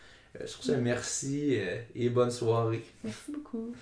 Sur 0.45 0.63
ce, 0.63 0.71
merci 0.71 1.57
euh, 1.59 1.81
et 1.93 2.09
bonne 2.09 2.31
soirée. 2.31 2.83
Merci 3.03 3.31
beaucoup. 3.31 3.73